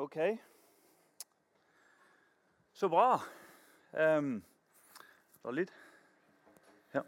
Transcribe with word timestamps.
OK. 0.00 0.16
Så 2.72 2.88
bra. 2.88 3.20
Um, 3.92 4.42
det 5.44 5.52
lyd? 5.52 5.72
Ja. 6.94 7.02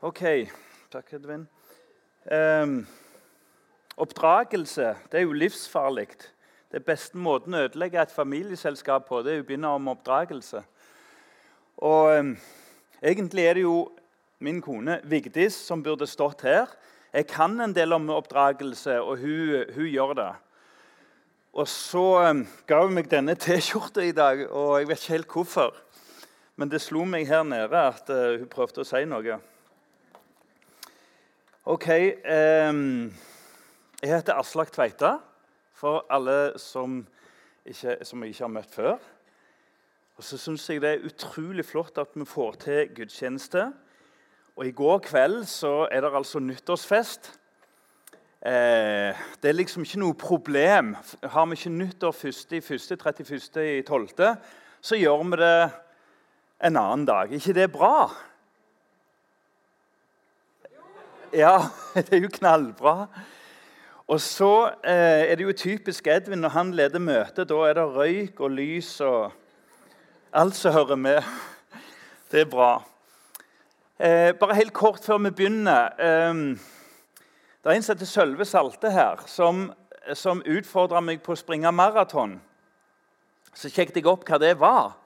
OK. 0.00 0.22
Takk, 0.90 1.12
Edvin. 1.14 1.46
Um, 2.26 2.74
oppdragelse 3.94 4.96
det 5.12 5.20
er 5.20 5.28
jo 5.28 5.38
livsfarlig. 5.44 6.08
Det 6.74 6.82
beste 6.82 7.22
måten 7.22 7.54
å 7.54 7.62
ødelegge 7.68 8.02
et 8.02 8.18
familieselskap 8.18 9.06
på, 9.06 9.22
det 9.22 9.36
er 9.36 9.46
å 9.46 9.46
begynne 9.46 9.70
om 9.70 9.94
oppdragelse. 9.94 10.66
Og 11.86 12.18
um, 12.18 12.36
Egentlig 12.98 13.46
er 13.46 13.60
det 13.60 13.68
jo 13.68 13.76
min 14.42 14.58
kone 14.62 14.98
Vigdis 15.06 15.54
som 15.54 15.86
burde 15.86 16.10
stått 16.10 16.42
her. 16.50 16.66
Jeg 17.14 17.30
kan 17.30 17.60
en 17.60 17.74
del 17.74 17.94
om 17.94 18.10
oppdragelse, 18.10 18.98
og 18.98 19.22
hun, 19.22 19.70
hun 19.70 19.86
gjør 19.86 20.18
det. 20.18 20.32
Og 21.52 21.68
så 21.68 22.04
ga 22.64 22.78
hun 22.80 22.94
meg 22.96 23.10
denne 23.12 23.34
T-skjorta 23.42 24.00
i 24.06 24.14
dag, 24.16 24.46
og 24.48 24.78
jeg 24.80 24.88
vet 24.88 25.02
ikke 25.02 25.12
helt 25.12 25.34
hvorfor. 25.34 25.80
Men 26.56 26.70
det 26.72 26.80
slo 26.80 27.04
meg 27.04 27.26
her 27.28 27.42
nede 27.44 27.76
at 27.76 28.08
uh, 28.08 28.38
hun 28.40 28.48
prøvde 28.48 28.80
å 28.80 28.88
si 28.88 29.02
noe. 29.08 29.36
OK. 31.68 31.88
Um, 32.24 33.12
jeg 34.00 34.14
heter 34.14 34.40
Aslak 34.40 34.72
Tveita, 34.72 35.18
for 35.76 36.06
alle 36.08 36.54
som, 36.60 37.02
ikke, 37.68 37.98
som 38.00 38.24
jeg 38.24 38.32
ikke 38.32 38.46
har 38.46 38.54
møtt 38.56 38.72
før. 38.72 38.96
Og 40.16 40.24
så 40.24 40.40
syns 40.40 40.64
jeg 40.70 40.80
det 40.80 40.94
er 40.94 41.04
utrolig 41.08 41.66
flott 41.68 42.00
at 42.00 42.16
vi 42.16 42.24
får 42.28 42.58
til 42.64 42.96
gudstjeneste. 42.96 43.68
Og 44.56 44.66
I 44.68 44.74
går 44.76 45.04
kveld 45.04 45.42
så 45.52 45.82
er 45.92 46.00
det 46.00 46.16
altså 46.16 46.40
nyttårsfest. 46.40 47.34
Eh, 48.42 49.14
det 49.42 49.50
er 49.50 49.54
liksom 49.54 49.84
ikke 49.86 50.00
noe 50.02 50.18
problem. 50.18 50.96
Har 51.22 51.46
vi 51.46 51.54
ikke 51.54 51.70
nyttår 51.70 52.16
1. 52.26 52.56
i 52.56 52.58
1., 52.58 52.96
31. 52.98 53.60
i 53.62 53.82
12., 53.86 54.08
så 54.82 54.98
gjør 54.98 55.22
vi 55.22 55.38
det 55.38 55.70
en 56.66 56.76
annen 56.76 57.04
dag. 57.06 57.30
ikke 57.32 57.54
det 57.54 57.68
bra? 57.72 58.10
Ja, 61.32 61.70
det 61.94 62.12
er 62.12 62.24
jo 62.24 62.32
knallbra. 62.32 63.06
Og 64.10 64.20
så 64.20 64.72
eh, 64.84 65.30
er 65.30 65.38
det 65.38 65.46
jo 65.46 65.52
typisk 65.52 66.06
Edvin 66.06 66.42
når 66.42 66.56
han 66.56 66.74
leder 66.74 66.98
møte. 66.98 67.46
Da 67.46 67.62
er 67.68 67.78
det 67.78 67.86
røyk 67.94 68.40
og 68.40 68.50
lys 68.50 69.00
og 69.00 69.30
alt 70.32 70.58
som 70.58 70.74
hører 70.74 70.98
med. 70.98 71.22
Det 72.32 72.40
er 72.40 72.50
bra. 72.50 72.82
Eh, 74.02 74.34
bare 74.34 74.58
helt 74.58 74.74
kort 74.74 75.04
før 75.06 75.22
vi 75.22 75.30
begynner. 75.30 75.94
Eh, 75.94 76.71
det 77.62 77.70
er 77.70 77.78
en 77.78 77.84
som 77.86 77.94
heter 77.94 78.10
Sølve 78.10 78.44
Salte 78.44 78.90
her, 78.90 79.20
som, 79.30 79.68
som 80.18 80.42
utfordra 80.42 80.98
meg 81.00 81.20
på 81.22 81.36
å 81.36 81.38
springe 81.38 81.70
maraton. 81.70 82.40
Så 83.54 83.70
sjekket 83.70 84.00
jeg 84.00 84.08
opp 84.10 84.24
hva 84.26 84.40
det 84.42 84.56
var. 84.58 84.96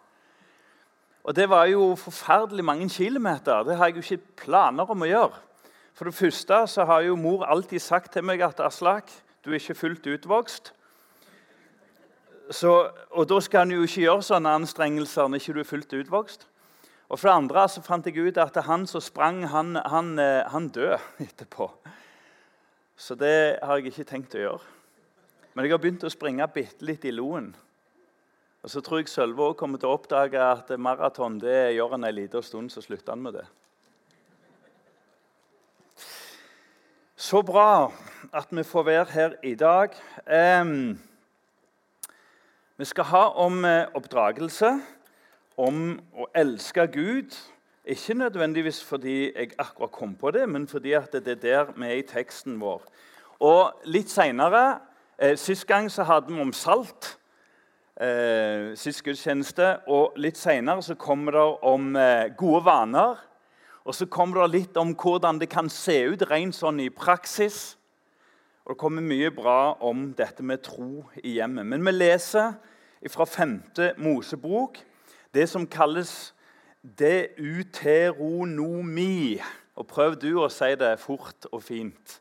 Og 1.27 1.35
Det 1.35 1.49
var 1.51 1.67
jo 1.67 1.95
forferdelig 1.99 2.65
mange 2.65 2.89
kilometer. 2.89 3.65
Det 3.67 3.77
har 3.77 3.91
jeg 3.91 3.97
jo 3.97 4.05
ikke 4.07 4.45
planer 4.47 4.89
om 4.91 5.03
å 5.03 5.11
gjøre. 5.11 5.43
For 5.97 6.09
det 6.09 6.15
første 6.15 6.63
så 6.69 6.85
har 6.85 7.03
jo 7.05 7.17
mor 7.17 7.45
alltid 7.45 7.81
sagt 7.81 8.13
til 8.13 8.25
meg 8.25 8.41
at 8.45 8.61
Aslak, 8.61 9.11
du 9.45 9.51
er 9.51 9.59
ikke 9.61 9.75
fullt 9.75 10.07
utvokst. 10.07 10.73
Så, 12.51 12.91
og 13.11 13.29
Da 13.29 13.41
skal 13.41 13.67
en 13.67 13.75
jo 13.75 13.83
ikke 13.83 14.05
gjøre 14.05 14.23
sånne 14.23 14.55
anstrengelser 14.63 15.29
når 15.29 15.43
ikke 15.43 15.57
du 15.57 15.61
er 15.61 15.69
fullt 15.69 15.93
utvokst. 15.93 16.47
Og 17.09 17.19
For 17.19 17.29
det 17.29 17.37
andre 17.37 17.69
så 17.69 17.83
fant 17.83 18.07
jeg 18.07 18.17
ut 18.17 18.39
at 18.39 18.57
han 18.65 18.87
som 18.87 19.01
sprang, 19.01 19.45
han, 19.49 19.77
han, 19.77 20.19
eh, 20.19 20.47
han 20.51 20.69
døde 20.69 20.99
etterpå. 21.27 21.71
Så 22.97 23.15
det 23.15 23.59
har 23.63 23.77
jeg 23.77 23.93
ikke 23.93 24.09
tenkt 24.09 24.35
å 24.37 24.41
gjøre. 24.41 24.73
Men 25.53 25.65
jeg 25.65 25.73
har 25.73 25.81
begynt 25.81 26.05
å 26.05 26.13
springe 26.13 26.47
bitte 26.53 26.85
litt 26.85 27.05
i 27.05 27.13
loen. 27.13 27.51
Og 28.65 28.73
så 28.73 28.81
tror 28.83 29.03
jeg 29.03 29.13
Sølve 29.13 29.45
òg 29.53 29.59
kommer 29.61 29.79
til 29.79 29.93
å 29.93 29.99
oppdage 29.99 30.41
at 30.41 30.73
maraton 30.81 31.37
det 31.39 31.77
gjør 31.77 31.93
han 31.95 32.09
en 32.09 32.17
liten 32.17 32.43
stund, 32.43 32.73
så 32.73 32.83
slutter 32.85 33.13
han 33.15 33.23
med 33.23 33.37
det. 33.39 33.45
Så 37.17 37.41
bra 37.47 37.93
at 38.33 38.51
vi 38.51 38.65
får 38.67 38.85
være 38.89 39.13
her 39.13 39.37
i 39.47 39.55
dag. 39.55 39.95
Um, 40.27 40.99
vi 42.77 42.85
skal 42.85 43.09
ha 43.09 43.23
om 43.41 43.65
eh, 43.65 43.87
oppdragelse, 43.97 44.75
om 45.57 45.79
å 46.13 46.27
elske 46.37 46.85
Gud. 46.93 47.33
Ikke 47.87 48.15
nødvendigvis 48.15 48.85
fordi 48.85 49.33
jeg 49.39 49.51
akkurat 49.59 49.93
kom 49.93 50.15
på 50.15 50.31
det, 50.31 50.49
men 50.49 50.69
fordi 50.69 50.91
det 51.13 51.29
er 51.29 51.35
der 51.35 51.65
vi 51.77 51.87
er 51.87 51.93
i 52.01 52.03
teksten 52.03 52.61
vår. 52.61 52.83
Og 53.41 53.73
Litt 53.85 54.11
seinere 54.11 54.79
eh, 55.19 55.37
Sist 55.39 55.67
gang 55.67 55.91
så 55.91 56.03
hadde 56.03 56.35
vi 56.35 56.41
om 56.41 56.53
salt. 56.53 57.19
Eh, 58.01 58.75
sist 58.75 59.05
gudstjeneste. 59.05 59.87
Og 59.87 60.13
litt 60.17 60.37
seinere 60.37 60.97
kommer 60.99 61.33
det 61.33 61.47
om 61.63 61.97
eh, 61.97 62.35
gode 62.37 62.65
vaner. 62.65 63.23
Og 63.85 63.95
så 63.95 64.07
kommer 64.07 64.43
det 64.43 64.51
litt 64.59 64.77
om 64.77 64.91
hvordan 64.95 65.39
det 65.39 65.49
kan 65.49 65.71
se 65.71 66.03
ut 66.11 66.27
rent 66.27 66.59
sånn 66.59 66.81
i 66.81 66.91
praksis. 66.91 67.77
Og 68.65 68.75
Det 68.75 68.81
kommer 68.83 69.03
mye 69.03 69.31
bra 69.31 69.77
om 69.81 70.11
dette 70.19 70.43
med 70.43 70.63
tro 70.63 71.07
i 71.23 71.39
hjemmet. 71.39 71.67
Men 71.67 71.87
vi 71.87 71.93
leser 71.93 72.59
fra 73.09 73.25
5. 73.25 73.61
Mosebok 73.97 74.83
det 75.35 75.47
som 75.49 75.67
kalles 75.67 76.33
deuteronomi. 76.99 79.41
Og 79.77 79.87
Prøv 79.87 80.17
du 80.21 80.41
å 80.41 80.49
si 80.53 80.75
det 80.79 81.01
fort 81.01 81.47
og 81.53 81.63
fint. 81.63 82.21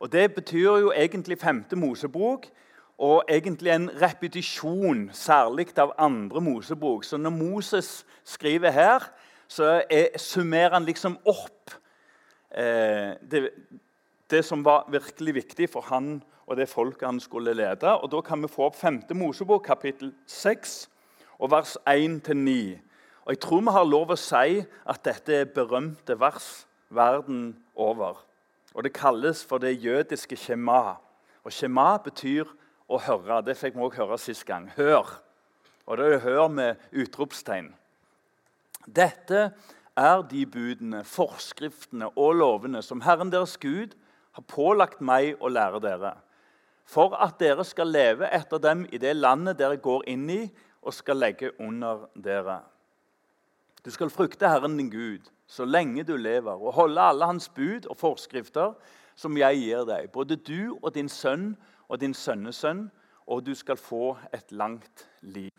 Og 0.00 0.12
Det 0.12 0.34
betyr 0.34 0.78
jo 0.80 0.92
egentlig 0.96 1.38
femte 1.38 1.76
Mosebok 1.76 2.46
og 3.00 3.24
egentlig 3.28 3.70
en 3.72 3.90
repetisjon, 4.02 5.10
særlig 5.12 5.78
av 5.78 5.92
andre 5.98 6.40
Mosebok. 6.40 7.04
Så 7.04 7.16
når 7.16 7.30
Moses 7.30 8.06
skriver 8.24 8.70
her, 8.70 9.12
så 9.48 9.82
er, 9.90 10.06
summerer 10.16 10.72
han 10.72 10.84
liksom 10.84 11.18
opp 11.24 11.70
eh, 12.50 13.16
det, 13.30 13.50
det 14.30 14.44
som 14.44 14.64
var 14.64 14.84
virkelig 14.92 15.34
viktig 15.34 15.70
for 15.72 15.80
han 15.80 16.22
og 16.46 16.56
det 16.56 16.68
folket 16.68 17.08
han 17.08 17.20
skulle 17.20 17.54
lede. 17.54 18.00
Og 18.02 18.12
Da 18.12 18.20
kan 18.20 18.42
vi 18.42 18.48
få 18.48 18.68
opp 18.68 18.76
femte 18.76 19.14
Mosebok, 19.14 19.64
kapittel 19.64 20.12
6, 20.26 20.90
og 21.38 21.50
vers 21.50 21.76
1-9. 21.86 22.89
Og 23.30 23.34
Jeg 23.36 23.40
tror 23.40 23.60
vi 23.62 23.70
har 23.70 23.84
lov 23.86 24.10
å 24.10 24.16
si 24.18 24.56
at 24.90 25.04
dette 25.06 25.30
er 25.30 25.50
berømte 25.54 26.16
vers 26.18 26.64
verden 26.90 27.52
over. 27.78 28.16
Og 28.74 28.82
Det 28.82 28.90
kalles 28.92 29.44
for 29.46 29.62
det 29.62 29.76
jødiske 29.78 30.34
shema. 30.36 30.96
Og 31.44 31.52
Shema 31.52 31.96
betyr 32.02 32.50
å 32.90 32.98
høre. 32.98 33.36
Det 33.46 33.54
fikk 33.54 33.76
vi 33.76 33.84
også 33.86 34.00
høre 34.02 34.18
sist 34.18 34.42
gang. 34.48 34.66
Hør. 34.74 35.06
Og 35.86 35.98
det 35.98 36.08
er 36.08 36.24
hør 36.24 36.48
med 36.48 36.82
utropstegn. 36.90 37.68
Dette 38.86 39.52
er 39.94 40.26
de 40.26 40.42
budene, 40.46 41.04
forskriftene 41.04 42.10
og 42.16 42.34
lovene 42.34 42.82
som 42.82 43.06
Herren 43.06 43.30
deres 43.30 43.54
Gud 43.62 43.94
har 44.34 44.48
pålagt 44.50 44.98
meg 44.98 45.38
å 45.38 45.46
lære 45.54 45.78
dere, 45.86 46.16
for 46.82 47.14
at 47.14 47.38
dere 47.38 47.62
skal 47.62 47.94
leve 47.94 48.26
etter 48.26 48.58
dem 48.58 48.88
i 48.90 48.98
det 48.98 49.14
landet 49.14 49.62
dere 49.62 49.78
går 49.78 50.08
inn 50.10 50.26
i 50.30 50.42
og 50.82 50.98
skal 50.98 51.22
legge 51.22 51.54
under 51.62 52.08
dere. 52.18 52.58
Du 53.84 53.90
skal 53.90 54.10
frykte 54.12 54.48
Herren 54.48 54.76
din 54.76 54.90
Gud 54.90 55.30
så 55.50 55.64
lenge 55.64 56.04
du 56.04 56.16
lever, 56.16 56.52
og 56.52 56.72
holde 56.72 57.00
alle 57.00 57.26
hans 57.26 57.48
bud 57.48 57.86
og 57.90 57.96
forskrifter 57.96 58.74
som 59.18 59.36
jeg 59.36 59.58
gir 59.58 59.86
deg, 59.88 60.10
både 60.12 60.36
du 60.36 60.78
og 60.82 60.92
din 60.94 61.08
sønn 61.08 61.56
og 61.88 61.98
din 62.00 62.14
sønnesønn, 62.14 62.86
og 63.26 63.42
du 63.46 63.54
skal 63.54 63.76
få 63.76 64.14
et 64.32 64.52
langt 64.52 65.06
liv. 65.22 65.50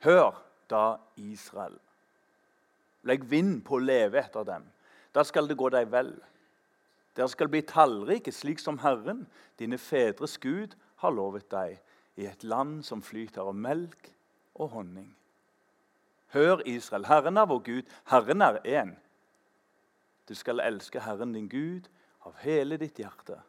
Hør 0.00 0.32
da, 0.70 0.96
Israel. 1.16 1.76
Legg 3.04 3.24
vind 3.30 3.60
på 3.64 3.76
å 3.76 3.84
leve 3.84 4.20
etter 4.20 4.44
dem. 4.48 4.64
Da 5.12 5.24
skal 5.24 5.48
det 5.48 5.58
gå 5.60 5.68
deg 5.72 5.88
vel. 5.92 6.14
Dere 7.16 7.28
skal 7.28 7.50
bli 7.52 7.62
tallrike, 7.66 8.32
slik 8.32 8.60
som 8.62 8.80
Herren, 8.80 9.26
dine 9.58 9.78
fedres 9.80 10.38
Gud, 10.40 10.76
har 11.02 11.16
lovet 11.16 11.48
deg, 11.52 11.80
i 12.20 12.26
et 12.28 12.44
land 12.44 12.80
som 12.84 13.02
flyter 13.04 13.44
av 13.44 13.56
melk 13.56 14.12
og 14.60 14.76
honning. 14.76 15.08
Hør, 16.32 16.62
Israel, 16.66 17.06
Herren 17.06 17.36
er 17.36 17.46
vår 17.50 17.62
Gud, 17.66 17.94
Herren 18.10 18.42
er 18.42 18.60
én. 18.64 18.92
Du 20.28 20.34
skal 20.34 20.60
elske 20.62 21.00
Herren 21.02 21.32
din 21.34 21.48
Gud 21.48 21.88
av 22.26 22.36
hele 22.44 22.76
ditt 22.78 23.00
hjerte, 23.02 23.40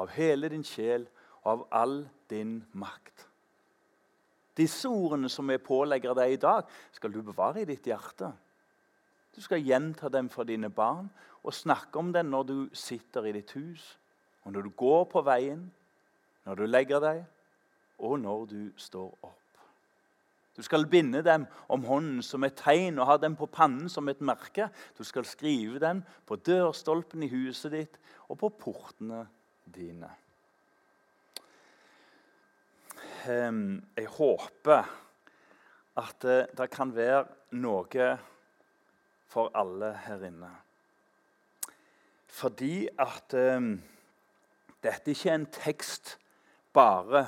av 0.00 0.08
hele 0.14 0.48
din 0.48 0.64
sjel 0.64 1.04
og 1.42 1.50
av 1.52 1.66
all 1.82 1.98
din 2.30 2.62
makt. 2.72 3.26
Disse 4.56 4.88
ordene 4.88 5.28
som 5.32 5.48
vi 5.48 5.58
pålegger 5.60 6.16
deg 6.16 6.32
i 6.32 6.40
dag, 6.40 6.64
skal 6.92 7.12
du 7.12 7.20
bevare 7.24 7.62
i 7.62 7.68
ditt 7.68 7.86
hjerte. 7.88 8.30
Du 9.32 9.40
skal 9.40 9.64
gjenta 9.64 10.08
dem 10.12 10.28
for 10.32 10.48
dine 10.48 10.70
barn 10.70 11.08
og 11.42 11.54
snakke 11.56 11.98
om 11.98 12.12
dem 12.12 12.32
når 12.32 12.48
du 12.48 12.56
sitter 12.76 13.28
i 13.28 13.32
ditt 13.36 13.52
hus, 13.56 13.98
og 14.44 14.52
når 14.52 14.68
du 14.68 14.74
går 14.76 15.04
på 15.12 15.22
veien, 15.24 15.66
når 16.44 16.54
du 16.54 16.66
legger 16.66 17.00
deg, 17.00 17.22
og 17.98 18.18
når 18.20 18.46
du 18.50 18.60
står 18.76 19.12
opp. 19.22 19.41
Du 20.56 20.62
skal 20.62 20.84
binde 20.86 21.22
dem 21.24 21.46
om 21.72 21.84
hånden 21.88 22.20
som 22.24 22.44
et 22.44 22.58
tegn 22.60 22.98
og 23.00 23.08
ha 23.08 23.16
dem 23.20 23.36
på 23.38 23.48
pannen 23.48 23.88
som 23.88 24.08
et 24.12 24.20
merke. 24.20 24.68
Du 24.98 25.04
skal 25.04 25.24
skrive 25.24 25.80
dem 25.80 26.02
på 26.28 26.36
dørstolpen 26.36 27.24
i 27.24 27.30
huset 27.32 27.72
ditt 27.72 27.96
og 28.28 28.38
på 28.42 28.52
portene 28.60 29.24
dine. 29.64 30.10
ehm, 33.26 33.82
jeg 33.96 34.06
håper 34.06 34.90
at 35.96 36.16
det, 36.24 36.46
det 36.58 36.68
kan 36.72 36.92
være 36.94 37.24
noe 37.60 38.08
for 39.32 39.52
alle 39.56 39.92
her 40.04 40.24
inne. 40.28 40.50
Fordi 42.32 42.88
at 43.00 43.34
um, 43.56 43.74
dette 44.82 45.12
ikke 45.12 45.30
er 45.30 45.38
en 45.38 45.46
tekst 45.52 46.16
bare 46.72 47.26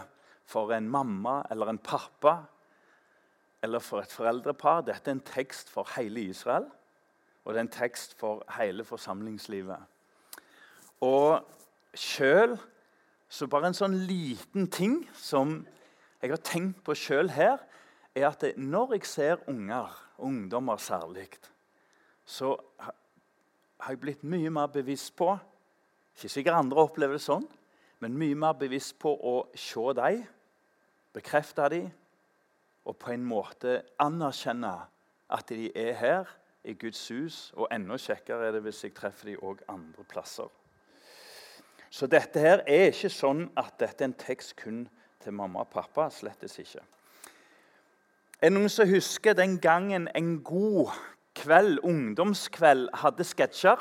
for 0.49 0.73
en 0.73 0.89
mamma 0.89 1.43
eller 1.53 1.73
en 1.73 1.81
pappa 1.81 2.39
eller 3.65 3.81
for 3.81 4.05
et 4.05 4.13
foreldrepar. 4.13 4.85
Dette 4.85 5.11
er 5.11 5.17
en 5.17 5.25
tekst 5.25 5.71
for 5.73 5.89
hele 5.97 6.27
Israel, 6.29 6.67
og 7.45 7.55
det 7.55 7.61
er 7.61 7.67
en 7.67 7.77
tekst 7.77 8.15
for 8.21 8.45
hele 8.59 8.85
forsamlingslivet. 8.85 9.81
Og 11.05 11.41
sjøl 11.97 12.59
så 13.29 13.49
bare 13.51 13.71
en 13.73 13.77
sånn 13.77 13.97
liten 14.07 14.69
ting 14.73 15.01
som 15.17 15.63
jeg 16.21 16.33
har 16.33 16.45
tenkt 16.45 16.85
på 16.85 16.97
sjøl 16.97 17.33
her, 17.35 17.59
er 18.15 18.29
at 18.29 18.45
når 18.57 18.95
jeg 18.95 19.09
ser 19.11 19.43
unger, 19.51 19.91
ungdommer 20.23 20.79
særlig, 20.79 21.27
så 22.25 22.55
har 22.79 23.93
jeg 23.93 24.01
blitt 24.01 24.23
mye 24.25 24.53
mer 24.55 24.71
bevisst 24.73 25.17
på 25.19 25.35
Ikke 26.15 26.29
sikkert 26.31 26.55
andre 26.55 26.79
opplever 26.79 27.19
det 27.19 27.25
sånn, 27.25 27.43
men 27.99 28.15
mye 28.15 28.37
mer 28.39 28.53
bevisst 28.55 28.95
på 29.03 29.11
å 29.19 29.33
se 29.59 29.83
dem, 29.99 30.21
bekrefte 31.11 31.67
dem 31.73 31.89
og 32.85 32.97
på 33.01 33.15
en 33.15 33.25
måte 33.25 33.83
anerkjenne 34.03 34.75
at 35.33 35.49
de 35.49 35.71
er 35.77 35.95
her 35.99 36.35
i 36.65 36.75
Guds 36.75 37.01
hus. 37.09 37.39
Og 37.57 37.69
enda 37.73 37.97
kjekkere 38.01 38.49
er 38.49 38.57
det 38.57 38.65
hvis 38.67 38.83
jeg 38.85 38.95
treffer 38.97 39.33
dem 39.33 39.43
òg 39.45 39.63
andre 39.69 40.05
plasser. 40.09 40.51
Så 41.95 42.09
dette 42.11 42.41
her 42.43 42.65
er 42.67 42.91
ikke 42.91 43.13
sånn 43.13 43.47
at 43.61 43.77
dette 43.81 44.03
er 44.03 44.11
en 44.11 44.19
tekst 44.19 44.57
kun 44.59 44.85
til 45.23 45.37
mamma 45.37 45.63
og 45.63 45.71
pappa. 45.73 46.09
Slettes 46.11 46.59
ikke. 46.59 46.83
Er 48.41 48.51
det 48.51 48.57
noen 48.57 48.73
som 48.73 48.91
husker 48.91 49.37
den 49.39 49.57
gangen 49.63 50.09
en 50.13 50.37
god 50.45 50.93
kveld, 51.39 51.79
ungdomskveld 51.87 52.89
hadde 53.01 53.25
sketsjer. 53.27 53.81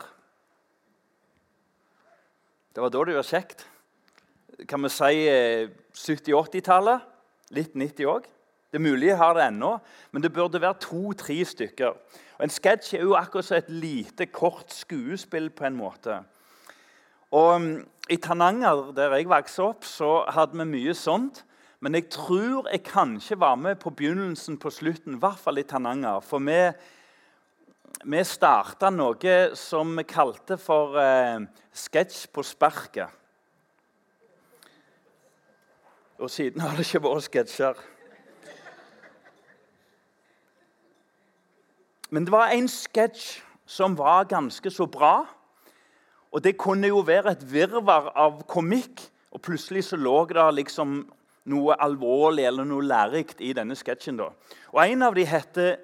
Det 2.73 2.81
var 2.81 2.93
da 2.93 3.03
det 3.05 3.17
var 3.17 3.27
kjekt. 3.27 3.65
Kan 4.69 4.85
vi 4.85 4.93
si 4.93 5.25
70-80-tallet? 5.97 7.01
Eh, 7.01 7.09
Litt 7.53 7.75
90 7.77 8.07
òg. 8.09 8.29
Det 8.73 8.81
mulig 8.81 9.11
jeg 9.11 9.19
har 9.19 9.35
det 9.37 9.45
ennå, 9.45 9.75
men 10.11 10.23
det 10.23 10.33
burde 10.33 10.61
være 10.61 10.81
to-tre 10.81 11.37
stykker. 11.45 11.93
Og 12.37 12.43
En 12.43 12.49
sketsj 12.49 12.95
er 12.97 13.03
jo 13.05 13.13
akkurat 13.13 13.45
som 13.45 13.57
et 13.59 13.69
lite, 13.69 14.25
kort 14.25 14.73
skuespill 14.73 15.51
på 15.53 15.67
en 15.69 15.77
måte. 15.77 16.23
Og 17.31 17.61
mm, 17.61 17.85
I 18.09 18.17
Tananger, 18.17 18.89
der 18.97 19.13
jeg 19.13 19.29
vokste 19.29 19.67
opp, 19.67 19.85
så 19.85 20.25
hadde 20.33 20.57
vi 20.57 20.65
mye 20.65 20.97
sånt. 20.97 21.43
Men 21.79 21.95
jeg 21.95 22.09
tror 22.09 22.67
jeg 22.71 22.83
kanskje 22.87 23.37
var 23.39 23.55
med 23.55 23.77
på 23.77 23.93
begynnelsen 23.93 24.57
på 24.57 24.73
slutten, 24.73 25.15
i 25.15 25.21
hvert 25.21 25.39
fall 25.39 25.61
i 25.61 25.67
Tananger. 25.69 26.19
For 26.25 26.41
vi 26.41 26.73
vi 28.03 28.19
starta 28.27 28.89
noe 28.91 29.35
som 29.55 29.93
vi 29.95 30.03
kalte 30.03 30.57
for 30.59 30.97
eh, 30.99 31.45
sketsj 31.71 32.25
på 32.33 32.43
sparket. 32.43 33.21
Og 36.19 36.31
siden 36.31 36.63
har 36.63 36.75
det 36.75 36.87
ikke 36.87 37.03
vært 37.05 37.27
sketsjer. 37.29 37.79
Men 42.13 42.27
det 42.27 42.33
var 42.33 42.51
en 42.53 42.67
sketsj 42.69 43.39
som 43.65 43.95
var 43.97 44.27
ganske 44.29 44.69
så 44.69 44.85
bra. 44.85 45.23
Og 46.29 46.43
det 46.45 46.59
kunne 46.61 46.91
jo 46.91 47.01
være 47.05 47.33
et 47.33 47.45
virvar 47.49 48.11
av 48.13 48.43
komikk, 48.49 49.01
og 49.33 49.41
plutselig 49.41 49.87
så 49.87 49.97
lå 49.97 50.19
det 50.29 50.45
liksom 50.59 50.99
noe 51.49 51.77
alvorlig 51.81 52.45
eller 52.45 52.67
noe 52.69 52.85
lærerikt 52.85 53.41
i 53.41 53.49
denne 53.57 53.73
sketsjen. 53.75 54.21
Og 54.21 54.83
En 54.85 55.01
av 55.01 55.15
de 55.15 55.25
heter 55.25 55.77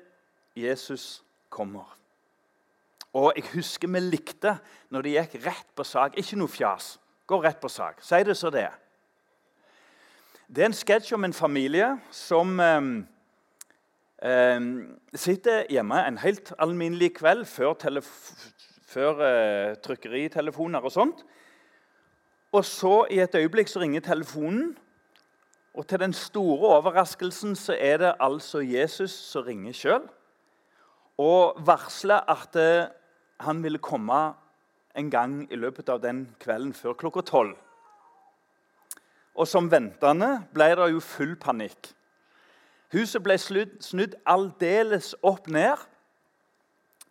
'Jesus 0.56 1.24
kommer'. 1.50 1.98
Og 3.14 3.34
jeg 3.36 3.46
husker 3.54 3.88
vi 3.88 4.00
likte 4.00 4.60
når 4.90 5.02
de 5.02 5.10
gikk 5.10 5.46
rett 5.46 5.75
på 5.75 5.84
sak. 5.84 6.18
Ikke 6.18 6.38
noe 6.38 6.48
fjas. 6.48 7.00
Gå 7.28 7.44
rett 7.44 7.60
på 7.60 7.70
sak. 7.70 8.02
Si 8.02 8.24
det 8.24 8.38
så 8.38 8.50
det 8.50 8.62
er. 8.62 8.78
Det 10.48 10.62
er 10.62 10.66
en 10.66 10.74
sketsj 10.74 11.14
om 11.14 11.24
en 11.24 11.34
familie 11.34 12.00
som 12.12 12.60
eh, 12.60 12.82
eh, 14.24 14.60
sitter 15.16 15.66
hjemme 15.69 16.04
en 16.07 16.19
helt 16.21 16.54
alminnelig 16.60 17.13
kveld 17.19 17.45
før, 17.45 17.75
før 18.88 19.24
eh, 19.25 19.75
trykkeritelefoner 19.83 20.86
og 20.86 20.92
sånt. 20.92 21.25
Og 22.51 22.66
så 22.66 23.06
i 23.13 23.19
et 23.21 23.36
øyeblikk 23.36 23.69
så 23.69 23.80
ringer 23.80 24.01
telefonen, 24.01 24.77
og 25.74 25.86
til 25.88 26.00
den 26.01 26.13
store 26.13 26.75
overraskelsen 26.80 27.56
så 27.56 27.75
er 27.77 27.98
det 28.01 28.16
altså 28.19 28.60
Jesus 28.66 29.12
som 29.12 29.45
ringer 29.45 29.75
sjøl 29.77 30.07
og 31.19 31.60
varsler 31.68 32.24
at 32.31 32.56
eh, 32.56 32.88
han 33.44 33.63
ville 33.63 33.81
komme 33.83 34.19
en 34.98 35.10
gang 35.12 35.42
i 35.51 35.60
løpet 35.60 35.89
av 35.92 36.01
den 36.04 36.25
kvelden 36.39 36.74
før 36.74 36.95
klokka 37.00 37.24
tolv. 37.27 37.56
Og 39.36 39.48
som 39.48 39.69
ventende 39.72 40.31
ble 40.56 40.72
det 40.75 40.89
jo 40.94 41.04
full 41.04 41.36
panikk. 41.39 41.92
Huset 42.94 43.21
ble 43.21 43.38
snudd 43.38 44.15
aldeles 44.25 45.13
opp 45.21 45.47
ned. 45.51 45.77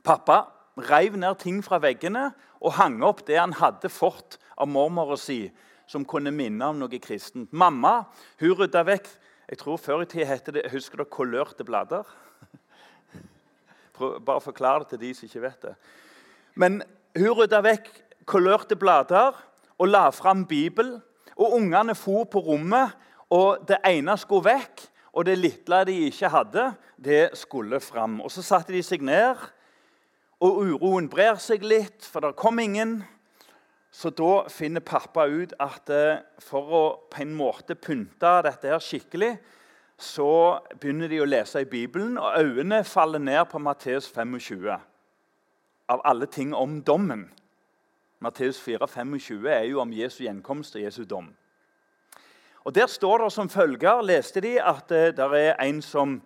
Pappa 0.02 0.48
reiv 0.88 1.16
ned 1.18 1.38
ting 1.42 1.60
fra 1.62 1.78
veggene 1.82 2.30
og 2.58 2.74
hang 2.78 3.00
opp 3.06 3.24
det 3.26 3.38
han 3.38 3.54
hadde 3.58 3.90
fått 3.92 4.38
av 4.58 4.70
mormora 4.70 5.16
si, 5.18 5.44
som 5.86 6.06
kunne 6.06 6.32
minne 6.34 6.66
om 6.66 6.78
noe 6.80 7.00
kristent. 7.02 7.52
Mamma 7.52 8.02
hun 8.42 8.56
rydda 8.58 8.84
vekk 8.86 9.08
jeg 9.48 9.62
tror 9.62 9.78
Før 9.80 10.02
i 10.04 10.06
tida 10.08 10.26
het 10.28 10.50
det 10.52 10.66
husker 10.74 11.00
dere 11.00 11.08
kolørte 11.08 11.64
blader. 11.64 12.04
Bare 13.96 14.42
forklar 14.44 14.82
det 14.82 14.90
til 14.90 15.00
de 15.00 15.12
som 15.16 15.24
ikke 15.24 15.40
vet 15.40 15.62
det. 15.62 15.72
Men 16.54 16.82
hun 17.16 17.32
rydda 17.38 17.62
vekk 17.64 17.88
kolørte 18.28 18.76
blader 18.76 19.38
og 19.78 19.88
la 19.88 20.10
fram 20.12 20.44
Bibel. 20.44 20.98
Og 21.38 21.54
ungene 21.54 21.94
for 21.94 22.26
på 22.26 22.42
rommet, 22.42 22.92
og 23.30 23.62
det 23.68 23.78
ene 23.86 24.16
skulle 24.18 24.50
vekk. 24.50 24.82
Og 25.12 25.24
det 25.24 25.38
lille 25.38 25.84
de 25.88 25.94
ikke 26.08 26.30
hadde, 26.32 26.64
det 26.96 27.30
skulle 27.38 27.80
fram. 27.80 28.20
Og 28.20 28.30
Så 28.30 28.42
satte 28.42 28.72
de 28.72 28.82
seg 28.82 29.02
ned, 29.02 29.36
og 30.40 30.60
uroen 30.62 31.08
brer 31.10 31.38
seg 31.42 31.64
litt, 31.66 32.04
for 32.04 32.22
det 32.22 32.36
kom 32.38 32.58
ingen. 32.58 33.00
Så 33.90 34.10
da 34.10 34.44
finner 34.52 34.84
pappa 34.84 35.24
ut 35.26 35.54
at 35.58 35.90
eh, 35.90 36.20
for 36.44 36.74
å 36.74 36.82
på 37.10 37.22
en 37.24 37.32
måte 37.34 37.74
pynte 37.74 38.34
dette 38.44 38.68
her 38.68 38.82
skikkelig, 38.84 39.32
så 39.98 40.60
begynner 40.78 41.10
de 41.10 41.18
å 41.18 41.26
lese 41.26 41.64
i 41.64 41.66
Bibelen, 41.66 42.18
og 42.20 42.36
øynene 42.38 42.84
faller 42.86 43.18
ned 43.18 43.48
på 43.50 43.58
Matteus 43.58 44.06
25 44.12 44.68
av 45.88 46.04
alle 46.04 46.28
ting 46.30 46.54
om 46.54 46.78
dommen. 46.86 47.26
Matteus 48.22 48.60
4,25 48.62 49.48
er 49.50 49.64
jo 49.70 49.80
om 49.82 49.92
Jesu 49.94 50.22
gjenkomst 50.24 50.76
og 50.76 50.84
Jesu 50.84 51.02
dom. 51.08 51.32
Og 52.68 52.74
Der 52.74 52.86
står 52.86 53.22
det 53.22 53.30
som 53.32 53.48
følger, 53.48 54.02
leste 54.04 54.42
de, 54.44 54.58
at 54.60 54.90
det 54.92 55.16
der 55.16 55.32
er 55.34 55.54
en 55.64 55.78
som 55.82 56.18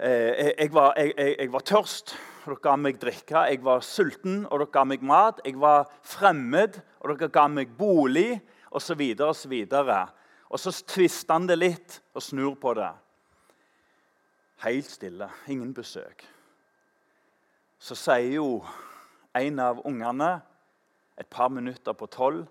eh, 0.00 0.54
jeg, 0.56 0.70
var, 0.72 0.94
jeg, 0.96 1.12
jeg, 1.38 1.52
var, 1.52 1.60
tørst, 1.60 2.14
og 2.46 2.54
dere 2.54 2.62
ga 2.64 2.76
meg 2.80 2.96
drikke. 3.02 3.42
Jeg 3.50 3.60
var 3.64 3.84
sulten, 3.84 4.46
og 4.46 4.62
dere 4.62 4.72
ga 4.72 4.86
meg 4.88 5.04
mat. 5.04 5.42
Jeg 5.44 5.60
var 5.60 5.84
fremmed, 6.00 6.80
og 7.00 7.12
dere 7.12 7.28
ga 7.28 7.44
meg 7.52 7.76
bolig, 7.76 8.40
osv. 8.72 9.04
osv. 9.20 9.54
Og 10.48 10.64
så 10.64 10.72
tvister 10.96 11.36
han 11.36 11.52
det 11.52 11.60
litt 11.60 12.00
og 12.16 12.24
snur 12.24 12.56
på 12.56 12.72
det. 12.80 12.88
Helt 14.64 14.88
stille. 14.88 15.28
Ingen 15.52 15.76
besøk 15.76 16.24
så 17.78 17.94
sier 17.94 18.32
jo 18.40 18.46
en 19.38 19.60
av 19.62 19.84
ungene 19.86 20.38
et 21.18 21.28
par 21.30 21.50
minutter 21.50 21.94
på 21.94 22.08
tolv 22.10 22.46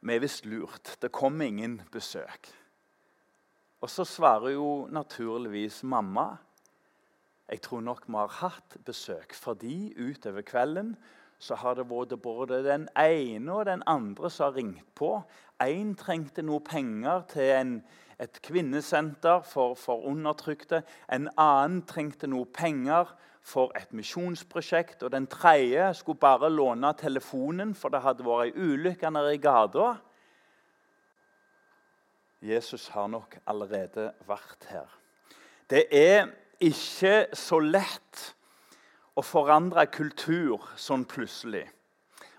Vi 0.00 0.14
er 0.14 0.22
visst 0.22 0.46
lurt. 0.46 0.96
Det 1.02 1.12
kommer 1.12 1.46
ingen 1.46 1.80
besøk. 1.92 2.50
Og 3.80 3.90
så 3.90 4.04
svarer 4.04 4.54
jo 4.56 4.86
naturligvis 4.90 5.82
mamma. 5.82 6.36
Jeg 7.48 7.60
tror 7.62 7.80
nok 7.80 8.08
vi 8.08 8.16
har 8.16 8.32
hatt 8.40 8.76
besøk, 8.84 9.34
fordi 9.34 9.94
utover 9.94 10.42
kvelden 10.42 10.96
så 11.38 11.54
har 11.60 11.76
det 11.76 11.84
vært 11.90 12.16
både 12.22 12.62
den 12.64 12.88
ene 12.96 13.52
og 13.52 13.66
den 13.68 13.82
andre 13.86 14.30
som 14.32 14.48
har 14.48 14.56
ringt 14.56 14.94
på. 14.96 15.20
Én 15.62 15.94
trengte 15.96 16.42
noe 16.42 16.60
penger 16.64 17.26
til 17.30 17.52
en, 17.54 17.74
et 18.20 18.40
kvinnesenter 18.42 19.42
for, 19.44 19.74
for 19.74 20.06
undertrykte. 20.08 20.82
En 21.12 21.28
annen 21.36 21.82
trengte 21.88 22.28
noe 22.30 22.48
penger 22.48 23.12
for 23.46 23.72
et 23.78 23.92
misjonsprosjekt. 23.92 25.02
Og 25.02 25.12
den 25.12 25.28
tredje 25.30 25.92
skulle 25.94 26.18
bare 26.18 26.50
låne 26.50 26.92
telefonen, 26.98 27.74
for 27.74 27.92
det 27.92 28.02
hadde 28.02 28.26
vært 28.26 28.50
ei 28.50 28.72
ulykke 28.72 29.12
nede 29.12 29.34
i 29.36 29.42
gata. 29.42 29.92
Jesus 32.46 32.88
har 32.94 33.08
nok 33.08 33.38
allerede 33.46 34.10
vært 34.26 34.66
her. 34.70 34.88
Det 35.70 35.86
er 35.90 36.28
ikke 36.62 37.26
så 37.36 37.58
lett 37.60 38.32
å 39.16 39.24
forandre 39.24 39.86
kultur 39.92 40.62
sånn 40.76 41.06
plutselig. 41.08 41.64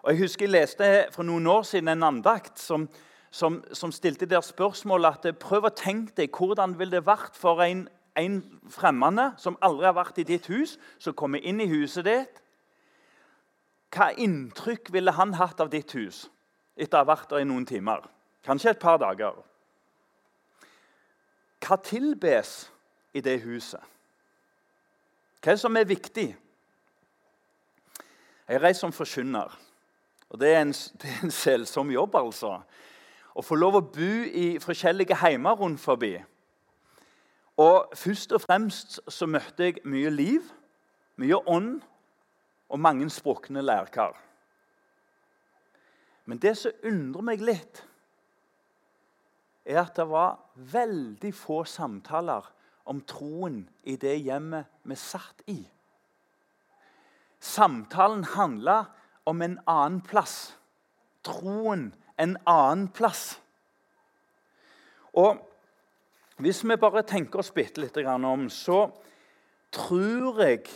Og 0.03 0.13
Jeg 0.13 0.21
husker 0.21 0.45
jeg 0.45 0.53
leste 0.53 0.87
for 1.11 1.27
noen 1.27 1.47
år 1.51 1.65
siden 1.67 1.89
en 1.91 2.05
andakt 2.07 2.61
som, 2.61 2.85
som, 3.31 3.63
som 3.73 3.91
stilte 3.91 4.25
der 4.25 4.41
spørsmålet 4.41 5.25
at 5.25 5.39
prøv 5.39 5.67
å 5.67 5.75
tenke 5.75 6.15
deg 6.17 6.35
hvordan 6.35 6.77
ville 6.79 6.97
det 6.97 7.07
vært 7.07 7.35
for 7.37 7.61
en, 7.65 7.87
en 8.17 8.37
fremmede 8.71 9.31
som 9.41 9.59
aldri 9.61 9.89
har 9.89 9.97
vært 9.97 10.21
i 10.21 10.27
ditt 10.27 10.47
hus, 10.51 10.77
som 10.99 11.15
kommer 11.17 11.43
inn 11.43 11.61
i 11.61 11.69
huset 11.69 12.07
ditt. 12.07 12.41
Hva 13.93 14.11
inntrykk 14.19 14.91
ville 14.93 15.13
han 15.15 15.35
hatt 15.39 15.61
av 15.63 15.71
ditt 15.71 15.93
hus 15.95 16.25
etter 16.77 16.99
å 16.99 17.03
ha 17.03 17.11
vært 17.11 17.29
der 17.31 17.43
i 17.43 17.47
noen 17.47 17.67
timer? 17.67 18.03
Kanskje 18.45 18.73
et 18.73 18.81
par 18.81 18.99
dager. 19.01 19.35
Hva 21.63 21.77
tilbes 21.83 22.67
i 23.17 23.23
det 23.23 23.39
huset? 23.43 23.81
Hva 25.41 25.53
er 25.53 25.57
det 25.57 25.63
som 25.63 25.79
er 25.79 25.87
viktig? 25.87 26.27
Jeg 28.47 28.61
reiser 28.63 28.85
som 28.85 28.95
forkynner. 28.95 29.51
Og 30.31 30.39
det 30.39 30.53
er, 30.53 30.61
en, 30.61 30.73
det 31.01 31.13
en 31.23 31.33
selsom 31.33 31.91
jobb, 31.91 32.15
altså. 32.19 32.57
Å 33.37 33.43
få 33.45 33.55
lov 33.55 33.77
å 33.77 33.85
bo 33.85 34.13
i 34.25 34.57
forskjellige 34.61 35.19
heimer 35.21 35.57
rundt 35.59 35.81
forbi. 35.81 36.15
Og 37.57 37.93
Først 37.97 38.33
og 38.33 38.41
fremst 38.41 38.99
så 39.13 39.27
møtte 39.29 39.69
jeg 39.69 39.83
mye 39.85 40.09
liv, 40.09 40.45
mye 41.21 41.37
ånd 41.49 41.75
og 42.69 42.81
mange 42.81 43.09
sprukne 43.13 43.61
lærkar. 43.61 44.17
Men 46.25 46.41
det 46.41 46.57
som 46.57 46.81
undrer 46.83 47.25
meg 47.29 47.45
litt, 47.45 47.83
er 49.67 49.81
at 49.83 49.95
det 49.95 50.07
var 50.09 50.39
veldig 50.73 51.31
få 51.35 51.61
samtaler 51.67 52.45
om 52.87 53.01
troen 53.07 53.61
i 53.83 53.95
det 53.99 54.15
hjemmet 54.25 54.67
vi 54.87 54.95
satt 54.99 55.43
i. 55.51 55.59
Samtalen 57.39 58.23
handla 58.33 58.83
om 59.27 59.41
en 59.41 59.57
annen 59.67 60.01
plass. 60.01 60.57
Troen 61.23 61.91
en 62.17 62.37
annen 62.45 62.87
plass. 62.93 63.37
Og 65.17 65.37
hvis 66.37 66.63
vi 66.63 66.77
bare 66.77 67.05
tenker 67.07 67.41
oss 67.41 67.51
bitte 67.51 67.81
litt 67.81 67.97
om, 68.05 68.49
så 68.49 68.87
tror 69.73 70.41
jeg 70.43 70.67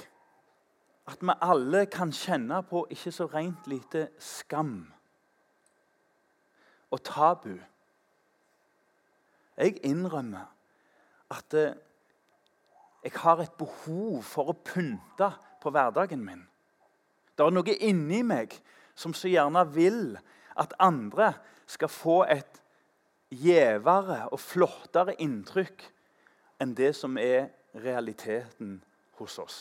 at 1.12 1.22
vi 1.22 1.36
alle 1.42 1.86
kan 1.92 2.12
kjenne 2.14 2.62
på 2.66 2.86
ikke 2.90 3.12
så 3.14 3.28
rent 3.30 3.68
lite 3.68 4.10
skam 4.20 4.92
og 6.92 7.04
tabu. 7.04 7.56
Jeg 9.58 9.78
innrømmer 9.86 10.50
at 11.32 11.54
eh, 11.54 11.78
jeg 13.04 13.14
har 13.16 13.42
et 13.42 13.54
behov 13.58 14.22
for 14.26 14.52
å 14.52 14.58
pynte 14.66 15.32
på 15.62 15.72
hverdagen 15.74 16.22
min. 16.26 16.44
Det 17.38 17.46
er 17.46 17.54
noe 17.54 17.76
inni 17.82 18.22
meg 18.26 18.54
som 18.98 19.14
så 19.18 19.32
gjerne 19.32 19.64
vil 19.74 20.18
at 20.60 20.74
andre 20.80 21.34
skal 21.70 21.92
få 21.92 22.24
et 22.30 22.62
gjevere 23.32 24.26
og 24.30 24.40
flottere 24.40 25.16
inntrykk 25.24 25.86
enn 26.62 26.74
det 26.78 26.92
som 26.98 27.18
er 27.18 27.50
realiteten 27.76 28.82
hos 29.20 29.38
oss. 29.40 29.60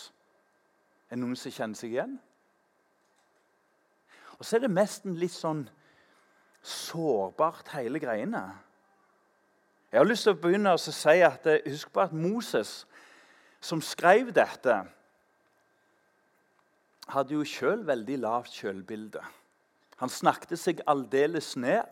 Er 1.09 1.17
det 1.17 1.23
noen 1.23 1.39
som 1.39 1.55
kjenner 1.55 1.79
seg 1.79 1.95
igjen? 1.95 2.17
Og 4.39 4.47
så 4.47 4.57
er 4.57 4.65
det 4.65 4.73
nesten 4.73 5.19
litt 5.21 5.35
sånn 5.35 5.67
sårbart, 6.65 7.71
hele 7.77 8.01
greiene. 8.03 8.43
Jeg 9.91 10.01
har 10.01 10.07
lyst 10.09 10.27
til 10.27 10.37
å 10.37 10.41
begynne 10.41 10.75
å 10.77 10.81
si 10.81 11.17
at 11.25 11.47
Husk 11.67 11.91
på 11.93 12.03
at 12.05 12.15
Moses, 12.15 12.85
som 13.61 13.83
skrev 13.85 14.31
dette, 14.33 14.77
hadde 17.11 17.35
jo 17.35 17.47
sjøl 17.47 17.83
veldig 17.87 18.21
lavt 18.23 18.55
sjølbilde. 18.55 19.23
Han 20.01 20.09
snakket 20.09 20.59
seg 20.59 20.81
aldeles 20.89 21.55
ned, 21.61 21.85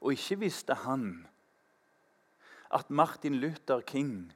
og 0.00 0.12
ikke 0.12 0.42
visste 0.44 0.76
han 0.84 1.24
at 2.76 2.90
Martin 2.90 3.38
Luther 3.40 3.80
King 3.86 4.32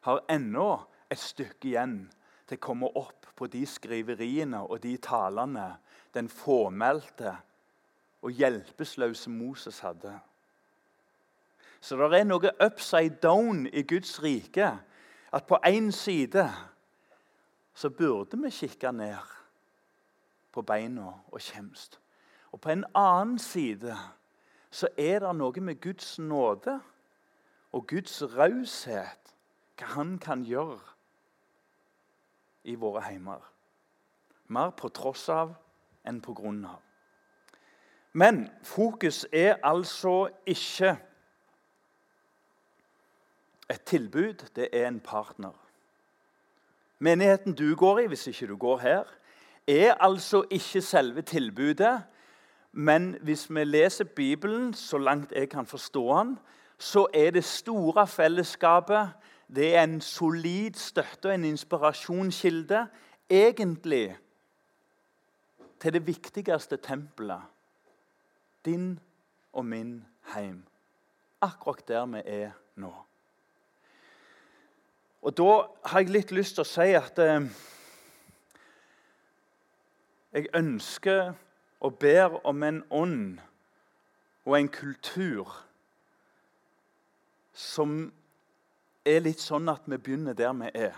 har 0.00 0.24
ennå 0.32 0.80
et 1.12 1.20
stykke 1.20 1.68
igjen 1.68 2.00
til 2.48 2.58
å 2.58 2.64
komme 2.64 2.90
opp 2.98 3.28
på 3.38 3.46
de 3.52 3.62
skriveriene 3.68 4.64
og 4.64 4.80
de 4.82 4.96
talene 5.02 5.68
den 6.16 6.28
fåmælte 6.28 7.36
og 8.24 8.34
hjelpeløse 8.34 9.30
Moses 9.30 9.78
hadde. 9.84 10.16
Så 11.80 11.96
det 11.96 12.18
er 12.18 12.26
noe 12.28 12.52
upside 12.60 13.20
down 13.22 13.64
i 13.66 13.82
Guds 13.82 14.18
rike. 14.22 14.74
At 15.32 15.46
på 15.46 15.60
én 15.64 15.92
side 15.94 16.44
så 17.74 17.88
burde 17.90 18.36
vi 18.42 18.50
kikke 18.50 18.90
ned 18.92 19.36
på 20.52 20.62
beina 20.66 21.06
og 21.30 21.40
kjemst. 21.40 22.00
Og 22.52 22.60
på 22.60 22.70
en 22.70 22.84
annen 22.94 23.38
side 23.38 23.96
så 24.70 24.88
er 24.98 25.22
det 25.22 25.34
noe 25.36 25.60
med 25.60 25.80
Guds 25.82 26.18
nåde 26.18 26.80
og 27.72 27.86
Guds 27.86 28.22
raushet, 28.36 29.34
hva 29.78 29.86
Han 29.94 30.18
kan 30.18 30.42
gjøre 30.44 30.80
i 32.64 32.74
våre 32.74 33.02
heimer. 33.02 33.40
Mer 34.48 34.70
på 34.76 34.88
tross 34.88 35.28
av 35.28 35.54
enn 36.04 36.20
på 36.20 36.34
grunn 36.36 36.64
av. 36.68 36.80
Men 38.12 38.48
fokus 38.66 39.24
er 39.32 39.56
altså 39.62 40.28
ikke 40.46 40.96
et 43.70 43.82
tilbud, 43.86 44.46
det 44.56 44.68
er 44.72 44.88
en 44.88 45.00
partner. 45.00 45.54
Menigheten 46.98 47.54
du 47.54 47.76
går 47.76 47.98
i, 47.98 48.06
hvis 48.06 48.26
ikke 48.26 48.46
du 48.46 48.56
går 48.56 48.78
her, 48.78 49.04
er 49.66 49.94
altså 49.94 50.42
ikke 50.50 50.82
selve 50.82 51.22
tilbudet. 51.22 52.02
Men 52.72 53.16
hvis 53.22 53.50
vi 53.50 53.64
leser 53.64 54.04
Bibelen 54.04 54.74
så 54.74 54.98
langt 54.98 55.32
jeg 55.32 55.48
kan 55.48 55.66
forstå 55.66 56.18
den, 56.18 56.38
så 56.78 57.06
er 57.14 57.30
det 57.30 57.44
store 57.44 58.06
fellesskapet 58.06 59.10
det 59.54 59.76
er 59.76 59.82
en 59.82 60.00
solid 60.00 60.74
støtte 60.74 61.26
og 61.26 61.34
en 61.34 61.44
inspirasjonskilde 61.44 62.86
egentlig 63.30 64.16
til 65.80 65.92
det 65.92 66.06
viktigste 66.06 66.76
tempelet. 66.76 67.40
Din 68.64 69.00
og 69.52 69.64
min 69.66 70.04
heim. 70.34 70.62
Akkurat 71.40 71.88
der 71.88 72.06
vi 72.06 72.22
er 72.24 72.50
nå. 72.76 72.94
Og 75.22 75.36
Da 75.36 75.66
har 75.84 76.00
jeg 76.00 76.10
litt 76.10 76.30
lyst 76.32 76.54
til 76.54 76.62
å 76.62 76.68
si 76.68 76.92
at 76.96 77.18
eh, 77.18 77.48
jeg 80.32 80.46
ønsker 80.54 81.32
og 81.80 81.98
ber 81.98 82.46
om 82.46 82.62
en 82.62 82.82
ånd 82.90 83.38
og 84.44 84.56
en 84.60 84.68
kultur 84.68 85.52
som 87.52 88.10
er 89.04 89.22
litt 89.24 89.40
sånn 89.40 89.68
at 89.72 89.86
vi 89.88 89.96
begynner 89.96 90.36
der 90.36 90.52
vi 90.56 90.70
er. 90.74 90.96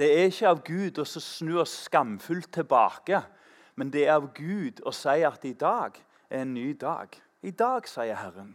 Det 0.00 0.08
er 0.16 0.30
ikke 0.30 0.48
av 0.48 0.62
Gud 0.64 0.98
å 0.98 1.04
snu 1.04 1.58
oss 1.60 1.74
skamfullt 1.84 2.48
tilbake, 2.56 3.20
men 3.76 3.90
det 3.92 4.06
er 4.06 4.16
av 4.16 4.30
Gud 4.36 4.80
å 4.88 4.92
si 4.96 5.20
at 5.26 5.44
i 5.44 5.52
dag 5.52 5.98
er 6.30 6.42
en 6.42 6.54
ny 6.54 6.72
dag. 6.72 7.12
I 7.44 7.52
dag, 7.52 7.88
sier 7.88 8.16
Herren. 8.16 8.54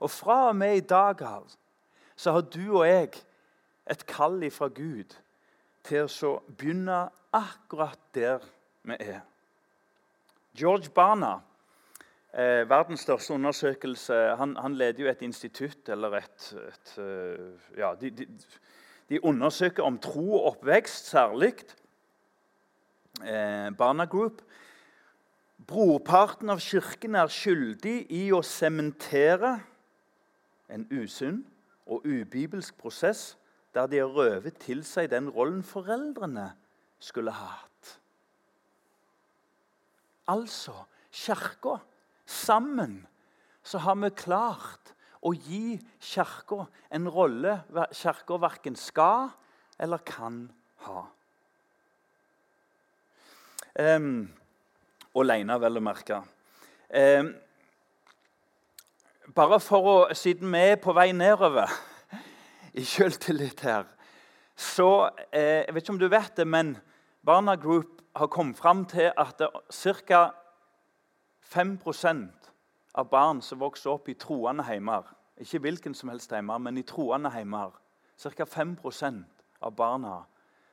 Og 0.00 0.10
fra 0.12 0.48
og 0.50 0.56
med 0.56 0.76
i 0.76 0.84
dag 0.84 1.22
av 1.22 1.52
så 2.16 2.32
har 2.32 2.44
du 2.48 2.78
og 2.78 2.86
jeg 2.88 3.12
et 3.86 4.04
kall 4.08 4.40
fra 4.52 4.68
Gud 4.72 5.12
til 5.86 6.10
å 6.26 6.36
begynne 6.58 7.06
akkurat 7.34 8.00
der 8.14 8.44
vi 8.86 8.96
er. 9.00 9.22
George 10.56 10.90
Barna 10.94 11.36
eh, 12.32 12.64
verdens 12.68 13.04
største 13.04 13.34
undersøkelse 13.36 14.14
han, 14.40 14.56
han, 14.56 14.76
leder 14.78 15.04
jo 15.04 15.10
et 15.10 15.24
institutt 15.26 15.88
eller 15.92 16.18
et, 16.22 16.46
et 16.62 16.94
uh, 16.98 17.68
ja, 17.76 17.92
de, 18.00 18.10
de, 18.10 18.26
de, 19.10 19.20
undersøker 19.22 19.84
om 19.84 19.98
tro 19.98 20.24
og 20.38 20.46
oppvekst 20.54 21.10
særlig. 21.12 21.54
Eh, 23.22 23.70
Barna 23.76 24.04
Group. 24.04 24.42
Brorparten 25.66 26.50
av 26.52 26.60
kirken 26.62 27.16
er 27.18 27.32
skyldig 27.32 27.96
i 28.14 28.28
å 28.32 28.42
sementere 28.44 29.56
en 30.70 30.84
usunn 30.92 31.40
og 31.86 32.04
ubibelsk 32.06 32.76
prosess 32.78 33.34
der 33.76 33.88
de 33.92 34.00
har 34.00 34.12
røvet 34.12 34.56
til 34.62 34.80
seg 34.88 35.10
den 35.12 35.28
rollen 35.28 35.62
foreldrene 35.66 36.48
skulle 37.02 37.34
hatt. 37.36 37.96
Altså 40.32 40.74
Kirka 41.12 41.76
Sammen 42.26 43.04
så 43.66 43.78
har 43.84 43.94
vi 44.00 44.08
klart 44.18 44.94
å 45.22 45.30
gi 45.34 45.76
Kirka 46.02 46.64
en 46.90 47.10
rolle 47.12 47.60
Kirka 47.94 48.38
verken 48.42 48.78
skal 48.80 49.28
eller 49.78 50.02
kan 50.08 50.46
ha. 50.86 51.02
Um, 53.76 54.24
Alene, 55.16 55.58
vel 55.60 55.78
å 55.78 55.82
merke. 55.84 56.22
Um, 56.88 57.34
bare 59.36 59.58
for 59.60 59.90
å, 59.90 59.96
Siden 60.16 60.48
vi 60.54 60.62
er 60.72 60.80
på 60.80 60.94
vei 60.96 61.10
nedover 61.12 61.68
i 62.76 62.84
sjøltillit 62.84 63.60
her, 63.60 63.84
så 64.56 65.10
eh, 65.32 65.64
Jeg 65.66 65.74
vet 65.74 65.82
ikke 65.82 65.92
om 65.92 65.98
du 65.98 66.08
vet 66.08 66.36
det, 66.36 66.46
men 66.46 66.76
Barna 67.24 67.54
Group 67.56 68.02
har 68.16 68.26
kommet 68.26 68.56
fram 68.56 68.84
til 68.84 69.12
at 69.16 69.42
ca. 69.72 70.30
5% 71.40 72.50
av 72.94 73.08
barn 73.10 73.42
som 73.42 73.60
vokser 73.60 73.90
opp 73.90 74.08
i 74.08 74.14
troende 74.14 74.64
heimer, 74.64 75.02
ikke 75.36 75.58
hvilken 75.58 75.94
som 75.94 76.08
helst 76.08 76.32
heimer, 76.32 76.58
men 76.58 76.78
i 76.78 76.82
troende 76.82 77.30
heimer, 77.30 77.70
ca. 78.18 78.44
5% 78.44 79.24
av 79.60 79.76
barna 79.76 80.22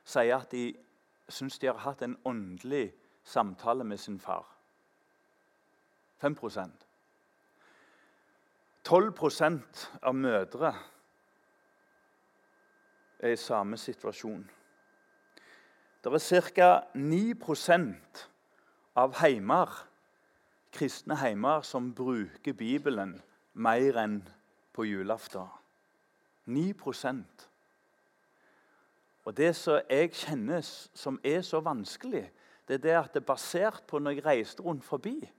sier 0.04 0.36
at 0.36 0.50
de 0.52 0.74
syns 1.28 1.58
de 1.58 1.66
har 1.66 1.80
hatt 1.84 2.02
en 2.02 2.16
åndelig 2.24 2.92
samtale 3.24 3.84
med 3.84 3.98
sin 3.98 4.20
far. 4.20 4.44
5% 6.24 6.84
12% 8.84 9.88
av 10.02 10.14
mødre 10.14 10.74
er 13.24 13.32
i 13.32 13.36
samme 13.40 13.76
situasjon. 13.76 14.44
Det 16.04 16.12
er 16.12 16.50
ca. 16.52 16.70
9% 16.94 18.28
av 18.96 19.14
heimer, 19.22 19.70
kristne 20.72 21.16
heimer 21.16 21.62
som 21.64 21.94
bruker 21.94 22.52
Bibelen 22.52 23.16
mer 23.54 23.96
enn 24.02 24.18
på 24.74 24.84
julaften. 24.84 25.48
9% 26.46 27.48
Og 29.24 29.36
Det 29.36 29.56
som 29.56 29.80
jeg 29.88 30.10
kjenner 30.12 30.60
som 30.60 31.20
er 31.24 31.40
så 31.40 31.60
vanskelig, 31.64 32.26
det 32.68 32.74
er 32.74 32.82
det 32.82 32.96
at 32.98 33.14
det 33.14 33.22
er 33.22 33.26
basert 33.32 33.82
på 33.88 33.98
når 33.98 34.10
jeg 34.10 34.26
reiste 34.26 34.62
rundt 34.62 34.84
forbi, 34.84 35.32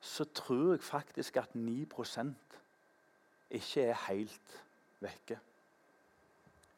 så 0.00 0.24
tror 0.24 0.72
jeg 0.72 0.82
faktisk 0.82 1.36
at 1.36 1.54
9% 1.54 2.34
ikke 3.50 3.82
er 3.82 3.94
helt 4.08 4.64
vekke. 5.00 5.38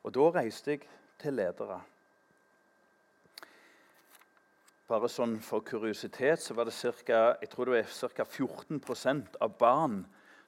Og 0.04 0.14
da 0.14 0.28
reiste 0.40 0.76
jeg 0.76 0.86
til 1.20 1.36
ledere. 1.36 1.80
Bare 4.90 5.10
sånn 5.12 5.36
For 5.44 5.62
kuriositet 5.62 6.42
så 6.42 6.56
var 6.56 6.66
det 6.66 6.74
cirka, 6.74 7.36
jeg 7.42 7.50
tror 7.52 7.76
ca. 7.76 8.24
14% 8.24 9.36
av 9.40 9.58
barn 9.60 10.00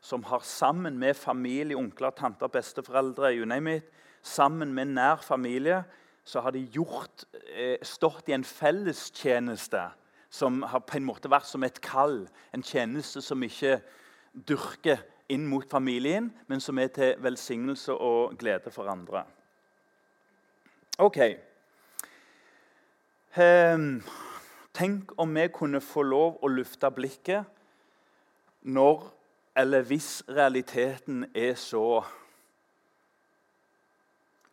som 0.02 0.24
har 0.26 0.42
sammen 0.42 0.96
med 0.98 1.14
familie, 1.14 1.76
onkler, 1.78 2.10
tanter, 2.10 2.50
besteforeldre, 2.50 3.36
you 3.36 3.46
name 3.46 3.76
it, 3.76 3.84
sammen 4.22 4.74
med 4.74 4.96
nær 4.96 5.22
familie, 5.22 5.84
så 6.24 6.40
har 6.40 6.50
de 6.50 6.64
gjort, 6.74 7.24
eh, 7.54 7.78
stått 7.82 8.28
i 8.28 8.32
en 8.32 8.44
fellestjeneste 8.44 9.92
som 10.30 10.62
har 10.62 10.80
på 10.80 10.96
en 10.96 11.06
måte 11.06 11.30
vært 11.30 11.46
som 11.46 11.62
et 11.62 11.80
kall. 11.80 12.26
En 12.52 12.62
tjeneste 12.62 13.22
som 13.22 13.42
ikke 13.42 13.80
dyrker 14.34 14.98
inn 15.28 15.46
mot 15.46 15.68
familien, 15.70 16.32
men 16.48 16.60
som 16.60 16.78
er 16.78 16.88
til 16.88 17.14
velsignelse 17.18 17.92
og 17.92 18.38
glede 18.38 18.70
for 18.70 18.88
andre. 18.90 19.24
Ok. 20.98 21.18
Um, 23.36 24.02
tenk 24.74 25.12
om 25.16 25.34
vi 25.34 25.46
kunne 25.48 25.80
få 25.80 26.02
lov 26.04 26.42
å 26.44 26.50
lufte 26.52 26.90
blikket 26.92 27.48
når 28.62 29.06
eller 29.56 29.84
hvis 29.88 30.22
realiteten 30.28 31.24
er 31.34 31.54
så 31.60 32.02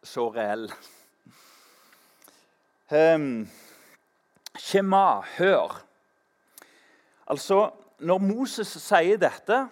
så 0.03 0.29
reell. 0.31 0.69
Um, 2.91 3.49
Shema, 4.57 5.21
hør. 5.37 5.81
Altså, 7.27 7.69
Når 7.99 8.17
Moses 8.17 8.67
sier 8.67 9.17
dette, 9.19 9.67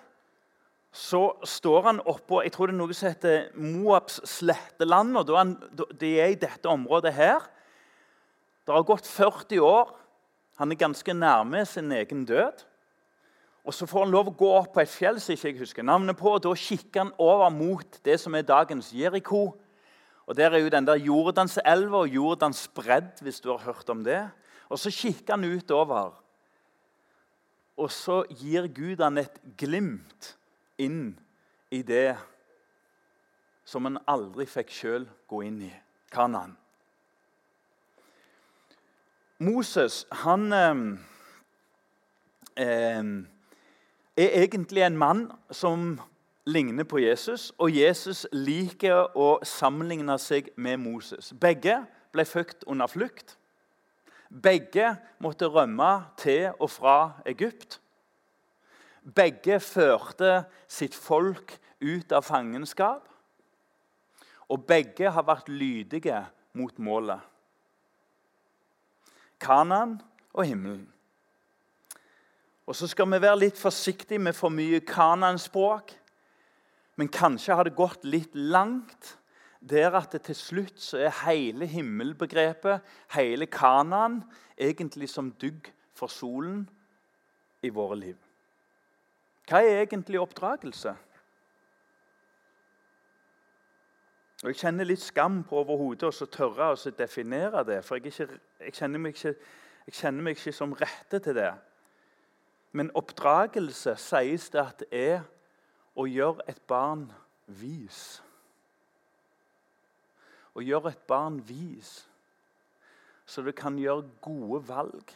så 0.98 1.22
står 1.46 1.84
han 1.86 2.00
oppå 2.10 2.42
jeg 2.42 2.56
tror 2.56 2.70
det 2.70 2.74
er 2.74 2.80
noe 2.80 2.96
som 2.98 3.12
heter 3.12 3.51
Moabs 3.62 4.18
sletteland. 4.25 5.20
og 5.20 5.94
De 5.94 6.10
er 6.18 6.34
i 6.34 6.39
dette 6.39 6.66
området 6.70 7.13
her. 7.13 7.44
Det 8.66 8.74
har 8.74 8.88
gått 8.88 9.06
40 9.06 9.62
år. 9.62 9.94
Han 10.58 10.74
er 10.74 10.80
ganske 10.82 11.13
nærme 11.13 11.62
sin 11.70 11.92
egen 11.94 12.25
død. 12.25 12.66
Og 13.68 13.74
Så 13.74 13.86
får 13.86 14.06
han 14.06 14.12
lov 14.12 14.32
å 14.32 14.38
gå 14.39 14.50
opp 14.58 14.74
på 14.74 14.82
et 14.82 14.89
fjell 14.89 15.20
som 15.22 15.36
ikke 15.36 15.51
jeg 15.51 15.60
husker 15.60 15.86
navnet 15.86 16.18
på. 16.18 16.32
og 16.34 16.42
Da 16.42 16.54
kikker 16.56 17.04
han 17.04 17.13
over 17.20 17.51
mot 17.54 18.00
det 18.04 18.18
som 18.20 18.34
er 18.34 18.48
dagens 18.48 18.90
Jeriko. 18.96 19.53
Og 20.25 20.36
Der 20.36 20.51
er 20.51 20.64
jo 20.64 20.70
den 20.70 20.88
der 20.88 20.98
Jordanselva 20.98 21.98
og 22.07 22.10
Jordans 22.10 22.68
bredd, 22.68 23.22
hvis 23.22 23.40
du 23.40 23.51
har 23.51 23.60
hørt 23.60 23.90
om 23.90 24.03
det. 24.03 24.29
Og 24.70 24.79
Så 24.79 24.90
kikker 24.90 25.36
han 25.36 25.46
utover, 25.46 26.16
og 27.77 27.92
så 27.92 28.24
gir 28.33 28.68
Gud 28.68 29.03
han 29.03 29.20
et 29.22 29.38
glimt 29.57 30.33
inn 30.77 31.20
i 31.72 31.81
det 31.83 32.18
som 33.68 33.85
han 33.87 34.00
aldri 34.07 34.46
fikk 34.48 34.72
sjøl 34.72 35.07
gå 35.27 35.42
inn 35.48 35.61
i. 35.68 35.74
Kanan. 36.11 36.53
Moses 39.44 40.05
han 40.24 40.53
eh, 40.55 40.75
er 44.18 44.37
egentlig 44.42 44.85
en 44.85 44.98
mann 44.98 45.25
som 45.51 46.00
ligner 46.48 46.87
på 46.87 47.01
Jesus, 47.03 47.51
og 47.59 47.75
Jesus 47.75 48.24
liker 48.31 49.11
å 49.20 49.37
sammenligne 49.44 50.16
seg 50.22 50.48
med 50.55 50.79
Moses. 50.79 51.33
Begge 51.35 51.81
ble 52.16 52.25
født 52.25 52.63
under 52.72 52.87
flukt. 52.87 53.35
Begge 54.31 54.96
måtte 55.24 55.51
rømme 55.51 55.92
til 56.20 56.50
og 56.59 56.72
fra 56.72 56.98
Egypt. 57.27 57.81
Begge 59.15 59.59
førte 59.63 60.41
sitt 60.67 60.96
folk 60.96 61.53
ut 61.79 62.11
av 62.11 62.25
fangenskap. 62.27 63.05
Og 64.51 64.63
begge 64.67 65.11
har 65.11 65.25
vært 65.27 65.50
lydige 65.51 66.20
mot 66.57 66.75
målet. 66.79 67.20
Kanan 69.39 69.98
og 70.33 70.46
himmelen. 70.48 70.87
Og 72.67 72.75
så 72.75 72.87
skal 72.89 73.07
vi 73.11 73.22
være 73.24 73.39
litt 73.46 73.59
forsiktige 73.59 74.20
med 74.20 74.35
for 74.35 74.51
mye 74.51 74.81
Kanan-språk. 74.83 75.93
Men 76.98 77.11
kanskje 77.13 77.55
har 77.55 77.67
det 77.67 77.77
gått 77.77 78.03
litt 78.03 78.35
langt 78.35 79.13
der 79.67 79.96
at 79.98 80.11
det 80.13 80.24
til 80.27 80.37
slutt 80.37 80.81
så 80.81 81.00
er 81.07 81.15
hele 81.25 81.67
himmelbegrepet, 81.70 82.83
hele 83.15 83.48
Kanan, 83.51 84.22
egentlig 84.57 85.09
som 85.09 85.31
dugg 85.31 85.70
for 85.98 86.11
solen 86.11 86.65
i 87.63 87.72
våre 87.74 87.98
liv. 88.00 88.26
Hva 89.48 89.62
er 89.64 89.81
egentlig 89.81 90.20
oppdragelse? 90.20 90.92
Og 94.44 94.50
Jeg 94.51 94.60
kjenner 94.60 94.86
litt 94.86 95.01
skam 95.01 95.40
på 95.48 95.62
overhodet 95.64 96.12
å 96.12 96.27
tørre 96.29 96.74
å 96.75 96.92
definere 96.98 97.64
det. 97.66 97.79
For 97.86 97.98
jeg, 97.98 98.12
ikke, 98.12 98.40
jeg, 98.60 98.74
kjenner 98.75 99.07
ikke, 99.10 99.33
jeg, 99.88 99.96
kjenner 99.96 100.27
meg 100.27 100.38
ikke, 100.38 100.53
som 100.53 100.75
rette 100.77 101.20
til 101.24 101.40
det. 101.40 101.53
Men 102.75 102.92
oppdragelse 102.94 103.96
sies 103.98 104.50
det 104.53 104.62
at 104.62 104.83
det 104.83 104.90
er 104.92 105.25
å 105.98 106.05
gjøre 106.05 106.46
et 106.51 106.62
barn 106.70 107.07
vis. 107.48 108.22
Å 110.53 110.62
gjøre 110.62 110.92
et 110.92 111.03
barn 111.10 111.40
vis, 111.48 112.03
så 113.25 113.42
det 113.46 113.55
kan 113.57 113.77
gjøre 113.79 114.05
gode 114.22 114.62
valg 114.68 115.14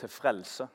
til 0.00 0.10
frelse. 0.10 0.66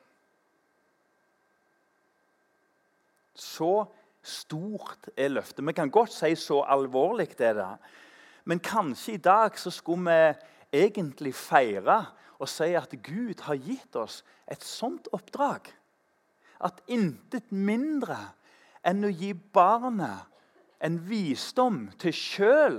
Så 3.37 3.85
stort 4.25 5.09
er 5.15 5.31
løftet. 5.31 5.65
Vi 5.65 5.75
kan 5.77 5.91
godt 5.93 6.11
si 6.13 6.33
så 6.35 6.63
alvorlig 6.67 7.29
det 7.37 7.51
er 7.51 7.57
det. 7.61 7.73
Men 8.47 8.63
kanskje 8.63 9.17
i 9.17 9.23
dag 9.23 9.57
så 9.59 9.71
skulle 9.71 10.11
vi 10.71 10.81
egentlig 10.83 11.33
feire 11.35 11.99
og 12.37 12.49
si 12.49 12.73
at 12.77 12.93
Gud 13.03 13.41
har 13.47 13.57
gitt 13.59 13.95
oss 13.97 14.21
et 14.47 14.63
sånt 14.63 15.07
oppdrag. 15.15 15.71
At 16.63 16.81
intet 16.87 17.51
mindre 17.51 18.17
enn 18.87 19.05
å 19.05 19.11
gi 19.11 19.33
barnet 19.33 20.27
en 20.83 20.99
visdom 21.09 21.87
til 21.99 22.13
sjøl 22.13 22.77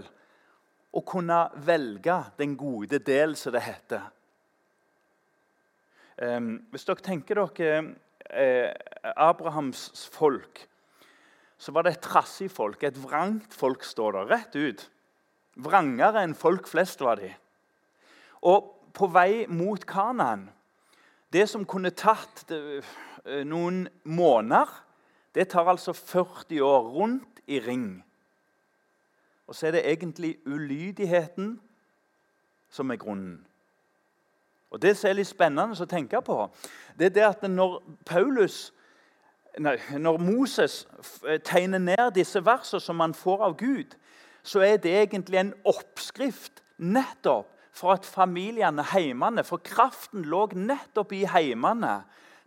å 0.95 1.03
kunne 1.07 1.41
velge 1.67 2.17
den 2.39 2.55
gode 2.59 3.01
del, 3.05 3.37
som 3.37 3.55
det 3.55 3.65
heter. 3.67 4.07
Um, 6.19 6.55
hvis 6.73 6.87
dere 6.89 7.05
tenker 7.05 7.39
dere 7.39 7.83
eh, 8.31 8.71
Abrahams 9.17 10.09
folk, 10.13 10.65
så 11.59 11.73
var 11.75 11.85
det 11.85 11.97
et 11.97 12.05
trassig 12.07 12.51
folk. 12.51 12.83
Et 12.83 13.03
vrangt 13.03 13.55
folk, 13.55 13.85
står 13.85 14.15
det 14.15 14.27
rett 14.31 14.59
ut. 14.59 14.85
Vrangere 15.59 16.23
enn 16.23 16.37
folk 16.39 16.69
flest 16.71 17.03
var 17.03 17.19
de. 17.19 17.33
Og 18.47 18.75
på 18.95 19.09
vei 19.11 19.47
mot 19.51 19.83
Kanaan 19.87 20.49
Det 21.29 21.45
som 21.51 21.67
kunne 21.69 21.91
tatt 21.93 22.47
eh, 22.55 22.85
noen 23.45 23.83
måneder 24.09 24.71
det 25.37 25.51
tar 25.53 25.69
altså 25.69 25.93
40 25.93 26.63
år 26.65 26.87
rundt 26.95 27.43
i 27.47 27.61
ring. 27.61 28.05
Og 29.47 29.55
så 29.55 29.69
er 29.69 29.77
det 29.77 29.85
egentlig 29.87 30.39
ulydigheten 30.47 31.61
som 32.71 32.91
er 32.91 32.97
grunnen. 32.97 33.45
Og 34.71 34.83
Det 34.83 34.97
som 34.97 35.09
er 35.09 35.17
litt 35.17 35.31
spennende 35.31 35.77
å 35.81 35.89
tenke 35.89 36.21
på, 36.25 36.43
det 36.99 37.07
er 37.07 37.15
det 37.15 37.25
at 37.25 37.47
når 37.49 37.79
Paulus 38.07 38.73
nei, 39.59 39.77
når 39.99 40.19
Moses 40.23 40.83
tegner 41.47 41.81
ned 41.83 42.13
disse 42.19 42.43
versene 42.45 42.83
som 42.83 43.01
han 43.01 43.15
får 43.17 43.45
av 43.49 43.57
Gud, 43.59 43.97
så 44.43 44.63
er 44.65 44.77
det 44.77 44.95
egentlig 44.95 45.41
en 45.41 45.55
oppskrift 45.69 46.63
nettopp 46.79 47.49
for 47.79 47.95
at 47.95 48.07
familiene, 48.07 48.83
heimene 48.83 49.45
For 49.47 49.63
kraften 49.63 50.25
lå 50.27 50.49
nettopp 50.55 51.13
i 51.15 51.25
heimene 51.31 52.03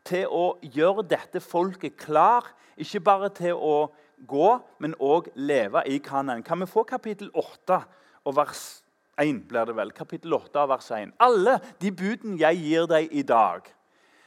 til 0.07 0.27
å 0.27 0.57
gjøre 0.61 1.05
dette 1.07 1.39
folket 1.39 1.95
klar, 1.99 2.47
ikke 2.75 3.03
bare 3.05 3.29
til 3.29 3.55
å 3.55 3.91
gå, 4.27 4.49
men 4.81 4.95
òg 4.99 5.29
leve 5.35 5.83
i 5.87 5.99
Kanan. 6.03 6.43
Kan 6.43 6.59
vi 6.59 6.69
få 6.69 6.83
kapittel 6.83 7.29
8 7.33 7.81
og 8.25 8.35
vers 8.35 8.80
1? 9.21 9.43
blir 9.47 9.65
det 9.69 9.75
vel. 9.77 9.91
Kapittel 9.95 10.33
8 10.33 10.65
vers 10.69 10.91
1. 10.97 11.13
Alle 11.21 11.57
de 11.81 11.91
budene 11.93 12.39
jeg 12.41 12.59
gir 12.63 12.87
deg 12.89 13.11
i 13.13 13.23
dag, 13.27 13.67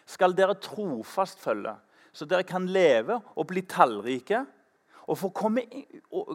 skal 0.06 0.36
dere 0.36 0.56
trofast 0.60 1.40
følge, 1.40 1.74
så 2.12 2.26
dere 2.28 2.46
kan 2.46 2.66
leve 2.70 3.18
og 3.34 3.48
bli 3.50 3.64
tallrike 3.66 4.44
og 5.08 5.18
få 5.18 5.30
komme, 5.36 5.64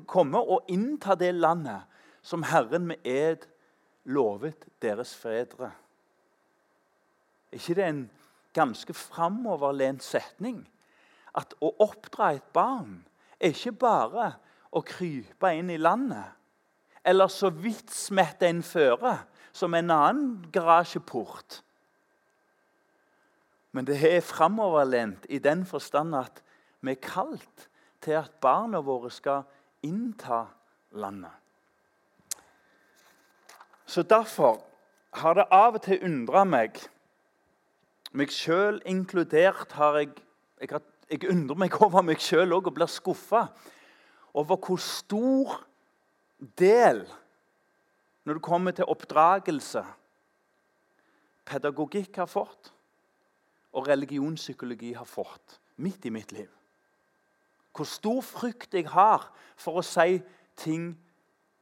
komme 0.10 0.42
og 0.42 0.70
innta 0.70 1.16
det 1.18 1.32
landet 1.38 1.86
som 2.26 2.44
Herren 2.44 2.90
med 2.90 3.06
ed 3.08 3.46
lovet 4.10 4.68
deres 4.82 5.14
fedre. 5.18 5.72
Er 7.50 7.62
ikke 7.62 7.78
det 7.78 7.86
en 7.86 8.04
ganske 8.54 8.94
framoverlent 8.94 10.04
setning? 10.06 10.62
At 11.38 11.54
å 11.62 11.72
oppdra 11.82 12.34
et 12.36 12.50
barn 12.54 13.00
er 13.40 13.54
ikke 13.54 13.78
bare 13.86 14.34
å 14.76 14.82
krype 14.86 15.54
inn 15.56 15.70
i 15.74 15.80
landet 15.82 16.39
eller 17.04 17.28
så 17.28 17.50
vidt 17.50 17.92
smette 17.94 18.48
en 18.48 18.64
føre, 18.64 19.18
som 19.54 19.74
en 19.74 19.92
annen 19.92 20.46
garasjeport. 20.54 21.62
Men 23.72 23.86
det 23.86 24.00
er 24.04 24.22
framoverlent 24.26 25.26
i 25.30 25.40
den 25.40 25.66
forstand 25.66 26.16
at 26.18 26.42
vi 26.82 26.96
er 26.96 27.04
kalt 27.04 27.68
til 28.02 28.18
at 28.18 28.40
barna 28.42 28.82
våre 28.82 29.12
skal 29.12 29.44
innta 29.86 30.46
landet. 30.92 31.34
Så 33.86 34.04
Derfor 34.04 34.62
har 35.14 35.34
det 35.34 35.48
av 35.52 35.80
og 35.80 35.82
til 35.82 36.04
undra 36.06 36.44
meg, 36.46 36.78
meg 38.14 38.34
sjøl 38.34 38.78
inkludert 38.86 39.74
har 39.78 39.98
jeg, 39.98 40.12
jeg, 40.62 40.82
jeg 41.10 41.30
undrer 41.30 41.58
meg 41.58 41.78
over 41.82 42.06
meg 42.06 42.22
sjøl 42.22 42.54
òg 42.54 42.70
og 42.70 42.78
blir 42.78 42.90
skuffa 42.90 43.48
over 44.38 44.60
hvor 44.62 44.78
stor 44.82 45.58
del 46.40 47.04
når 48.24 48.38
det 48.38 48.46
kommer 48.46 48.76
til 48.76 48.88
oppdragelse 48.90 49.84
pedagogikk 51.50 52.20
har 52.22 52.30
fått, 52.30 52.72
og 53.74 53.88
religionspsykologi 53.90 54.94
har 54.98 55.08
fått 55.08 55.60
midt 55.82 56.06
i 56.06 56.14
mitt 56.14 56.32
liv. 56.34 56.50
Hvor 57.74 57.88
stor 57.88 58.22
frykt 58.26 58.74
jeg 58.76 58.90
har 58.92 59.30
for 59.60 59.80
å 59.80 59.86
si 59.86 60.20
ting 60.60 60.92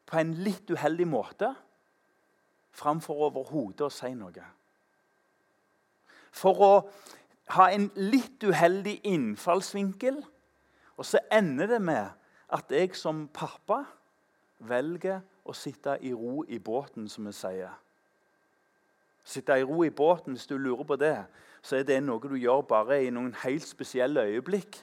på 0.08 0.20
en 0.20 0.34
litt 0.44 0.70
uheldig 0.72 1.08
måte 1.08 1.52
framfor 2.78 3.28
overhodet 3.28 3.88
å 3.88 3.94
si 3.94 4.14
noe. 4.16 4.46
For 6.32 6.64
å 6.64 6.72
ha 7.58 7.68
en 7.74 7.90
litt 7.96 8.44
uheldig 8.44 9.00
innfallsvinkel. 9.08 10.20
Og 10.98 11.06
så 11.06 11.22
ender 11.34 11.70
det 11.76 11.82
med 11.84 12.10
at 12.54 12.72
jeg 12.74 12.96
som 12.98 13.28
pappa 13.34 13.84
velger 14.60 15.22
å 15.46 15.54
sitte 15.56 15.98
i 16.02 16.14
ro 16.14 16.44
i 16.48 16.60
båten, 16.60 17.08
som 17.10 17.28
vi 17.28 17.34
sier. 17.36 17.74
Sitte 19.28 19.58
i 19.60 19.64
ro 19.64 19.84
i 19.84 19.92
båten, 19.92 20.34
hvis 20.34 20.48
du 20.48 20.58
lurer 20.58 20.84
på 20.88 20.96
det, 20.96 21.18
så 21.62 21.78
er 21.78 21.88
det 21.88 22.00
noe 22.04 22.24
du 22.24 22.38
gjør 22.40 22.64
bare 22.68 23.02
i 23.04 23.12
noen 23.12 23.34
helt 23.44 23.68
spesielle 23.68 24.24
øyeblikk. 24.24 24.80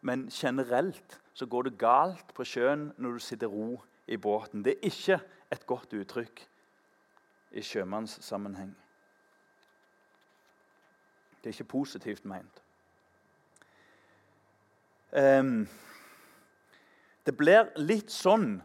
Men 0.00 0.28
generelt 0.32 1.20
så 1.34 1.46
går 1.46 1.68
det 1.68 1.78
galt 1.78 2.34
på 2.34 2.44
sjøen 2.44 2.90
når 2.98 3.16
du 3.16 3.24
sitter 3.24 3.52
ro 3.52 3.80
i 4.06 4.16
båten. 4.16 4.64
Det 4.64 4.76
er 4.76 4.88
ikke 4.88 5.20
et 5.52 5.66
godt 5.66 5.92
uttrykk 5.96 6.46
i 7.52 7.62
sjømannssammenheng. 7.62 8.74
Det 11.40 11.48
er 11.48 11.56
ikke 11.56 11.72
positivt 11.72 12.24
meint. 12.24 12.62
Um, 15.10 15.68
det 17.26 17.32
blir 17.36 17.72
litt 17.80 18.12
sånn 18.12 18.60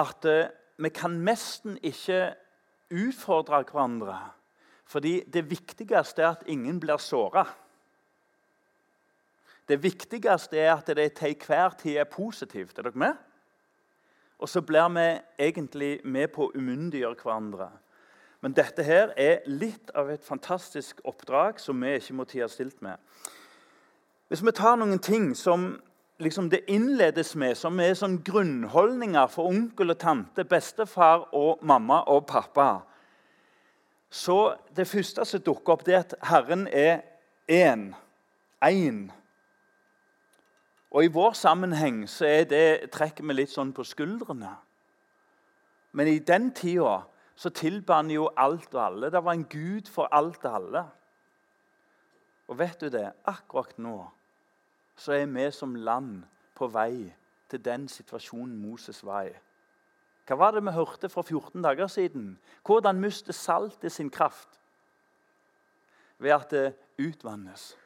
at 0.00 0.26
uh, 0.28 0.48
vi 0.80 0.88
kan 0.88 1.20
nesten 1.24 1.78
ikke 1.82 2.30
utfordre 2.90 3.62
hverandre. 3.68 4.18
Fordi 4.90 5.20
det 5.32 5.50
viktigste 5.50 6.22
er 6.22 6.32
at 6.34 6.46
ingen 6.46 6.80
blir 6.80 6.98
såra. 6.98 7.44
Det 9.68 9.82
viktigste 9.82 10.58
er 10.58 10.72
at 10.74 10.86
det 10.86 11.12
til 11.12 11.36
enhver 11.36 11.76
tid 11.78 11.96
er 11.96 12.04
positivt. 12.04 12.78
Er 12.78 12.82
dere 12.82 12.98
med? 12.98 13.14
Og 14.38 14.48
så 14.48 14.60
blir 14.60 14.88
vi 14.88 15.20
egentlig 15.38 16.00
med 16.04 16.32
på 16.34 16.48
å 16.48 16.52
umyndiggjøre 16.56 17.20
hverandre. 17.22 17.68
Men 18.40 18.56
dette 18.56 18.82
her 18.82 19.12
er 19.20 19.44
litt 19.46 19.92
av 19.94 20.10
et 20.10 20.24
fantastisk 20.24 21.00
oppdrag 21.04 21.60
som 21.60 21.80
vi 21.82 21.92
ikke 22.00 22.16
må 22.16 22.24
tie 22.24 22.48
stilt 22.48 22.80
med. 22.82 22.96
Hvis 24.28 24.42
vi 24.42 24.54
tar 24.56 24.78
noen 24.80 24.98
ting 24.98 25.34
som 25.36 25.74
liksom 26.20 26.50
det 26.50 26.64
innledes 26.68 27.34
med, 27.36 27.56
som 27.56 27.80
er 27.80 27.94
sånn 27.96 28.18
grunnholdninger 28.24 29.30
for 29.32 29.50
onkel 29.50 29.94
og 29.94 29.98
tante, 30.00 30.44
bestefar 30.44 31.28
og 31.36 31.62
mamma 31.66 32.02
og 32.12 32.26
pappa 32.26 32.82
Så 34.10 34.56
Det 34.76 34.88
første 34.88 35.24
som 35.24 35.40
dukker 35.40 35.72
opp, 35.72 35.84
det 35.86 35.94
er 35.94 36.00
at 36.00 36.14
Herren 36.22 36.66
er 36.66 37.02
én. 37.48 37.94
Én. 38.62 39.10
Og 40.90 41.04
I 41.04 41.12
vår 41.14 41.32
sammenheng 41.32 42.08
så 42.08 42.26
er 42.26 42.44
det, 42.44 42.90
trekker 42.90 43.24
vi 43.24 43.34
litt 43.34 43.50
sånn 43.50 43.70
på 43.72 43.84
skuldrene. 43.86 44.56
Men 45.92 46.08
i 46.08 46.18
den 46.18 46.50
tida 46.50 47.04
så 47.36 47.50
tilba 47.54 48.00
han 48.00 48.10
jo 48.10 48.28
alt 48.36 48.74
og 48.74 48.82
alle. 48.82 49.10
Det 49.10 49.22
var 49.24 49.32
en 49.32 49.46
gud 49.46 49.86
for 49.88 50.10
alt 50.10 50.44
og 50.44 50.54
alle. 50.54 50.84
Og 52.48 52.58
vet 52.58 52.80
du 52.80 52.90
det? 52.90 53.12
Akkurat 53.30 53.78
nå 53.78 54.10
så 55.00 55.16
er 55.16 55.30
vi 55.32 55.46
som 55.50 55.74
land 55.74 56.22
på 56.54 56.66
vei 56.68 57.14
til 57.48 57.64
den 57.64 57.88
situasjonen 57.88 58.58
Moses 58.60 59.04
var 59.04 59.22
i. 59.30 59.32
Hva 60.28 60.36
var 60.36 60.52
det 60.54 60.62
vi 60.62 60.70
hørte 60.76 61.08
for 61.08 61.22
14 61.24 61.62
dager 61.64 61.86
siden? 61.88 62.38
Hvordan 62.66 63.00
mister 63.00 63.32
saltet 63.32 63.92
sin 63.92 64.10
kraft? 64.10 64.60
Ved 66.18 66.30
at 66.36 66.50
det 66.50 66.74
utvannes. 67.00 67.78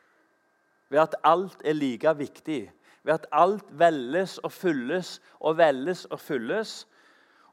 Ved 0.91 1.01
at 1.01 1.15
alt 1.25 1.63
er 1.65 1.73
like 1.73 2.19
viktig. 2.19 2.73
Ved 3.03 3.15
at 3.15 3.27
alt 3.33 3.79
velles 3.79 4.39
og 4.39 4.53
fylles 4.53 5.23
og 5.41 5.59
velles 5.59 6.05
og 6.05 6.21
fylles. 6.21 6.89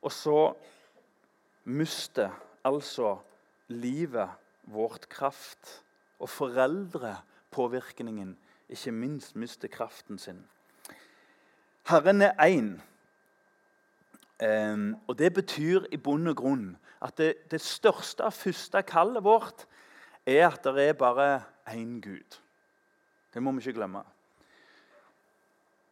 Og 0.02 0.12
så 0.12 0.54
mister 1.64 2.30
altså 2.66 3.18
livet 3.68 4.30
vårt 4.64 5.10
kraft. 5.10 5.84
Og 6.20 6.30
foreldrepåvirkningen 6.30 8.38
ikke 8.72 8.92
minst 8.92 9.36
mister 9.36 9.68
kraften 9.68 10.18
sin. 10.18 10.46
Herren 11.90 12.22
er 12.22 12.34
én. 12.40 12.82
Um, 14.42 14.98
og 15.08 15.18
Det 15.18 15.34
betyr 15.34 15.86
i 15.92 15.98
bunn 15.98 16.28
og 16.28 16.36
grunn 16.36 16.78
at 17.02 17.18
det, 17.18 17.52
det 17.52 17.62
største 17.62 18.24
og 18.24 18.34
første 18.34 18.82
kallet 18.82 19.24
vårt 19.24 19.66
er 20.26 20.48
at 20.48 20.64
det 20.64 20.90
er 20.90 20.94
bare 20.94 21.44
én 21.70 22.00
Gud. 22.02 22.40
Det 23.34 23.44
må 23.44 23.52
vi 23.52 23.58
ikke 23.58 23.74
glemme. 23.74 24.04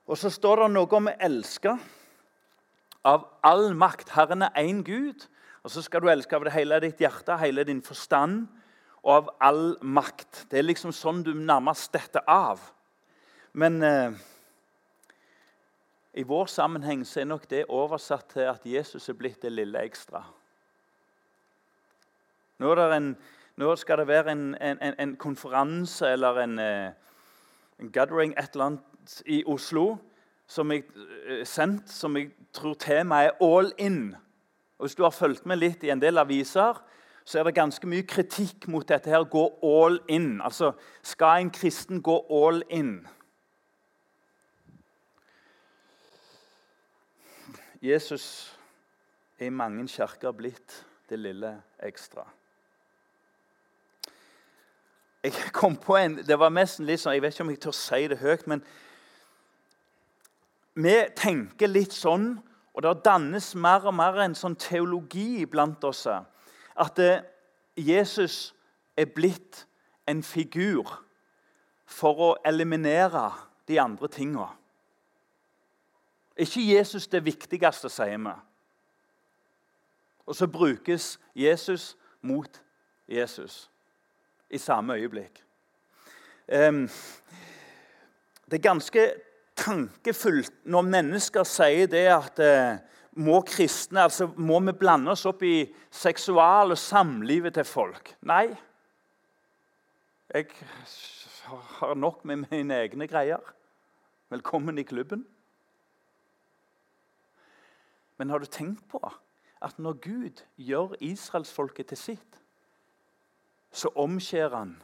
Og 0.08 0.18
så 0.18 0.30
står 0.30 0.64
det 0.64 0.72
noe 0.74 0.98
om 0.98 1.10
å 1.10 1.18
elske 1.22 1.76
av 3.06 3.28
all 3.46 3.76
makt. 3.78 4.10
Herren 4.16 4.42
er 4.42 4.58
én 4.58 4.82
Gud, 4.84 5.28
og 5.64 5.72
så 5.72 5.82
skal 5.86 6.02
du 6.02 6.10
elske 6.10 6.36
av 6.36 6.46
det 6.46 6.54
hele 6.54 6.80
ditt 6.82 7.02
hjerte, 7.02 7.38
hele 7.38 7.64
din 7.64 7.82
forstand 7.86 8.48
og 9.04 9.14
av 9.16 9.30
all 9.40 9.78
makt. 9.82 10.46
Det 10.52 10.60
er 10.60 10.68
liksom 10.68 10.92
sånn 10.96 11.24
du 11.24 11.32
nærmest 11.34 11.94
detter 11.94 12.26
av. 12.28 12.62
Men 13.54 13.82
eh, 13.84 14.18
i 16.20 16.24
vår 16.24 16.46
sammenheng 16.52 17.06
så 17.08 17.22
er 17.22 17.30
nok 17.30 17.48
det 17.50 17.66
oversatt 17.70 18.34
til 18.34 18.50
at 18.50 18.66
Jesus 18.66 19.10
er 19.10 19.18
blitt 19.18 19.42
det 19.42 19.54
lille 19.54 19.82
ekstra. 19.88 20.24
Nå, 22.60 22.74
en, 22.76 23.14
nå 23.56 23.76
skal 23.80 24.02
det 24.02 24.10
være 24.10 24.34
en, 24.34 24.46
en, 24.60 24.82
en 25.00 25.16
konferanse 25.16 26.08
eller 26.12 26.42
en, 26.44 26.60
eh, 26.60 26.90
en, 27.80 27.92
gathering 27.92 28.34
et 28.36 28.52
eller 28.52 28.66
annet 28.66 29.22
i 29.26 29.44
Oslo 29.48 29.94
som 30.50 30.72
jeg, 30.74 30.84
eh, 31.30 31.46
sendt, 31.48 31.88
som 31.90 32.18
jeg 32.18 32.34
tror 32.54 32.74
temaet 32.74 33.32
er 33.32 33.38
'all 33.40 33.72
in'. 33.80 34.16
Og 34.78 34.88
Hvis 34.88 34.96
du 34.96 35.04
har 35.04 35.12
fulgt 35.12 35.46
med 35.46 35.58
litt 35.58 35.84
i 35.84 35.90
en 35.90 36.02
del 36.02 36.18
aviser, 36.18 36.82
så 37.30 37.40
er 37.40 37.44
det 37.44 37.54
ganske 37.60 37.86
mye 37.86 38.02
kritikk 38.10 38.66
mot 38.74 38.88
dette 38.90 39.10
her, 39.10 39.22
gå 39.30 39.44
all 39.62 40.00
in. 40.10 40.40
Altså, 40.42 40.72
skal 41.06 41.44
en 41.44 41.52
kristen 41.54 42.02
gå 42.02 42.16
all 42.34 42.64
in? 42.74 43.04
Jesus 47.82 48.58
er 49.38 49.46
i 49.46 49.50
mange 49.50 49.86
kirker 49.88 50.34
blitt 50.34 50.80
det 51.10 51.20
lille 51.20 51.52
ekstra. 51.86 52.26
Jeg 55.24 55.34
kom 55.54 55.78
på 55.78 56.00
en, 56.02 56.18
Det 56.18 56.40
var 56.40 56.50
nesten 56.50 56.86
litt 56.86 57.00
sånn, 57.00 57.14
Jeg 57.14 57.22
vet 57.22 57.34
ikke 57.34 57.44
om 57.44 57.50
jeg 57.50 57.62
tør 57.62 57.78
si 57.78 58.08
det 58.08 58.18
høyt, 58.18 58.48
men 58.48 58.66
vi 60.74 60.98
tenker 61.16 61.68
litt 61.68 61.94
sånn 61.94 62.40
og 62.74 62.82
Det 62.82 63.06
dannes 63.06 63.56
mer 63.56 63.86
og 63.86 63.94
mer 63.94 64.18
en 64.18 64.36
sånn 64.36 64.56
teologi 64.56 65.46
blant 65.46 65.84
oss 65.84 66.08
at 66.80 67.00
eh, 67.00 67.22
Jesus 67.78 68.56
er 68.98 69.06
blitt 69.16 69.68
en 70.08 70.24
figur 70.24 71.04
for 71.90 72.22
å 72.24 72.30
eliminere 72.46 73.32
de 73.68 73.80
andre 73.82 74.08
tinga. 74.08 74.48
ikke 76.38 76.62
Jesus 76.62 77.08
det 77.08 77.26
viktigste, 77.26 77.90
sier 77.90 78.18
vi. 78.18 78.34
Og 80.26 80.36
så 80.36 80.48
brukes 80.48 81.20
Jesus 81.36 81.98
mot 82.22 82.62
Jesus 83.08 83.70
i 84.50 84.58
samme 84.58 84.94
øyeblikk. 84.94 85.44
Det 88.50 88.54
er 88.54 88.62
ganske 88.62 89.14
tankefullt 89.60 90.54
når 90.64 90.82
mennesker 90.82 91.44
sier 91.46 91.90
det 91.92 92.08
at 92.10 92.40
eh, 92.42 92.80
må 93.20 93.42
kristne, 93.48 94.04
altså 94.08 94.30
må 94.38 94.60
vi 94.64 94.74
blande 94.80 95.12
oss 95.12 95.26
opp 95.28 95.44
i 95.44 95.68
seksual- 95.92 96.72
og 96.72 96.78
samlivet 96.78 97.54
til 97.54 97.68
folk? 97.68 98.16
Nei. 98.22 98.56
Jeg 100.34 100.46
har 101.80 101.94
nok 101.96 102.26
med 102.26 102.46
mine 102.52 102.74
egne 102.74 103.08
greier. 103.08 103.42
Velkommen 104.30 104.78
i 104.78 104.84
klubben. 104.84 105.26
Men 108.18 108.30
har 108.30 108.38
du 108.40 108.46
tenkt 108.46 108.88
på 108.90 109.00
at 109.62 109.80
når 109.80 109.94
Gud 109.94 110.44
gjør 110.58 110.96
israelsfolket 111.00 111.88
til 111.88 111.98
sitt, 111.98 112.42
så 113.72 113.90
omskjærer 113.96 114.56
han 114.58 114.84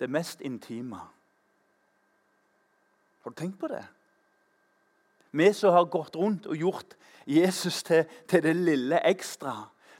det 0.00 0.10
mest 0.10 0.40
intime. 0.40 0.96
Har 3.22 3.30
du 3.30 3.34
tenkt 3.34 3.58
på 3.60 3.68
det? 3.68 3.84
Vi 5.32 5.52
som 5.52 5.72
har 5.72 5.84
gått 5.84 6.16
rundt 6.16 6.46
og 6.46 6.56
gjort 6.56 6.96
Jesus 7.26 7.82
til, 7.82 8.04
til 8.28 8.42
det 8.42 8.56
lille 8.56 9.00
ekstra. 9.08 9.54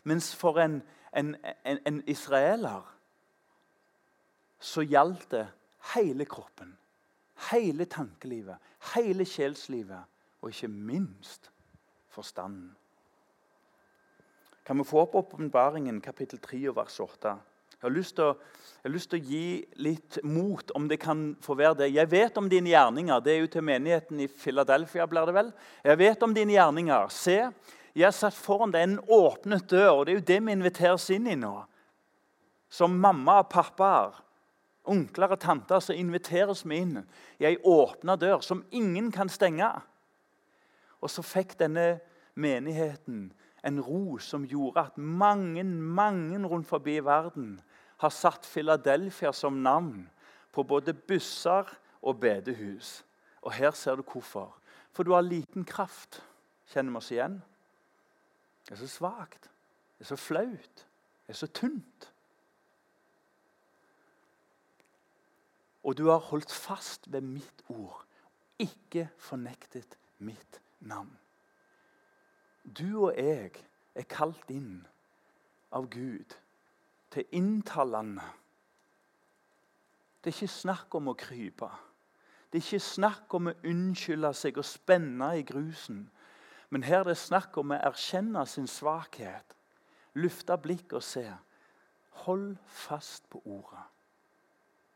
Mens 0.04 0.34
for 0.36 0.58
en, 0.60 0.82
en, 1.16 1.36
en, 1.64 1.78
en 1.86 2.02
israeler 2.06 2.82
så 4.62 4.84
gjaldt 4.86 5.30
det 5.30 5.46
hele 5.94 6.24
kroppen, 6.24 6.76
hele 7.50 7.84
tankelivet, 7.84 8.56
hele 8.94 9.24
sjelslivet 9.26 10.04
og 10.42 10.50
ikke 10.50 10.68
minst 10.68 11.50
forstanden. 12.08 12.76
Kan 14.66 14.78
vi 14.78 14.84
få 14.86 15.00
opp 15.02 15.14
åpenbaringen 15.18 16.00
kapittel 16.00 16.38
3 16.38 16.60
vers 16.76 17.00
8? 17.00 17.34
Jeg 17.82 17.88
har, 17.88 17.94
lyst 17.96 18.14
til 18.14 18.28
å, 18.28 18.34
jeg 18.78 18.86
har 18.86 18.92
lyst 18.94 19.08
til 19.10 19.18
å 19.18 19.26
gi 19.26 19.46
litt 19.82 20.16
mot, 20.22 20.68
om 20.78 20.84
det 20.86 21.00
kan 21.02 21.32
få 21.42 21.56
være 21.58 21.80
det. 21.80 21.88
Jeg 21.90 22.12
vet 22.12 22.36
om 22.38 22.46
dine 22.46 22.70
gjerninger. 22.70 23.24
Det 23.26 23.32
er 23.32 23.40
jo 23.40 23.48
til 23.50 23.64
menigheten 23.66 24.20
i 24.22 24.28
Philadelphia, 24.30 25.08
blir 25.10 25.26
det 25.26 25.34
vel. 25.34 25.48
Jeg 25.82 25.98
vet 25.98 26.22
om 26.22 26.36
dine 26.36 26.54
gjerninger. 26.54 27.10
Se, 27.10 27.34
jeg 27.90 28.06
har 28.06 28.14
satt 28.14 28.38
foran 28.38 28.70
deg 28.70 28.86
en 28.86 28.94
åpnet 29.02 29.66
dør, 29.66 29.96
og 29.96 30.04
det 30.06 30.14
er 30.14 30.20
jo 30.20 30.26
det 30.30 30.38
vi 30.46 30.54
inviteres 30.54 31.08
inn 31.10 31.26
i 31.26 31.34
nå. 31.40 31.50
Som 32.70 32.94
mamma 33.02 33.40
og 33.42 33.50
pappaer, 33.50 34.22
onkler 34.94 35.34
og 35.34 35.42
tanter, 35.42 35.82
så 35.82 35.98
inviteres 35.98 36.62
vi 36.62 36.84
inn 36.84 36.96
i 37.42 37.50
ei 37.50 37.56
åpna 37.58 38.14
dør 38.14 38.46
som 38.46 38.62
ingen 38.70 39.10
kan 39.10 39.26
stenge. 39.26 39.74
Og 41.02 41.10
så 41.10 41.26
fikk 41.26 41.58
denne 41.58 41.96
menigheten 42.38 43.32
en 43.66 43.82
ro 43.82 44.18
som 44.22 44.46
gjorde 44.46 44.86
at 44.86 44.98
mange, 44.98 45.66
mange 45.66 46.38
rundt 46.46 46.70
forbi 46.70 47.00
verden 47.02 47.56
har 48.02 48.10
satt 48.10 48.46
Philadelphia 48.46 49.32
som 49.32 49.62
navn 49.62 50.10
på 50.52 50.62
både 50.62 50.94
busser 50.94 51.68
og 52.02 52.20
bedehus. 52.20 53.04
Og 53.42 53.52
her 53.52 53.70
ser 53.70 53.96
du 53.96 54.02
hvorfor. 54.02 54.56
For 54.92 55.02
du 55.02 55.12
har 55.12 55.22
liten 55.22 55.64
kraft. 55.64 56.22
Kjenner 56.72 56.92
vi 56.92 57.00
oss 57.00 57.10
igjen? 57.14 57.38
Det 58.66 58.74
er 58.74 58.82
så 58.82 58.90
svakt. 58.90 59.50
Det 59.98 60.04
er 60.06 60.10
så 60.10 60.18
flaut. 60.18 60.86
Det 61.26 61.34
er 61.34 61.38
så 61.38 61.46
tynt. 61.46 62.08
Og 65.82 65.96
du 65.98 66.08
har 66.10 66.18
holdt 66.18 66.52
fast 66.52 67.12
ved 67.12 67.20
mitt 67.20 67.64
ord, 67.68 68.04
ikke 68.58 69.08
fornektet 69.18 69.96
mitt 70.18 70.60
navn. 70.80 71.10
Du 72.62 73.08
og 73.08 73.18
jeg 73.18 73.50
er 73.94 74.06
kalt 74.06 74.50
inn 74.54 74.84
av 75.74 75.88
Gud 75.90 76.36
til 77.12 77.24
inntallene. 77.32 78.24
Det 80.22 80.30
er 80.30 80.36
ikke 80.36 80.54
snakk 80.54 80.94
om 80.94 81.10
å 81.10 81.16
krype. 81.18 81.68
Det 82.52 82.60
er 82.60 82.66
ikke 82.66 82.84
snakk 82.84 83.34
om 83.34 83.50
å 83.50 83.56
unnskylde 83.66 84.32
seg 84.36 84.58
og 84.60 84.68
spenne 84.68 85.32
i 85.38 85.44
grusen. 85.46 86.04
Men 86.70 86.84
her 86.86 87.02
er 87.02 87.10
det 87.10 87.18
snakk 87.20 87.56
om 87.60 87.72
å 87.72 87.80
erkjenne 87.80 88.44
sin 88.48 88.68
svakhet, 88.70 89.56
løfte 90.14 90.56
blikket 90.62 90.98
og 91.00 91.04
se. 91.04 91.26
Hold 92.24 92.54
fast 92.68 93.28
på 93.32 93.42
ordet. 93.44 93.82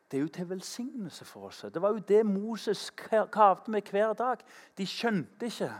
Det 0.07 0.19
er 0.19 0.23
jo 0.23 0.33
til 0.37 0.49
velsignelse 0.49 1.25
for 1.27 1.49
oss. 1.49 1.65
Det 1.75 1.83
var 1.83 1.97
jo 1.97 2.05
det 2.09 2.23
Moses 2.27 2.91
kavde 2.97 3.71
med 3.71 3.91
hver 3.91 4.13
dag. 4.15 4.45
De 4.79 4.87
skjønte 4.87 5.51
ikke 5.51 5.73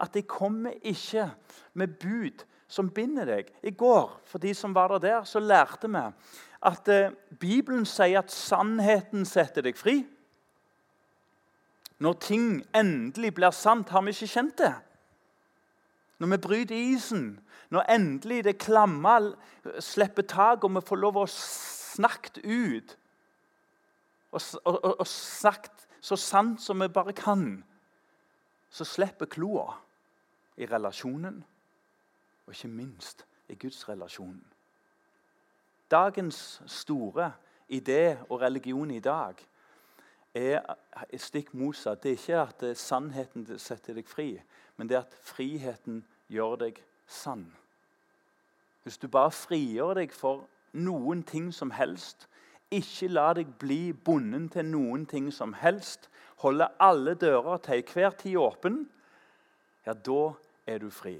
at 0.00 0.14
de 0.14 0.22
kommer 0.22 0.78
ikke 0.82 1.30
med 1.74 1.98
bud 2.00 2.44
som 2.68 2.90
binder 2.90 3.28
deg. 3.28 3.50
I 3.62 3.70
går 3.70 4.20
for 4.26 4.42
de 4.42 4.54
som 4.54 4.74
var 4.74 4.98
der, 4.98 5.24
så 5.24 5.40
lærte 5.40 5.88
vi 5.88 6.04
at 6.66 6.88
eh, 6.88 7.12
Bibelen 7.40 7.84
sier 7.86 8.22
at 8.22 8.32
sannheten 8.32 9.26
setter 9.28 9.62
deg 9.62 9.78
fri. 9.78 10.00
Når 12.02 12.18
ting 12.20 12.48
endelig 12.76 13.34
blir 13.36 13.54
sant, 13.54 13.92
har 13.92 14.02
vi 14.04 14.12
ikke 14.12 14.32
kjent 14.34 14.58
det. 14.58 14.74
Når 16.18 16.32
vi 16.32 16.42
bryter 16.42 16.76
isen, 16.76 17.26
når 17.70 17.88
endelig 17.92 18.44
det 18.44 18.58
klamme 18.58 19.16
slipper 19.80 20.22
tak, 20.22 20.64
og 20.64 20.74
vi 20.76 20.84
får 20.86 21.00
lov 21.00 21.18
å 21.22 21.26
snakke 21.30 22.40
ut 22.44 22.96
og, 24.32 24.40
og, 24.64 24.84
og, 24.84 24.92
og 25.00 25.06
sagt 25.08 25.86
så 26.04 26.16
sant 26.20 26.60
som 26.62 26.80
vi 26.82 26.88
bare 26.92 27.14
kan, 27.16 27.64
så 28.70 28.84
slipper 28.84 29.30
kloa 29.30 29.72
i 30.60 30.68
relasjonen, 30.68 31.40
og 32.46 32.54
ikke 32.54 32.68
minst 32.68 33.26
i 33.48 33.54
gudsrelasjonen. 33.54 34.44
Dagens 35.90 36.62
store 36.66 37.32
idé 37.68 38.16
og 38.28 38.40
religion 38.40 38.90
i 38.90 39.00
dag 39.00 39.34
er 40.34 40.60
stikk 41.18 41.54
motsatt. 41.54 42.02
Det 42.02 42.10
er 42.10 42.18
ikke 42.18 42.40
at 42.40 42.62
er 42.62 42.74
sannheten 42.74 43.46
setter 43.58 43.94
deg 43.94 44.08
fri, 44.08 44.34
men 44.76 44.88
det 44.88 44.98
er 44.98 45.06
at 45.06 45.14
friheten 45.22 46.02
gjør 46.28 46.56
deg 46.66 46.82
sann. 47.06 47.46
Hvis 48.82 48.98
du 48.98 49.08
bare 49.08 49.30
frigjør 49.34 49.94
deg 50.00 50.12
for 50.14 50.46
noen 50.72 51.22
ting 51.26 51.52
som 51.54 51.70
helst, 51.70 52.28
ikke 52.70 53.08
la 53.08 53.30
deg 53.38 53.54
bli 53.58 53.92
bonden 53.92 54.48
til 54.50 54.66
noen 54.66 55.06
ting 55.06 55.30
som 55.34 55.54
helst, 55.54 56.10
holde 56.42 56.68
alle 56.82 57.14
dører 57.14 57.62
til 57.62 57.80
enhver 57.80 58.18
tid 58.18 58.36
åpen, 58.36 58.84
ja, 59.86 59.94
da 59.94 60.34
er 60.66 60.82
du 60.82 60.90
fri. 60.90 61.16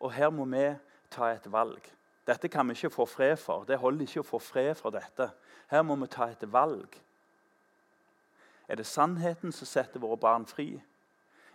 Og 0.00 0.12
her 0.12 0.30
må 0.30 0.44
vi 0.44 0.66
ta 1.10 1.30
et 1.32 1.52
valg. 1.52 1.92
Dette 2.26 2.48
kan 2.48 2.68
vi 2.68 2.74
ikke 2.74 2.90
få 2.90 3.06
fred 3.06 3.36
for. 3.36 3.64
Det 3.64 3.78
holder 3.78 4.06
ikke 4.06 4.20
å 4.20 4.26
få 4.26 4.38
fred 4.42 4.74
for 4.74 4.90
dette. 4.90 5.30
Her 5.70 5.82
må 5.82 5.96
vi 5.96 6.08
ta 6.10 6.28
et 6.30 6.42
valg. 6.52 6.98
Er 8.68 8.76
det 8.76 8.86
sannheten 8.86 9.52
som 9.52 9.66
setter 9.66 10.02
våre 10.02 10.18
barn 10.18 10.46
fri? 10.46 10.72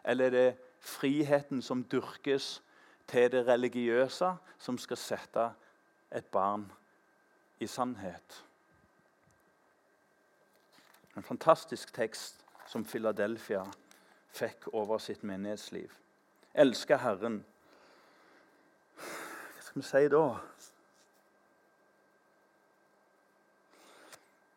Eller 0.04 0.26
er 0.26 0.32
det 0.32 0.58
friheten 0.80 1.62
som 1.62 1.84
dyrkes 1.84 2.62
til 3.08 3.32
det 3.32 3.44
religiøse, 3.48 4.32
som 4.58 4.78
skal 4.78 4.98
sette 4.98 5.50
et 6.12 6.26
barn 6.32 6.66
i 7.60 7.68
sannhet? 7.68 8.44
En 11.18 11.24
fantastisk 11.24 11.94
tekst 11.94 12.46
som 12.68 12.86
Philadelphia 12.88 13.66
fikk 14.32 14.70
over 14.74 14.98
sitt 14.98 15.24
menighetsliv. 15.28 15.92
Elsker 16.54 16.98
Herren. 17.04 17.42
Skal 19.72 19.82
vi 19.82 19.88
si 19.88 20.08
da? 20.12 20.26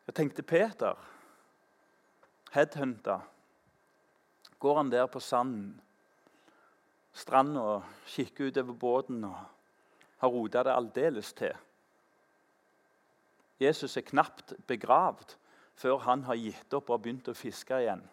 Jeg 0.07 0.15
tenkte 0.17 0.43
Peter, 0.43 1.05
headhunta. 2.51 3.15
Går 4.59 4.77
han 4.77 4.91
der 4.91 5.05
på 5.07 5.21
sanden, 5.23 5.79
stranda, 7.13 7.79
kikker 8.05 8.51
utover 8.51 8.73
båten 8.73 9.23
og 9.23 9.39
har 10.17 10.35
rota 10.35 10.65
det 10.67 10.75
aldeles 10.75 11.31
til? 11.33 11.55
Jesus 13.59 13.95
er 13.95 14.07
knapt 14.11 14.53
begravd 14.67 15.37
før 15.79 16.03
han 16.09 16.27
har 16.27 16.43
gitt 16.43 16.75
opp 16.75 16.91
og 16.91 17.05
begynt 17.07 17.31
å 17.31 17.39
fiske 17.39 17.79
igjen. 17.87 18.03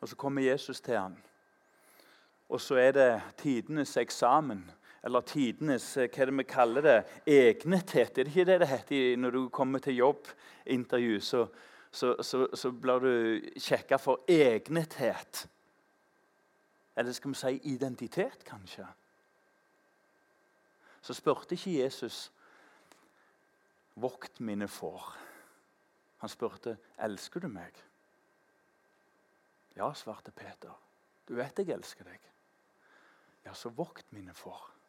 Og 0.00 0.08
så 0.08 0.16
kommer 0.16 0.48
Jesus 0.48 0.80
til 0.80 0.96
ham. 0.96 1.22
Og 2.48 2.60
så 2.60 2.80
er 2.80 2.92
det 2.96 3.22
tidenes 3.36 3.98
eksamen. 4.00 4.70
Eller 5.04 5.24
tidenes 5.24 5.96
eh, 5.96 6.10
hva 6.12 6.22
er 6.22 6.30
det 6.30 6.36
vi 6.36 6.46
kaller 6.48 6.84
det, 6.84 6.98
egnethet. 7.26 8.18
Er 8.18 8.26
det 8.26 8.34
ikke 8.34 8.48
det 8.50 8.58
det 8.60 8.68
heter 8.68 9.16
når 9.16 9.36
du 9.36 9.42
kommer 9.48 9.80
til 9.80 9.96
jobbintervju? 9.96 11.20
Så, 11.20 11.46
så, 11.90 12.14
så, 12.22 12.46
så 12.54 12.72
blir 12.72 13.04
du 13.04 13.14
sjekka 13.56 13.96
for 13.96 14.24
egnethet. 14.28 15.46
Eller 16.96 17.16
skal 17.16 17.32
vi 17.32 17.40
si 17.40 17.72
identitet, 17.72 18.44
kanskje? 18.44 18.86
Så 21.00 21.16
spurte 21.16 21.56
ikke 21.56 21.78
Jesus 21.80 22.32
'Vokt 23.96 24.40
mine 24.40 24.68
får'. 24.68 25.16
Han 26.18 26.28
spurte, 26.28 26.76
'Elsker 26.98 27.40
du 27.40 27.48
meg?' 27.48 27.84
Ja, 29.76 29.92
svarte 29.92 30.30
Peter. 30.30 30.72
'Du 31.28 31.34
vet 31.34 31.58
jeg 31.58 31.68
elsker 31.68 32.04
deg.' 32.04 32.30
Ja, 33.44 33.52
så 33.52 33.68
vokt 33.68 34.12
mine 34.12 34.34
får. 34.34 34.79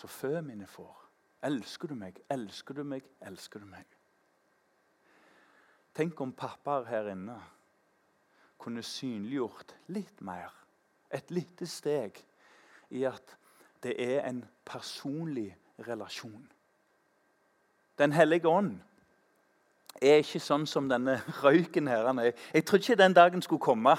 Så 0.00 0.08
fø 0.08 0.40
mine 0.40 0.66
får. 0.66 0.96
Elsker 1.44 1.88
du 1.88 1.96
meg, 1.96 2.20
elsker 2.32 2.76
du 2.76 2.84
meg, 2.88 3.04
elsker 3.20 3.60
du 3.60 3.68
meg? 3.68 3.84
Tenk 5.96 6.20
om 6.24 6.32
pappaer 6.32 6.86
her 6.88 7.10
inne 7.12 7.36
kunne 8.60 8.84
synliggjort 8.84 9.74
litt 9.92 10.20
mer, 10.24 10.52
et 11.10 11.30
lite 11.32 11.66
steg, 11.68 12.16
i 12.92 13.04
at 13.08 13.36
det 13.84 13.94
er 13.96 14.26
en 14.28 14.42
personlig 14.68 15.48
relasjon. 15.88 16.44
Den 17.98 18.12
hellige 18.12 18.48
ånd 18.48 18.74
er 20.00 20.20
ikke 20.20 20.40
sånn 20.40 20.66
som 20.68 20.88
denne 20.88 21.18
røyken 21.42 21.88
her. 21.88 22.08
Jeg 22.54 22.64
trodde 22.64 22.84
ikke 22.84 23.02
den 23.02 23.16
dagen 23.16 23.44
skulle 23.44 23.64
komme 23.64 23.96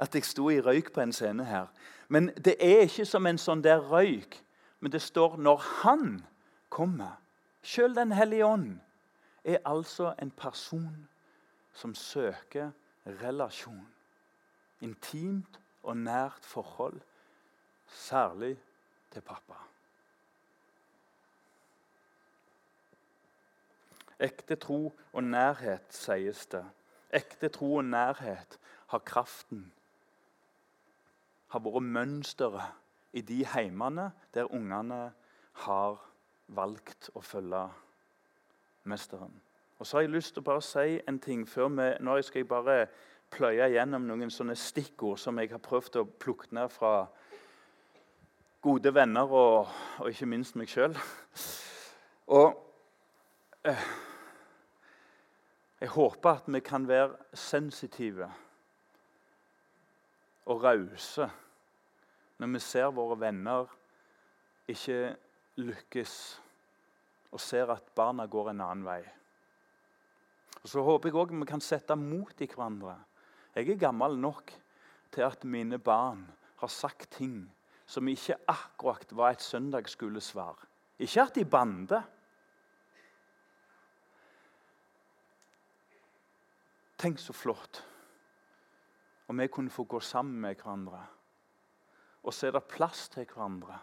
at 0.00 0.14
jeg 0.14 0.24
sto 0.24 0.48
i 0.52 0.60
røyk 0.60 0.92
på 0.94 1.04
en 1.04 1.12
scene 1.12 1.44
her. 1.44 1.68
Men 2.08 2.32
det 2.36 2.56
er 2.60 2.86
ikke 2.88 3.08
som 3.08 3.28
en 3.28 3.40
sånn 3.40 3.64
der 3.64 3.84
røyk. 3.84 4.40
Men 4.80 4.92
det 4.92 5.02
står 5.02 5.36
'når 5.36 5.56
Han 5.56 6.26
kommer'. 6.70 7.16
Sjøl 7.62 7.94
Den 7.94 8.12
hellige 8.12 8.46
ånd 8.46 8.80
er 9.44 9.58
altså 9.64 10.14
en 10.22 10.30
person 10.30 11.08
som 11.72 11.94
søker 11.94 12.70
relasjon. 13.06 13.88
Intimt 14.80 15.60
og 15.82 15.96
nært 15.96 16.44
forhold, 16.44 17.00
særlig 17.86 18.58
til 19.10 19.20
pappa. 19.20 19.54
Ekte 24.20 24.56
tro 24.56 24.98
og 25.12 25.24
nærhet, 25.24 25.82
sies 25.90 26.46
det. 26.46 26.64
Ekte 27.10 27.48
tro 27.48 27.74
og 27.74 27.84
nærhet 27.84 28.58
har 28.86 28.98
kraften, 28.98 29.72
har 31.48 31.58
vært 31.64 31.82
mønsteret 31.82 32.72
i 33.12 33.20
de 33.20 33.44
heimene 33.54 34.10
der 34.34 34.50
ungene 34.54 35.12
har 35.66 36.00
valgt 36.46 37.10
å 37.14 37.22
følge 37.22 37.62
mesteren. 38.90 39.32
Og 39.78 39.86
så 39.86 39.96
har 39.96 40.02
jeg 40.02 40.12
lyst 40.12 40.34
til 40.34 40.42
å 40.42 40.48
bare 40.50 40.64
si 40.64 40.98
en 41.08 41.18
ting 41.22 41.46
før 41.48 41.70
vi 41.72 41.88
Nå 42.04 42.18
skal 42.22 42.42
jeg 42.42 42.48
bare 42.48 42.76
pløye 43.30 43.70
gjennom 43.72 44.06
noen 44.08 44.30
sånne 44.30 44.56
stikkord 44.58 45.18
som 45.22 45.38
jeg 45.38 45.52
har 45.52 45.62
prøvd 45.62 46.00
å 46.00 46.08
plukke 46.20 46.50
ned 46.54 46.68
fra 46.74 47.06
gode 48.60 48.92
venner 48.94 49.30
og, 49.32 49.70
og 49.98 50.10
ikke 50.10 50.28
minst 50.28 50.58
meg 50.58 50.68
sjøl. 50.68 50.96
Og 52.30 52.58
eh, 53.64 53.84
jeg 55.80 55.92
håper 55.94 56.30
at 56.30 56.50
vi 56.52 56.60
kan 56.60 56.88
være 56.88 57.16
sensitive 57.32 58.28
og 60.50 60.64
rause 60.64 61.30
når 62.40 62.54
vi 62.54 62.60
ser 62.64 62.88
våre 62.96 63.18
venner 63.20 63.68
ikke 64.70 65.10
lykkes, 65.60 66.14
og 67.30 67.40
ser 67.42 67.70
at 67.74 67.92
barna 67.94 68.24
går 68.26 68.50
en 68.50 68.62
annen 68.64 68.86
vei. 68.86 69.02
Og 70.62 70.68
Så 70.68 70.82
håper 70.82 71.08
jeg 71.10 71.20
òg 71.20 71.34
vi 71.36 71.46
kan 71.48 71.60
sette 71.60 71.96
mot 71.96 72.40
i 72.40 72.48
hverandre. 72.48 72.96
Jeg 73.54 73.68
er 73.68 73.82
gammel 73.84 74.16
nok 74.18 74.52
til 75.12 75.26
at 75.26 75.44
mine 75.44 75.78
barn 75.78 76.24
har 76.62 76.68
sagt 76.68 77.10
ting 77.18 77.44
som 77.86 78.08
ikke 78.08 78.38
akkurat 78.48 79.12
var 79.16 79.34
et 79.34 79.42
søndagsskolesvar. 79.42 80.56
Ikke 80.98 81.22
at 81.22 81.34
de 81.34 81.44
bander. 81.44 82.02
Tenk 87.00 87.18
så 87.18 87.32
flott 87.32 87.84
om 89.28 89.38
vi 89.38 89.48
kunne 89.48 89.70
få 89.70 89.84
gå 89.84 90.00
sammen 90.00 90.40
med 90.40 90.56
hverandre. 90.60 91.00
Og 92.22 92.34
så 92.34 92.48
er 92.48 92.56
det 92.56 92.68
plass 92.68 93.08
til 93.08 93.24
hverandre. 93.24 93.78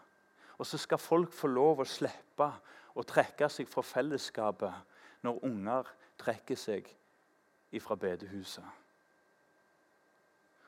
Og 0.58 0.65
så 0.65 0.78
skal 0.78 1.02
folk 1.02 1.34
få 1.34 1.50
lov 1.52 1.82
å 1.82 1.89
slippe 1.89 2.50
å 2.97 3.06
trekke 3.06 3.50
seg 3.50 3.69
fra 3.69 3.84
fellesskapet 3.86 5.26
når 5.26 5.43
unger 5.45 5.89
trekker 6.17 6.58
seg 6.58 6.89
fra 7.82 7.95
bedehuset. 8.00 8.65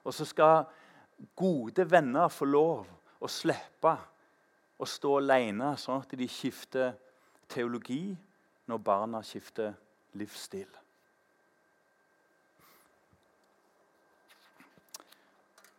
Og 0.06 0.14
så 0.14 0.26
skal 0.28 0.68
gode 1.36 1.86
venner 1.90 2.30
få 2.32 2.46
lov 2.46 2.86
å 3.20 3.28
slippe 3.28 3.96
å 4.80 4.88
stå 4.88 5.16
alene, 5.20 5.74
sånn 5.78 6.04
at 6.04 6.14
de 6.16 6.28
skifter 6.30 6.94
teologi 7.50 8.14
når 8.70 8.84
barna 8.86 9.24
skifter 9.26 9.74
livsstil. 10.20 10.70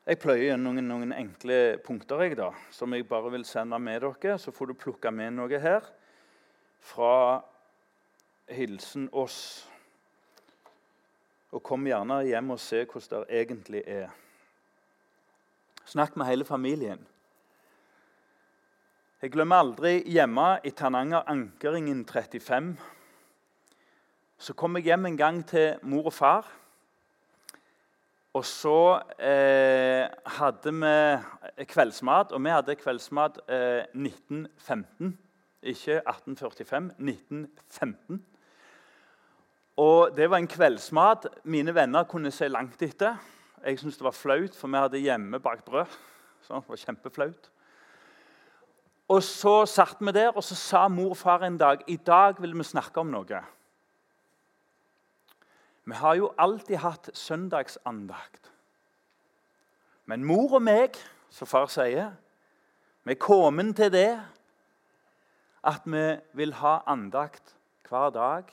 Jeg 0.08 0.16
pløyer 0.16 0.46
gjennom 0.48 0.78
noen, 0.78 0.86
noen, 0.88 1.10
enkle 1.12 1.56
punkter 1.84 2.22
jeg 2.24 2.38
da, 2.38 2.48
som 2.72 2.92
jeg 2.96 3.04
bare 3.08 3.30
vil 3.34 3.44
sende 3.44 3.76
med 3.78 4.00
dere. 4.00 4.38
Så 4.40 4.52
får 4.54 4.70
du 4.70 4.78
plukke 4.80 5.12
med 5.12 5.34
noe 5.36 5.60
her 5.60 5.84
fra 6.80 7.42
hilsen 8.48 9.10
oss. 9.12 9.68
Og 11.52 11.62
kom 11.66 11.84
gjerne 11.84 12.22
hjem 12.24 12.54
og 12.54 12.62
se 12.62 12.84
hvordan 12.86 13.26
det 13.26 13.42
egentlig 13.42 13.82
er. 13.84 14.08
Snakk 15.84 16.16
med 16.16 16.30
hele 16.30 16.46
familien. 16.48 17.02
Jeg 19.20 19.34
glemmer 19.34 19.60
aldri 19.60 19.98
hjemme 20.08 20.62
i 20.64 20.70
Tananger 20.72 21.26
Ankeringen 21.28 22.06
35. 22.08 22.72
Så 24.40 24.54
kom 24.56 24.78
jeg 24.78 24.88
hjem 24.88 25.10
en 25.10 25.20
gang 25.20 25.42
til 25.44 25.74
mor 25.82 26.08
og 26.08 26.14
far. 26.16 26.48
Og 28.34 28.44
så 28.46 29.00
eh, 29.18 30.06
hadde 30.38 30.72
vi 30.72 31.64
kveldsmat, 31.66 32.32
og 32.32 32.44
vi 32.44 32.52
hadde 32.54 32.76
kveldsmat 32.78 33.40
eh, 33.50 33.88
1915. 33.98 35.18
Ikke 35.62 35.96
1845, 35.98 36.92
1915. 36.98 38.20
Og 39.76 40.16
Det 40.16 40.30
var 40.30 40.36
en 40.36 40.48
kveldsmat 40.48 41.26
mine 41.44 41.74
venner 41.74 42.04
kunne 42.04 42.30
se 42.30 42.48
langt 42.48 42.82
etter. 42.82 43.16
Jeg 43.66 43.78
syntes 43.78 43.98
det 43.98 44.04
var 44.04 44.16
flaut, 44.16 44.56
for 44.56 44.68
vi 44.68 44.76
hadde 44.76 44.98
hjemmebakt 44.98 45.64
brød. 45.64 45.86
Så 46.42 46.54
det 46.54 46.68
var 46.68 46.76
kjempeflaut. 46.76 47.50
Og 49.08 49.22
Så 49.22 49.66
satt 49.66 49.96
vi 50.00 50.12
der, 50.12 50.30
og 50.36 50.44
så 50.44 50.54
sa 50.54 50.88
mor 50.88 51.10
og 51.10 51.16
far 51.16 51.42
en 51.42 51.58
dag 51.58 51.82
i 51.86 51.96
dag 51.96 52.38
vil 52.38 52.54
vi 52.58 52.62
snakke 52.62 53.00
om 53.00 53.10
noe. 53.10 53.40
Vi 55.90 55.96
har 55.98 56.14
jo 56.14 56.28
alltid 56.38 56.76
hatt 56.76 57.10
søndagsandakt. 57.18 58.52
Men 60.06 60.22
mor 60.24 60.52
og 60.54 60.62
meg, 60.62 60.94
som 61.34 61.48
far 61.50 61.66
sier, 61.70 62.12
vi 63.02 63.16
er 63.16 63.18
kommet 63.18 63.74
til 63.74 63.90
det 63.90 64.12
at 65.66 65.88
vi 65.90 66.04
vil 66.38 66.54
ha 66.60 66.76
andakt 66.86 67.56
hver 67.88 68.14
dag. 68.14 68.52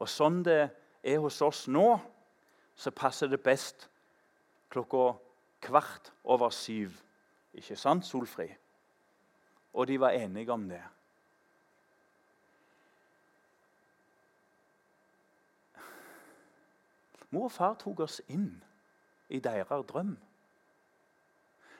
Og 0.00 0.08
sånn 0.08 0.40
det 0.46 0.62
er 1.04 1.20
hos 1.20 1.42
oss 1.44 1.66
nå, 1.68 1.98
så 2.72 2.94
passer 2.96 3.28
det 3.28 3.42
best 3.44 3.84
klokka 4.72 5.10
kvart 5.68 6.08
over 6.24 6.48
syv. 6.56 6.96
Ikke 7.52 7.76
sant, 7.76 8.08
Solfri? 8.08 8.48
Og 9.76 9.90
de 9.92 10.00
var 10.00 10.16
enige 10.16 10.56
om 10.56 10.64
det. 10.70 10.80
Mor 17.30 17.48
og 17.48 17.52
far 17.52 17.76
tok 17.80 18.00
oss 18.06 18.20
inn 18.28 18.50
i 19.28 19.40
deres 19.44 19.86
drøm. 19.88 20.16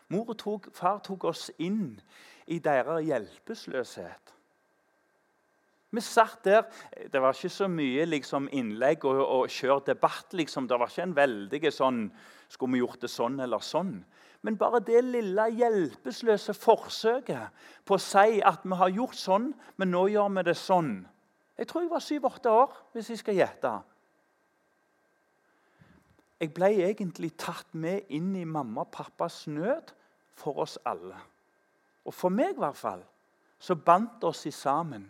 Mor 0.08 0.32
og 0.32 0.68
far 0.72 1.00
tok 1.04 1.24
oss 1.30 1.48
inn 1.58 2.00
i 2.46 2.58
deres 2.64 3.04
hjelpeløshet. 3.06 4.34
Vi 5.90 6.00
satt 6.04 6.44
der. 6.44 6.66
Det 7.12 7.20
var 7.20 7.32
ikke 7.32 7.48
så 7.48 7.68
mye 7.68 8.04
liksom, 8.04 8.48
innlegg 8.52 9.06
og, 9.08 9.22
og 9.24 9.52
kjør 9.52 9.80
debatt. 9.86 10.34
Liksom. 10.36 10.68
Det 10.68 10.76
var 10.76 10.90
ikke 10.92 11.06
en 11.08 11.16
veldig 11.16 11.72
sånn 11.72 12.08
Skulle 12.48 12.76
vi 12.76 12.80
gjort 12.80 13.02
det 13.04 13.10
sånn 13.12 13.40
eller 13.44 13.60
sånn? 13.64 13.98
Men 14.44 14.56
bare 14.56 14.80
det 14.84 15.00
lille 15.04 15.48
hjelpeløse 15.50 16.54
forsøket 16.54 17.64
på 17.84 17.96
å 17.96 18.00
si 18.00 18.38
at 18.44 18.62
vi 18.64 18.78
har 18.78 18.92
gjort 18.94 19.18
sånn, 19.18 19.48
men 19.76 19.90
nå 19.90 20.06
gjør 20.12 20.30
vi 20.36 20.44
det 20.46 20.54
sånn 20.56 20.92
Jeg 21.58 21.68
tror 21.68 21.82
jeg 21.82 21.90
var 21.90 22.04
syv-åtte 22.04 22.52
år, 22.54 22.76
hvis 22.94 23.10
jeg 23.10 23.20
skal 23.20 23.36
gjette. 23.40 23.72
Jeg 26.38 26.52
ble 26.54 26.70
egentlig 26.86 27.32
tatt 27.40 27.72
med 27.74 28.06
inn 28.14 28.30
i 28.38 28.46
mamma 28.46 28.84
og 28.84 28.92
pappas 28.94 29.46
nød 29.50 29.90
for 30.38 30.62
oss 30.62 30.78
alle. 30.86 31.16
Og 32.06 32.14
for 32.14 32.30
meg 32.30 32.54
i 32.54 32.60
hvert 32.62 32.78
fall 32.78 33.02
så 33.58 33.74
bandt 33.74 34.22
oss 34.24 34.44
i 34.46 34.54
sammen 34.54 35.08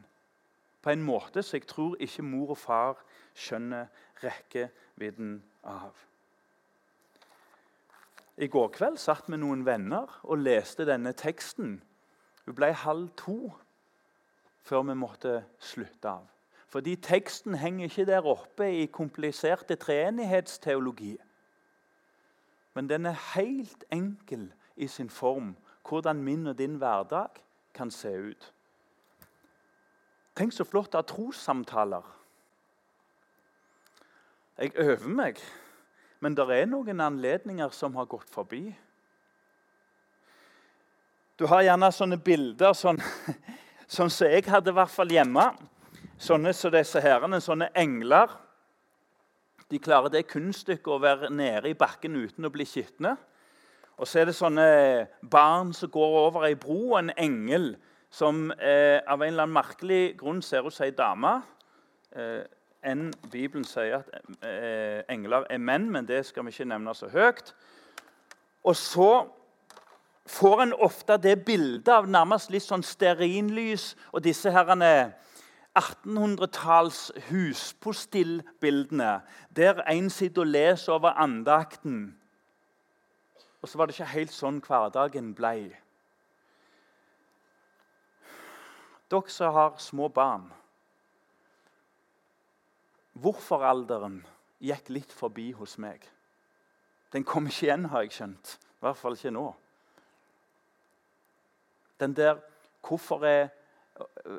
på 0.83 0.93
en 0.95 1.05
måte 1.05 1.43
som 1.45 1.59
jeg 1.59 1.69
tror 1.69 1.99
ikke 2.01 2.25
mor 2.25 2.55
og 2.55 2.61
far 2.61 3.03
skjønner 3.37 3.91
rekkevidden 4.23 5.37
av. 5.69 5.93
I 8.39 8.47
går 8.47 8.71
kveld 8.73 8.97
satt 9.03 9.29
vi 9.29 9.37
noen 9.37 9.67
venner 9.67 10.21
og 10.23 10.41
leste 10.41 10.87
denne 10.89 11.13
teksten. 11.19 11.81
Hun 12.47 12.57
ble 12.57 12.71
halv 12.73 13.11
to 13.19 13.39
før 14.65 14.87
vi 14.89 14.95
måtte 14.97 15.41
slutte 15.61 16.13
av. 16.13 16.27
Fordi 16.69 16.97
teksten 16.97 17.55
henger 17.55 17.85
ikke 17.85 18.05
der 18.07 18.27
oppe 18.27 18.69
i 18.83 18.87
kompliserte 18.87 19.77
treenighetsteologi. 19.77 21.17
Men 22.75 22.89
den 22.89 23.07
er 23.07 23.35
helt 23.35 23.85
enkel 23.93 24.53
i 24.77 24.87
sin 24.87 25.11
form, 25.11 25.57
hvordan 25.89 26.23
min 26.23 26.47
og 26.47 26.59
din 26.59 26.75
hverdag 26.77 27.29
kan 27.75 27.91
se 27.91 28.13
ut. 28.31 28.53
Tenk 30.37 30.53
så 30.53 30.65
flott 30.65 30.95
av 30.95 31.03
trossamtaler. 31.09 32.05
Jeg 34.59 34.77
øver 34.77 35.09
meg, 35.09 35.41
men 36.21 36.37
det 36.37 36.45
er 36.51 36.67
noen 36.67 37.01
anledninger 37.01 37.73
som 37.75 37.97
har 37.97 38.07
gått 38.11 38.31
forbi. 38.31 38.77
Du 41.39 41.47
har 41.47 41.63
gjerne 41.63 41.91
sånne 41.95 42.19
bilder 42.19 42.75
sånn, 42.75 42.99
som 43.87 44.11
jeg 44.21 44.45
hadde 44.51 44.71
i 44.71 44.79
hvert 44.79 44.95
fall 44.95 45.15
hjemme. 45.15 45.49
Sånne 46.19 46.51
som 46.51 46.73
disse 46.75 46.99
herrene, 46.99 47.39
sånne 47.39 47.69
engler. 47.79 48.33
De 49.71 49.79
klarer 49.79 50.11
det 50.11 50.25
kunststykket 50.27 50.91
å 50.91 50.99
være 50.99 51.29
nede 51.31 51.71
i 51.71 51.77
bakken 51.79 52.17
uten 52.19 52.49
å 52.49 52.51
bli 52.51 52.67
skitne. 52.67 53.13
Og 53.99 54.09
så 54.09 54.21
er 54.21 54.27
det 54.27 54.35
sånne 54.35 54.65
barn 55.31 55.71
som 55.75 55.93
går 55.95 56.17
over 56.25 56.49
ei 56.49 56.57
bro, 56.59 56.97
og 56.97 56.99
en 57.05 57.13
engel 57.15 57.69
som 58.11 58.49
eh, 58.51 58.99
av 59.07 59.23
en 59.23 59.31
eller 59.31 59.47
annen 59.47 59.55
merkelig 59.55 60.17
grunn 60.19 60.43
ser 60.43 60.67
ut 60.67 60.75
som 60.75 60.89
ei 60.89 60.97
dame. 60.97 61.37
Eh, 62.11 62.43
enn 62.83 63.13
Bibelen 63.31 63.67
sier 63.69 64.01
at 64.01 64.11
eh, 64.43 65.05
engler 65.13 65.47
er 65.47 65.63
menn, 65.63 65.87
men 65.93 66.09
det 66.09 66.25
skal 66.27 66.47
vi 66.47 66.55
ikke 66.55 66.67
nevne 66.73 66.97
så 66.99 67.13
høyt. 67.15 67.55
Og 68.67 68.75
så 68.75 69.13
får 70.29 70.67
en 70.67 70.77
ofte 70.83 71.15
det 71.23 71.39
bildet 71.47 71.95
av 71.95 72.11
nærmest 72.11 72.51
litt 72.51 72.67
sånn 72.67 72.83
stearinlys 72.83 73.93
og 74.11 74.27
disse 74.27 74.51
herrene 74.51 75.13
1800-talls 75.77 77.13
huspostillbildene, 77.31 79.21
der 79.57 79.83
en 79.83 80.11
sitter 80.11 80.43
og 80.43 80.47
leser 80.47 80.93
over 80.93 81.11
andakten. 81.11 82.19
Og 83.63 83.69
så 83.69 83.79
var 83.79 83.87
det 83.87 83.95
ikke 83.95 84.13
helt 84.13 84.33
sånn 84.33 84.63
hverdagen 84.65 85.35
ble. 85.35 85.75
Dere 89.09 89.33
som 89.33 89.55
har 89.55 89.77
små 89.81 90.09
barn 90.13 90.51
Hvorfor-alderen 93.19 94.21
gikk 94.63 94.93
litt 94.95 95.13
forbi 95.13 95.51
hos 95.59 95.75
meg. 95.83 96.05
Den 97.11 97.25
kom 97.27 97.49
ikke 97.49 97.67
igjen, 97.67 97.89
har 97.91 98.05
jeg 98.05 98.13
skjønt. 98.15 98.53
I 98.79 98.85
hvert 98.85 99.01
fall 99.01 99.17
ikke 99.17 99.33
nå. 99.35 99.47
Den 101.99 102.15
der 102.15 102.39
'Hvorfor 102.83 103.25
er 103.27 103.49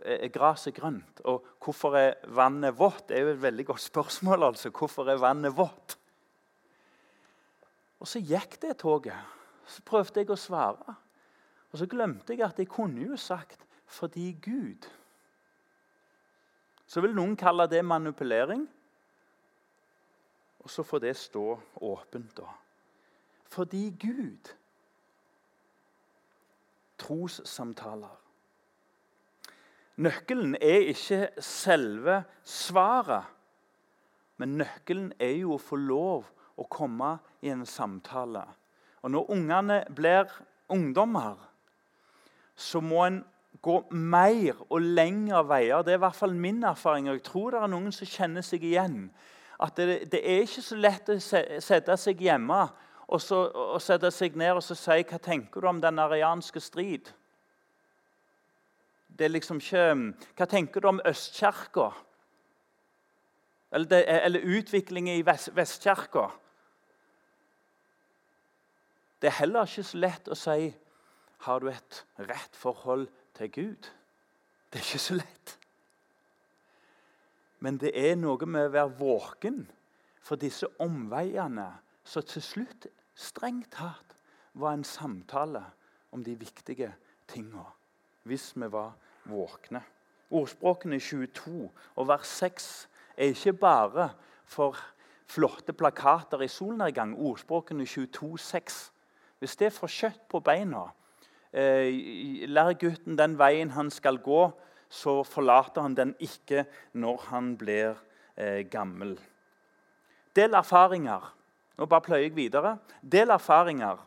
er 0.03 0.29
gresset 0.33 0.75
grønt? 0.75 1.21
Og 1.25 1.45
hvorfor 1.63 1.97
er 1.97 2.13
vannet 2.35 2.77
vått? 2.77 3.07
Det 3.09 3.17
er 3.17 3.25
jo 3.25 3.33
et 3.33 3.41
veldig 3.41 3.65
godt 3.65 3.81
spørsmål. 3.81 4.43
altså. 4.51 4.69
Hvorfor 4.69 5.09
er 5.09 5.21
vannet 5.21 5.55
vått? 5.57 5.97
Og 7.99 8.07
så 8.07 8.21
gikk 8.23 8.61
det 8.61 8.77
toget. 8.79 9.17
Så 9.67 9.83
prøvde 9.85 10.21
jeg 10.21 10.31
å 10.31 10.39
svare. 10.39 10.95
Og 11.69 11.81
så 11.81 11.87
glemte 11.89 12.33
jeg 12.33 12.47
at 12.47 12.59
jeg 12.59 12.69
kunne 12.69 13.03
jo 13.03 13.17
sagt 13.17 13.65
'fordi 13.85 14.37
Gud'. 14.41 14.89
Så 16.87 17.01
vil 17.01 17.15
noen 17.15 17.35
kalle 17.37 17.67
det 17.67 17.85
manipulering. 17.85 18.67
Og 20.59 20.69
så 20.69 20.83
får 20.83 20.99
det 20.99 21.17
stå 21.17 21.59
åpent, 21.81 22.37
da. 22.37 22.47
Fordi 23.49 23.89
Gud. 23.99 24.55
Trossamtaler. 26.97 28.28
Nøkkelen 29.99 30.55
er 30.55 30.85
ikke 30.93 31.27
selve 31.43 32.21
svaret, 32.47 33.27
men 34.39 34.55
nøkkelen 34.61 35.09
er 35.19 35.33
jo 35.41 35.57
å 35.57 35.59
få 35.59 35.75
lov 35.75 36.29
å 36.55 36.67
komme 36.71 37.17
i 37.43 37.51
en 37.51 37.65
samtale. 37.67 38.45
Og 39.03 39.11
Når 39.11 39.31
ungene 39.35 39.81
blir 39.95 40.31
ungdommer, 40.71 41.35
så 42.55 42.79
må 42.79 43.03
en 43.05 43.19
gå 43.61 43.75
mer 43.91 44.55
og 44.69 44.81
lengre 44.81 45.43
veier. 45.47 45.83
Det 45.83 45.93
er 45.93 45.99
i 45.99 46.05
hvert 46.05 46.15
fall 46.15 46.33
min 46.33 46.63
erfaring. 46.63 47.09
og 47.09 47.19
Jeg 47.19 47.23
tror 47.23 47.51
det 47.51 47.59
er 47.59 47.67
noen 47.67 47.91
som 47.91 48.07
kjenner 48.07 48.41
seg 48.41 48.63
igjen. 48.63 49.09
At 49.59 49.75
det, 49.75 50.11
det 50.11 50.23
er 50.23 50.45
ikke 50.45 50.63
så 50.63 50.75
lett 50.79 51.11
å 51.11 51.19
sette 51.19 51.97
seg 51.99 52.21
hjemme 52.23 52.69
og, 53.07 53.19
så, 53.19 53.49
og 53.51 53.81
sette 53.83 54.11
seg 54.15 54.37
ned 54.39 54.55
og 54.55 54.63
si 54.63 55.03
hva 55.03 55.19
tenker 55.19 55.59
du 55.59 55.67
om 55.67 55.81
den 55.83 55.99
arianske 55.99 56.63
strid 56.63 57.11
det 59.19 59.25
er 59.25 59.33
liksom 59.33 59.59
ikke 59.59 60.13
Hva 60.37 60.45
tenker 60.47 60.81
du 60.81 60.87
om 60.87 61.01
Østkirka? 61.05 61.89
Eller, 63.71 64.05
eller 64.07 64.39
utviklingen 64.39 65.19
i 65.19 65.25
Vest, 65.25 65.51
Vestkirka? 65.55 66.29
Det 69.21 69.27
er 69.27 69.41
heller 69.41 69.67
ikke 69.67 69.83
så 69.83 69.99
lett 69.99 70.29
å 70.31 70.37
si 70.39 70.71
har 71.45 71.59
du 71.59 71.67
et 71.69 72.03
rett 72.23 72.55
forhold 72.55 73.07
til 73.37 73.51
Gud. 73.51 73.89
Det 74.71 74.79
er 74.79 74.85
ikke 74.87 75.03
så 75.03 75.17
lett. 75.19 75.55
Men 77.59 77.77
det 77.77 77.91
er 77.93 78.15
noe 78.15 78.47
med 78.47 78.69
å 78.69 78.73
være 78.73 78.95
våken 78.99 79.65
for 80.23 80.39
disse 80.39 80.67
omveiene 80.79 81.67
som 82.07 82.23
til 82.23 82.43
slutt 82.43 82.87
strengt 83.19 83.73
tatt 83.75 84.15
var 84.59 84.73
en 84.73 84.87
samtale 84.87 85.65
om 86.15 86.23
de 86.23 86.35
viktige 86.39 86.93
tingene. 87.27 87.67
Hvis 88.23 88.53
vi 88.55 88.71
var 88.71 88.95
våkne. 89.29 89.81
Ordspråkene 90.29 90.99
22 90.99 91.69
og 91.95 92.07
vers 92.07 92.27
6 92.27 92.89
er 93.17 93.33
ikke 93.33 93.53
bare 93.53 94.09
for 94.45 94.77
flotte 95.29 95.73
plakater 95.73 96.41
i 96.41 96.47
solnedgang. 96.47 97.15
Ordspråkene 97.17 97.85
22, 97.85 98.37
6. 98.37 98.79
Hvis 99.39 99.55
det 99.55 99.73
får 99.73 99.93
kjøtt 99.93 100.21
på 100.29 100.41
beina, 100.43 100.89
eh, 101.53 102.47
lær 102.47 102.73
gutten 102.73 103.17
den 103.17 103.37
veien 103.39 103.71
han 103.71 103.89
skal 103.89 104.17
gå, 104.17 104.51
så 104.89 105.23
forlater 105.23 105.81
han 105.81 105.95
den 105.95 106.15
ikke 106.19 106.65
når 106.93 107.25
han 107.29 107.57
blir 107.57 107.95
eh, 108.37 108.65
gammel. 108.69 109.19
Del 110.35 110.53
erfaringer. 110.53 111.35
Nå 111.77 111.85
bare 111.85 112.01
pløyer 112.01 112.27
jeg 112.27 112.35
videre. 112.35 112.77
Del 113.01 113.29
erfaringer. 113.29 113.97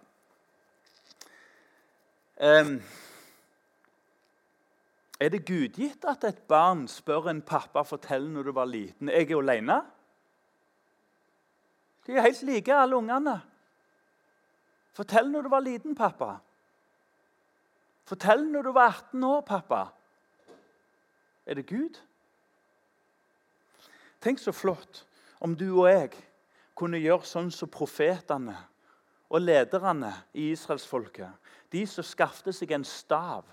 Eh, 2.37 2.75
er 5.23 5.31
det 5.31 5.45
gudgitt 5.47 6.05
at 6.09 6.25
et 6.27 6.39
barn 6.51 6.87
spør 6.91 7.29
en 7.31 7.43
pappa 7.47 7.85
fortell 7.87 8.25
når 8.33 8.49
du 8.49 8.53
var 8.57 8.67
liten? 8.67 9.11
Jeg 9.13 9.31
er 9.31 9.39
alene? 9.39 9.79
De 12.07 12.17
er 12.17 12.27
helt 12.27 12.43
like, 12.43 12.75
alle 12.75 12.97
ungene. 12.97 13.37
Fortell 14.93 15.31
når 15.31 15.47
du 15.47 15.49
var 15.53 15.63
liten, 15.63 15.95
pappa. 15.95 16.35
Fortell 18.05 18.49
når 18.51 18.63
du 18.67 18.73
var 18.73 18.89
18 18.89 19.25
år, 19.25 19.41
pappa. 19.47 19.85
Er 21.47 21.55
det 21.55 21.67
Gud? 21.67 22.01
Tenk 24.21 24.39
så 24.39 24.53
flott 24.53 25.05
om 25.41 25.55
du 25.57 25.69
og 25.71 25.89
jeg 25.91 26.13
kunne 26.79 27.01
gjøre 27.03 27.27
sånn 27.27 27.51
som 27.55 27.71
profetene 27.71 28.57
og 29.33 29.43
lederne 29.43 30.13
i 30.35 30.51
israelsfolket. 30.53 31.31
De 31.73 31.87
som 31.87 32.07
skaffet 32.07 32.55
seg 32.55 32.75
en 32.75 32.85
stav 32.87 33.47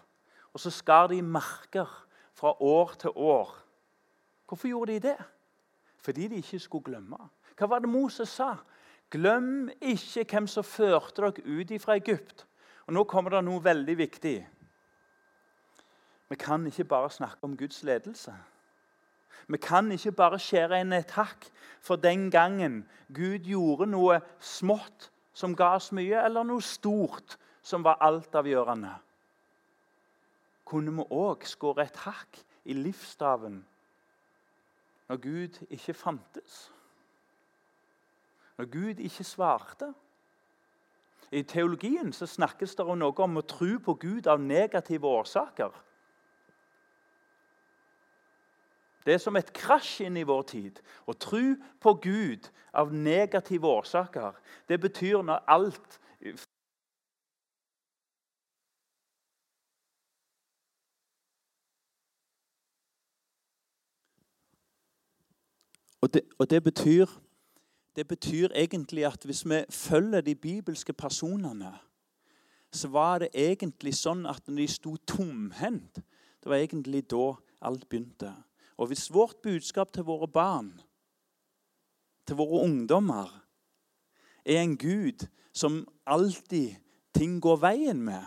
og 0.53 0.59
så 0.59 0.71
skar 0.73 1.07
de 1.07 1.21
merker 1.21 1.87
fra 2.33 2.61
år 2.61 2.93
til 2.99 3.09
år. 3.15 3.55
Hvorfor 4.47 4.67
gjorde 4.67 4.93
de 4.93 4.99
det? 4.99 5.17
Fordi 5.97 6.27
de 6.27 6.35
ikke 6.35 6.59
skulle 6.59 6.83
glemme. 6.83 7.17
Hva 7.57 7.67
var 7.67 7.79
det 7.79 7.89
Moses 7.89 8.29
sa? 8.29 8.55
Glem 9.11 9.69
ikke 9.81 10.25
hvem 10.29 10.47
som 10.47 10.63
førte 10.63 11.21
dere 11.21 11.43
ut 11.45 11.81
fra 11.81 11.95
Egypt. 11.95 12.47
Og 12.87 12.93
Nå 12.93 13.03
kommer 13.03 13.29
det 13.29 13.43
noe 13.45 13.63
veldig 13.63 13.97
viktig. 13.97 14.37
Vi 16.29 16.35
kan 16.35 16.65
ikke 16.65 16.83
bare 16.83 17.09
snakke 17.09 17.43
om 17.43 17.57
Guds 17.57 17.83
ledelse. 17.83 18.33
Vi 19.47 19.57
kan 19.57 19.91
ikke 19.91 20.11
bare 20.11 20.39
skjære 20.39 20.81
inn 20.81 20.93
et 20.93 21.11
hakk 21.11 21.49
for 21.81 21.95
den 21.95 22.29
gangen 22.31 22.83
Gud 23.13 23.45
gjorde 23.49 23.89
noe 23.89 24.19
smått 24.39 25.09
som 25.33 25.55
ga 25.55 25.75
oss 25.75 25.91
mye, 25.91 26.21
eller 26.25 26.43
noe 26.43 26.61
stort 26.61 27.37
som 27.61 27.83
var 27.83 28.01
altavgjørende 28.01 28.93
kunne 30.69 30.93
vi 30.93 31.05
òg 31.09 31.45
skåre 31.49 31.87
et 31.87 31.97
hakk 32.05 32.41
i 32.69 32.75
livsstaven 32.77 33.63
når 35.09 35.17
Gud 35.23 35.55
ikke 35.73 35.93
fantes. 35.97 36.57
Når 38.57 38.65
Gud 38.69 38.99
ikke 39.01 39.23
svarte. 39.23 39.93
I 41.31 41.41
teologien 41.41 42.13
så 42.13 42.25
snakkes 42.29 42.75
det 42.77 42.85
noe 42.85 43.23
om 43.25 43.41
å 43.41 43.45
tro 43.45 43.77
på 43.81 43.93
Gud 44.01 44.29
av 44.29 44.41
negative 44.41 45.07
årsaker. 45.07 45.73
Det 49.05 49.15
er 49.15 49.21
som 49.23 49.37
et 49.39 49.49
krasj 49.55 50.03
inn 50.05 50.17
i 50.21 50.27
vår 50.27 50.43
tid. 50.51 50.81
Å 51.09 51.13
tro 51.17 51.55
på 51.81 51.93
Gud 52.03 52.49
av 52.77 52.93
negative 52.93 53.65
årsaker. 53.65 54.37
Det 54.69 54.77
betyr 54.81 55.23
når 55.25 55.45
alt 55.49 55.99
Og 66.01 66.13
det, 66.13 66.21
og 66.39 66.49
det, 66.49 66.63
betyr, 66.63 67.05
det 67.95 68.07
betyr 68.07 68.49
egentlig 68.55 69.05
at 69.05 69.23
hvis 69.25 69.45
vi 69.45 69.63
følger 69.69 70.21
de 70.21 70.35
bibelske 70.35 70.93
personene, 70.93 71.73
så 72.71 72.87
var 72.87 73.19
det 73.19 73.29
egentlig 73.33 73.95
sånn 73.97 74.25
at 74.29 74.45
når 74.47 74.61
de 74.61 74.67
sto 74.71 74.95
tomhendt, 75.09 75.99
det 76.39 76.47
var 76.47 76.61
egentlig 76.61 77.03
da 77.11 77.33
alt 77.65 77.87
begynte. 77.89 78.31
Og 78.77 78.91
hvis 78.91 79.09
vårt 79.11 79.41
budskap 79.43 79.91
til 79.91 80.05
våre 80.07 80.27
barn, 80.27 80.71
til 82.27 82.37
våre 82.39 82.63
ungdommer, 82.63 83.31
er 84.45 84.61
en 84.61 84.77
Gud 84.77 85.25
som 85.51 85.81
alltid 86.05 86.77
ting 87.17 87.39
går 87.41 87.59
veien 87.59 87.99
med, 88.05 88.23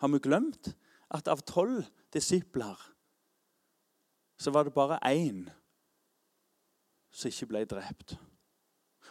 har 0.00 0.08
vi 0.08 0.20
glemt 0.22 0.74
at 1.10 1.28
av 1.28 1.40
tolv 1.46 1.86
disipler 2.12 2.78
så 4.40 4.50
var 4.50 4.64
det 4.64 4.72
bare 4.72 4.96
én 5.04 5.44
som 7.10 7.30
ikke 7.30 7.50
ble 7.50 7.64
drept. 7.68 8.16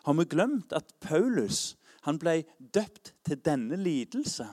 Har 0.06 0.16
vi 0.16 0.26
glemt 0.26 0.74
at 0.74 0.94
Paulus 1.04 1.76
han 2.08 2.20
ble 2.20 2.44
døpt 2.60 3.14
til 3.28 3.42
denne 3.46 3.78
lidelse? 3.80 4.48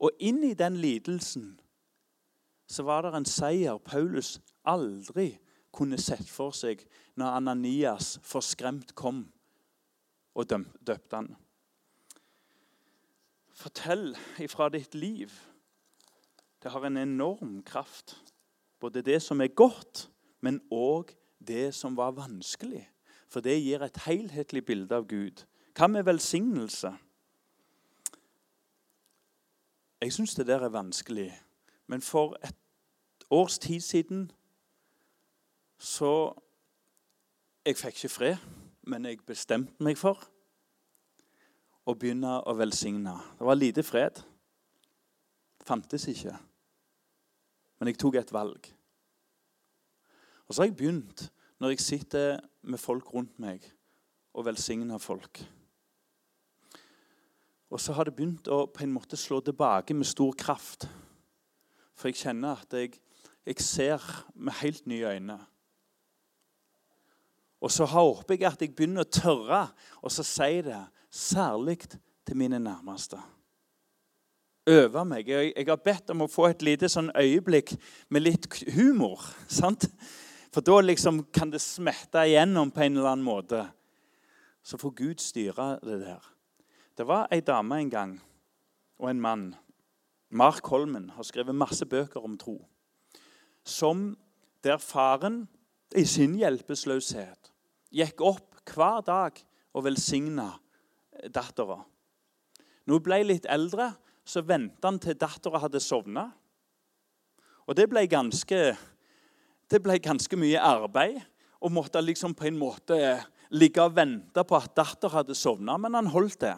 Og 0.00 0.16
inn 0.18 0.42
i 0.44 0.54
den 0.58 0.76
lidelsen 0.80 1.54
så 2.66 2.82
var 2.82 3.04
det 3.04 3.14
en 3.14 3.28
seier 3.28 3.78
Paulus 3.78 4.38
aldri 4.64 5.34
kunne 5.74 5.98
sett 6.00 6.28
for 6.30 6.54
seg 6.56 6.82
når 7.20 7.38
Ananias 7.40 8.16
forskremt 8.24 8.94
kom 8.98 9.26
og 10.34 10.48
døpte 10.50 11.18
han. 11.18 11.34
Fortell 13.54 14.14
ifra 14.42 14.68
ditt 14.72 14.96
liv. 14.98 15.30
Det 16.62 16.72
har 16.72 16.86
en 16.86 16.96
enorm 16.98 17.60
kraft. 17.62 18.16
Både 18.80 19.02
det 19.02 19.20
som 19.22 19.40
er 19.40 19.54
godt, 19.54 20.08
men 20.42 20.58
òg 20.72 21.12
det 21.46 21.74
som 21.74 21.96
var 21.96 22.16
vanskelig. 22.16 22.84
For 23.28 23.40
det 23.40 23.56
gir 23.62 23.82
et 23.82 23.96
helhetlig 24.06 24.64
bilde 24.64 24.94
av 24.94 25.08
Gud. 25.08 25.44
Hva 25.74 25.88
med 25.90 26.04
velsignelse? 26.06 26.92
Jeg 30.00 30.12
syns 30.12 30.34
det 30.34 30.46
der 30.46 30.62
er 30.66 30.68
vanskelig. 30.68 31.30
Men 31.86 32.00
for 32.00 32.36
et 32.44 32.56
års 33.30 33.58
tid 33.58 33.80
siden 33.80 34.30
så 35.78 36.40
Jeg 37.66 37.76
fikk 37.76 37.96
ikke 37.96 38.08
fred, 38.08 38.36
men 38.82 39.04
jeg 39.04 39.22
bestemte 39.26 39.80
meg 39.80 39.96
for 39.96 40.20
å 41.88 41.94
begynne 41.96 42.42
å 42.44 42.52
velsigne. 42.58 43.14
Det 43.38 43.46
var 43.48 43.56
lite 43.56 43.82
fred. 43.82 44.20
Fantes 45.64 46.04
ikke. 46.12 46.34
Men 47.78 47.88
jeg 47.88 47.98
tok 47.98 48.18
et 48.20 48.32
valg. 48.32 48.68
Og 50.48 50.54
så 50.54 50.62
har 50.62 50.68
jeg 50.68 50.76
begynt, 50.76 51.28
når 51.60 51.74
jeg 51.74 51.80
sitter 51.80 52.40
med 52.62 52.78
folk 52.78 53.14
rundt 53.14 53.38
meg, 53.40 53.64
og 54.34 54.46
velsigner 54.48 54.98
folk. 54.98 55.40
Og 57.70 57.80
så 57.80 57.94
har 57.96 58.06
det 58.06 58.14
begynt 58.16 58.48
å 58.52 58.64
på 58.70 58.84
en 58.84 58.92
måte 58.94 59.18
slå 59.18 59.40
tilbake 59.42 59.94
med 59.96 60.06
stor 60.06 60.34
kraft. 60.38 60.86
For 61.94 62.10
jeg 62.10 62.20
kjenner 62.20 62.60
at 62.62 62.76
jeg, 62.76 62.98
jeg 63.46 63.62
ser 63.62 64.02
med 64.34 64.58
helt 64.60 64.86
nye 64.90 65.14
øyne. 65.16 65.38
Og 67.64 67.72
så 67.72 67.86
håper 67.88 68.36
jeg 68.36 68.46
at 68.50 68.62
jeg 68.62 68.74
begynner 68.76 69.06
å 69.06 69.10
tørre 69.10 69.62
og 70.02 70.12
så 70.12 70.26
si 70.26 70.60
det, 70.66 70.82
særlig 71.14 71.78
til 71.86 72.36
mine 72.36 72.58
nærmeste. 72.60 73.20
Øve 74.66 75.04
meg. 75.04 75.28
Jeg, 75.28 75.52
jeg, 75.56 75.66
har 75.68 75.80
bedt 75.84 76.10
om 76.12 76.24
å 76.24 76.30
få 76.30 76.48
et 76.48 76.62
lite 76.64 76.88
sånn 76.88 77.10
øyeblikk 77.14 77.74
med 78.12 78.24
litt 78.24 78.48
humor. 78.74 79.22
sant? 79.60 79.86
For 80.54 80.62
da 80.62 80.76
liksom 80.84 81.24
kan 81.34 81.50
det 81.50 81.58
smette 81.64 82.28
igjennom 82.28 82.70
på 82.70 82.84
en 82.84 82.94
eller 82.94 83.10
annen 83.10 83.26
måte. 83.26 83.64
Så 84.62 84.78
får 84.78 84.92
Gud 85.00 85.22
styre 85.22 85.80
det 85.82 85.98
der. 86.04 86.22
Det 86.94 87.06
var 87.08 87.26
ei 87.34 87.40
dame 87.42 87.80
en 87.82 87.90
gang 87.90 88.12
og 89.02 89.10
en 89.10 89.22
mann. 89.22 89.48
Mark 90.30 90.66
Holmen 90.70 91.10
har 91.16 91.26
skrevet 91.26 91.58
masse 91.58 91.86
bøker 91.90 92.22
om 92.22 92.38
tro. 92.38 92.60
Som 93.66 94.12
der 94.62 94.78
faren 94.78 95.48
i 95.98 96.06
sin 96.06 96.38
hjelpeløshet 96.38 97.50
gikk 97.94 98.22
opp 98.22 98.62
hver 98.70 99.02
dag 99.06 99.42
og 99.74 99.88
velsigna 99.88 100.52
dattera. 101.34 101.80
Når 102.86 103.00
hun 103.00 103.06
ble 103.10 103.22
litt 103.26 103.50
eldre, 103.50 103.90
så 104.24 104.46
venta 104.46 104.86
han 104.86 105.02
til 105.02 105.18
dattera 105.18 105.66
hadde 105.66 105.82
sovna. 105.82 106.28
Og 107.66 107.74
det 107.74 107.88
ble, 107.90 108.06
ganske, 108.06 108.74
det 109.70 109.80
ble 109.84 109.98
ganske 110.02 110.36
mye 110.38 110.60
arbeid. 110.60 111.20
Og 111.64 111.72
måtte 111.72 112.02
liksom 112.04 112.34
på 112.36 112.48
en 112.50 112.58
måte 112.60 112.96
ligge 113.54 113.80
og 113.80 113.94
vente 113.96 114.42
på 114.44 114.56
at 114.58 114.74
datter 114.76 115.12
hadde 115.12 115.36
sovna, 115.38 115.78
men 115.80 115.96
han 115.96 116.10
holdt 116.12 116.42
det. 116.44 116.56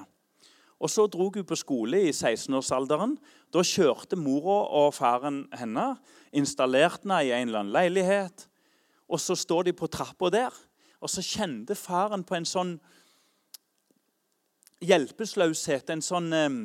Og 0.81 0.91
Så 0.91 1.07
dro 1.07 1.31
hun 1.33 1.45
på 1.45 1.57
skole 1.57 2.03
i 2.09 2.13
16-årsalderen. 2.13 3.17
Da 3.53 3.63
kjørte 3.65 4.17
mora 4.17 4.59
og 4.77 4.95
faren 4.95 5.47
henne, 5.57 5.95
installerte 6.33 7.07
henne 7.07 7.23
i 7.25 7.33
en 7.33 7.49
eller 7.49 7.63
annen 7.63 7.73
leilighet. 7.73 8.49
Og 9.09 9.21
Så 9.21 9.37
står 9.37 9.71
de 9.71 9.73
på 9.73 9.87
trappa 9.87 10.31
der, 10.31 10.53
og 11.01 11.11
så 11.11 11.23
kjente 11.23 11.77
faren 11.77 12.25
på 12.25 12.35
en 12.35 12.49
sånn 12.49 12.73
hjelpeløshet, 14.83 15.91
en 15.93 16.03
sånn 16.03 16.33
eh, 16.35 16.57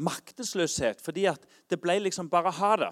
maktesløshet, 0.00 1.00
fordi 1.02 1.26
at 1.30 1.46
det 1.70 1.80
ble 1.80 1.98
liksom 2.04 2.28
bare 2.30 2.52
ha 2.58 2.74
det. 2.76 2.90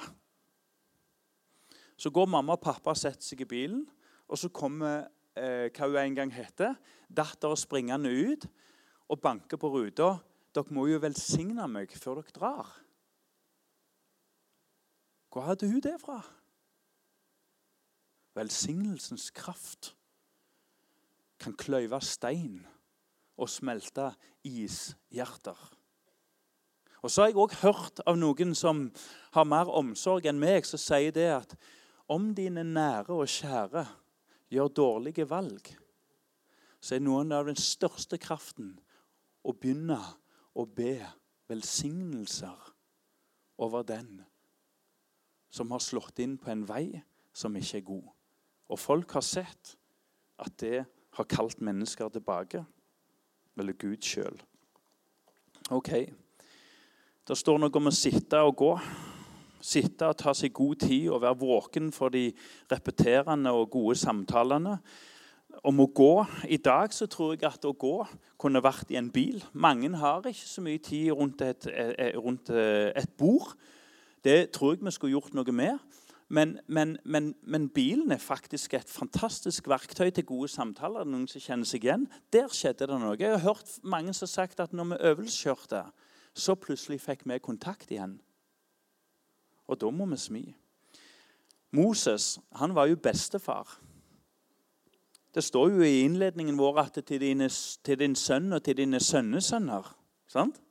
Så 1.98 2.12
går 2.14 2.30
mamma 2.30 2.54
og 2.54 2.62
pappa 2.62 2.94
og 2.94 3.00
setter 3.00 3.26
seg 3.26 3.42
i 3.42 3.48
bilen, 3.50 3.82
og 4.28 4.38
så 4.38 4.50
kommer 4.54 5.08
eh, 5.34 5.66
hva 5.74 5.88
hun 5.88 5.98
en 5.98 6.18
gang 6.20 6.32
heter, 6.32 6.76
dattera 7.08 7.58
springende 7.58 8.12
ut 8.12 8.46
og 9.08 9.20
banker 9.20 9.58
på 9.58 9.70
ruta. 9.72 10.18
'Dere 10.54 10.74
må 10.74 10.86
jo 10.88 11.00
velsigne 11.02 11.66
meg 11.68 11.92
før 11.92 12.22
dere 12.22 12.34
drar.' 12.34 12.76
Hvor 15.28 15.44
hadde 15.44 15.68
hun 15.68 15.80
det 15.84 15.98
fra? 16.00 16.22
Velsignelsens 18.34 19.30
kraft 19.30 19.92
kan 21.38 21.52
kløyve 21.52 22.00
stein 22.00 22.62
og 23.36 23.50
smelte 23.50 24.08
ishjerter. 24.46 25.58
Og 27.02 27.10
så 27.10 27.22
har 27.22 27.30
jeg 27.30 27.38
òg 27.38 27.54
hørt 27.62 28.00
av 28.06 28.18
noen 28.18 28.54
som 28.58 28.88
har 29.36 29.46
mer 29.46 29.70
omsorg 29.70 30.26
enn 30.26 30.40
meg, 30.40 30.66
som 30.66 30.80
sier 30.80 31.14
det 31.14 31.28
at 31.36 31.54
om 32.08 32.30
dine 32.34 32.64
nære 32.64 33.14
og 33.14 33.28
kjære 33.28 33.84
gjør 34.50 34.68
dårlige 34.68 35.28
valg, 35.30 35.72
så 36.80 36.96
er 36.96 37.04
noen 37.04 37.32
av 37.34 37.48
den 37.48 37.58
største 37.58 38.18
kraften 38.22 38.76
å 39.44 39.52
begynne 39.52 39.98
å 40.54 40.64
be 40.66 40.96
velsignelser 41.48 42.72
over 43.58 43.84
den 43.86 44.20
som 45.50 45.72
har 45.72 45.82
slått 45.82 46.20
inn 46.22 46.36
på 46.38 46.52
en 46.52 46.64
vei 46.68 47.00
som 47.32 47.56
ikke 47.56 47.80
er 47.80 47.86
god. 47.86 48.08
Og 48.68 48.80
folk 48.80 49.14
har 49.16 49.24
sett 49.24 49.74
at 50.38 50.54
det 50.60 50.84
har 51.16 51.28
kalt 51.30 51.60
mennesker 51.64 52.10
tilbake. 52.12 52.62
Eller 53.58 53.74
Gud 53.74 54.04
sjøl. 54.04 54.36
OK. 55.74 55.90
Det 57.26 57.36
står 57.36 57.58
noe 57.60 57.74
om 57.80 57.90
å 57.90 57.94
sitte 57.94 58.40
og 58.44 58.54
gå. 58.60 58.72
Sitte 59.60 60.08
og 60.08 60.18
ta 60.20 60.34
seg 60.36 60.54
god 60.54 60.80
tid 60.84 61.08
og 61.10 61.22
være 61.22 61.38
våken 61.40 61.92
for 61.92 62.12
de 62.14 62.30
repeterende 62.70 63.52
og 63.54 63.70
gode 63.70 63.96
samtalene. 63.98 64.78
Om 65.64 65.80
å 65.82 65.88
gå. 65.90 66.12
I 66.48 66.60
dag 66.62 66.92
så 66.94 67.08
tror 67.10 67.34
jeg 67.34 67.48
at 67.48 67.64
å 67.66 67.74
gå 67.74 67.96
kunne 68.38 68.62
vært 68.62 68.92
i 68.92 68.98
en 69.00 69.10
bil. 69.10 69.42
Mange 69.52 69.90
har 69.98 70.26
ikke 70.28 70.46
så 70.46 70.62
mye 70.62 70.78
tid 70.78 71.10
rundt 71.16 71.42
et, 71.42 71.66
rundt 72.20 72.52
et 72.52 73.10
bord. 73.18 73.56
Det 74.24 74.50
tror 74.54 74.76
jeg 74.76 74.84
vi 74.84 74.94
skulle 74.94 75.16
gjort 75.16 75.34
noe 75.34 75.54
med. 75.54 75.78
Men, 76.28 76.58
men, 76.66 76.98
men, 77.04 77.34
men, 77.42 77.68
bilen 77.68 78.12
er 78.12 78.20
faktisk 78.20 78.74
et 78.74 78.90
fantastisk 78.90 79.68
verktøy 79.68 80.10
til 80.10 80.26
gode 80.28 80.48
samtaler. 80.52 81.04
noen 81.08 81.26
som 81.28 81.40
kjenner 81.40 81.64
seg 81.64 81.86
igjen. 81.86 82.04
Der 82.32 82.52
skjedde 82.52 82.90
det 82.90 83.00
noe. 83.00 83.16
Jeg 83.16 83.32
har 83.32 83.46
hørt 83.46 83.78
mange 83.82 84.12
som 84.12 84.26
har 84.28 84.34
sagt 84.34 84.60
at 84.60 84.76
når 84.76 84.92
vi 84.92 85.02
øvelseskjørte, 85.10 85.82
så 86.34 86.54
plutselig 86.54 87.00
fikk 87.00 87.24
vi 87.24 87.38
kontakt 87.40 87.90
igjen. 87.90 88.18
Og 89.68 89.80
da 89.80 89.90
må 89.92 90.06
vi 90.10 90.16
smi. 90.20 90.42
Moses 91.76 92.38
han 92.56 92.74
var 92.74 92.88
jo 92.88 92.96
bestefar. 92.96 93.78
Det 95.34 95.44
står 95.44 95.70
jo 95.76 95.82
i 95.84 96.00
innledningen 96.06 96.58
vår 96.58 96.80
at 96.86 96.98
til, 97.04 97.20
dine, 97.20 97.48
til 97.84 97.98
din 98.00 98.16
sønn 98.16 98.52
og 98.52 98.62
til 98.64 98.80
dine 98.80 99.00
sønnesønner. 99.00 99.92
Sant? 100.28 100.62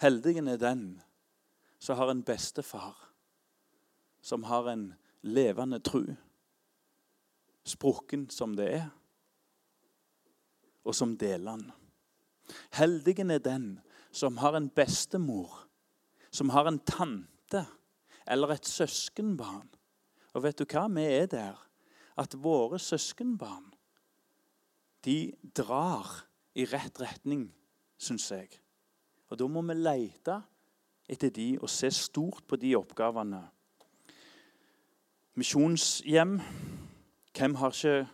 Heldigen 0.00 0.48
er 0.48 0.60
den 0.60 0.84
som 1.80 1.96
har 1.96 2.12
en 2.12 2.22
bestefar 2.24 3.10
som 4.20 4.44
har 4.44 4.68
en 4.68 4.94
levende 5.20 5.80
tru, 5.80 6.04
sprukken 7.64 8.28
som 8.30 8.54
det 8.56 8.68
er, 8.74 8.88
og 10.84 10.94
som 10.94 11.16
deler 11.18 11.56
den. 11.56 11.70
Heldigen 12.72 13.30
er 13.30 13.38
den 13.38 13.80
som 14.12 14.38
har 14.42 14.56
en 14.56 14.68
bestemor, 14.68 15.66
som 16.30 16.50
har 16.50 16.68
en 16.68 16.78
tante 16.78 17.64
eller 18.26 18.54
et 18.54 18.66
søskenbarn, 18.66 19.68
Og 20.34 20.44
vet 20.44 20.60
du 20.60 20.64
hva? 20.64 20.86
Vi 20.86 21.02
er 21.02 21.26
der 21.26 21.58
at 22.20 22.36
våre 22.38 22.78
søskenbarn 22.78 23.72
de 25.04 25.32
drar 25.56 26.26
i 26.54 26.66
rett 26.70 27.00
retning, 27.00 27.48
syns 27.98 28.28
jeg. 28.30 28.50
Og 29.30 29.40
da 29.40 29.48
må 29.50 29.62
vi 29.66 29.74
lete 29.74 30.36
etter 31.10 31.32
de 31.34 31.48
og 31.58 31.70
se 31.70 31.90
stort 31.90 32.44
på 32.46 32.58
de 32.60 32.76
oppgavene. 32.78 33.42
Misjonshjem. 35.34 36.38
Hvem 37.34 37.54
har 37.58 37.74
ikke 37.74 38.08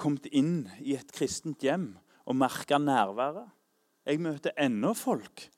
kommet 0.00 0.26
inn 0.32 0.64
i 0.80 0.96
et 0.96 1.10
kristent 1.12 1.62
hjem 1.62 1.92
og 2.24 2.38
merka 2.38 2.78
nærværet? 2.78 3.50
Jeg 4.06 4.20
møter 4.20 4.54
ennå 4.56 4.94
folk 4.96 5.48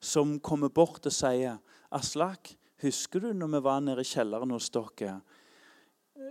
som 0.00 0.38
kommer 0.40 0.68
bort 0.68 1.06
og 1.06 1.12
sier 1.12 1.58
'Aslak, 1.92 2.56
husker 2.82 3.20
du 3.20 3.32
når 3.32 3.46
vi 3.46 3.64
var 3.64 3.80
nede 3.80 4.00
i 4.00 4.04
kjelleren 4.04 4.50
hos 4.50 4.70
dere?' 4.70 5.20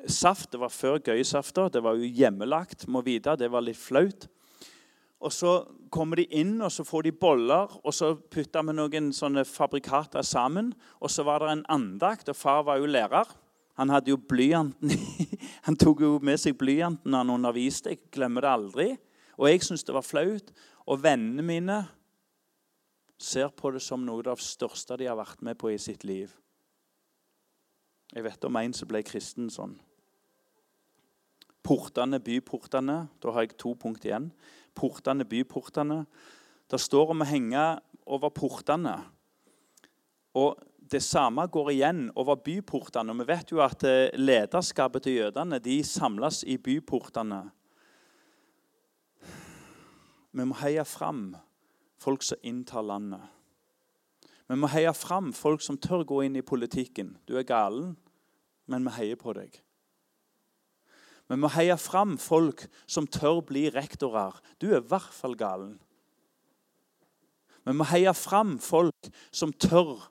Saft 0.07 0.51
det 0.51 0.59
var 0.59 0.69
før 0.69 0.97
gøysafter. 0.99 1.69
Det 1.69 1.83
var 1.83 1.95
jo 1.95 2.07
hjemmelagt. 2.07 2.87
må 2.87 3.01
vite, 3.01 3.35
Det 3.35 3.51
var 3.51 3.61
litt 3.61 3.77
flaut. 3.77 4.27
Og 5.19 5.31
Så 5.31 5.67
kommer 5.91 6.15
de 6.15 6.25
inn 6.25 6.61
og 6.61 6.71
så 6.71 6.83
får 6.83 7.03
de 7.03 7.11
boller, 7.11 7.79
og 7.85 7.93
så 7.93 8.15
putter 8.15 8.63
vi 8.63 8.73
noen 8.73 9.13
sånne 9.13 9.45
fabrikater 9.45 10.21
sammen. 10.21 10.73
Og 10.99 11.09
så 11.09 11.23
var 11.23 11.39
det 11.39 11.51
en 11.51 11.65
andakt, 11.69 12.29
og 12.29 12.35
far 12.35 12.63
var 12.63 12.77
jo 12.77 12.85
lærer. 12.85 13.27
Han 13.77 13.89
hadde 13.89 14.09
jo 14.09 14.17
blyanten 14.17 14.91
Han 15.65 15.75
tok 15.75 16.01
jo 16.01 16.19
med 16.21 16.37
seg 16.37 16.57
blyanten 16.57 17.13
han 17.13 17.29
underviste. 17.29 17.89
Jeg 17.89 18.11
glemmer 18.11 18.41
det 18.41 18.49
aldri. 18.49 18.97
Og 19.37 19.49
jeg 19.49 19.63
syntes 19.63 19.83
det 19.83 19.95
var 19.95 20.05
flaut. 20.05 20.51
Og 20.89 20.99
vennene 21.03 21.45
mine 21.45 21.77
ser 23.23 23.51
på 23.55 23.71
det 23.71 23.81
som 23.83 24.03
noe 24.03 24.23
av 24.25 24.39
det 24.39 24.45
største 24.45 24.97
de 24.99 25.07
har 25.07 25.19
vært 25.19 25.43
med 25.45 25.57
på 25.59 25.71
i 25.71 25.79
sitt 25.79 26.03
liv. 26.07 26.33
Jeg 28.13 28.25
vet 28.25 28.45
om 28.45 28.59
en 28.59 28.75
som 28.75 28.89
ble 28.89 29.01
kristen 29.05 29.49
sånn. 29.53 29.77
Portene, 31.63 32.19
byportene. 32.19 32.97
Da 33.23 33.31
har 33.31 33.45
jeg 33.45 33.55
to 33.57 33.71
punkt 33.79 34.03
igjen. 34.05 34.27
Portene, 34.75 35.25
byportene. 35.25 36.03
Det 36.69 36.79
står 36.81 37.13
om 37.13 37.23
å 37.23 37.29
henge 37.29 37.63
over 38.03 38.33
portene. 38.35 38.97
Og 40.35 40.59
det 40.91 41.01
samme 41.05 41.45
går 41.47 41.71
igjen 41.71 42.05
over 42.19 42.37
byportene. 42.43 43.15
Vi 43.21 43.27
vet 43.29 43.53
jo 43.53 43.63
at 43.63 43.85
eh, 43.87 44.11
lederskapet 44.19 45.05
til 45.05 45.21
jødene 45.21 45.61
de 45.63 45.79
samles 45.87 46.43
i 46.43 46.59
byportene. 46.61 47.45
Vi 50.33 50.45
må 50.49 50.57
heie 50.63 50.83
fram 50.85 51.35
folk 52.01 52.23
som 52.25 52.41
inntar 52.43 52.85
landet. 52.85 53.21
Vi 54.49 54.57
må 54.59 54.67
heie 54.73 54.91
fram 54.97 55.31
folk 55.33 55.61
som 55.63 55.77
tør 55.81 56.03
gå 56.09 56.23
inn 56.25 56.35
i 56.35 56.45
politikken. 56.45 57.13
Du 57.29 57.37
er 57.37 57.47
galen, 57.47 57.93
men 58.67 58.83
vi 58.87 58.95
heier 58.97 59.19
på 59.19 59.35
deg. 59.37 59.55
Vi 61.31 61.37
må 61.39 61.49
heie 61.53 61.77
fram 61.79 62.17
folk 62.19 62.65
som 62.85 63.07
tør 63.07 63.41
bli 63.47 63.69
rektorer. 63.71 64.35
Du 64.59 64.71
er 64.71 64.81
i 64.81 64.87
hvert 64.89 65.13
fall 65.15 65.37
galen. 65.39 65.77
Vi 67.63 67.75
må 67.77 67.87
heie 67.93 68.11
fram 68.17 68.57
folk 68.59 69.07
som 69.31 69.53
tør 69.55 70.09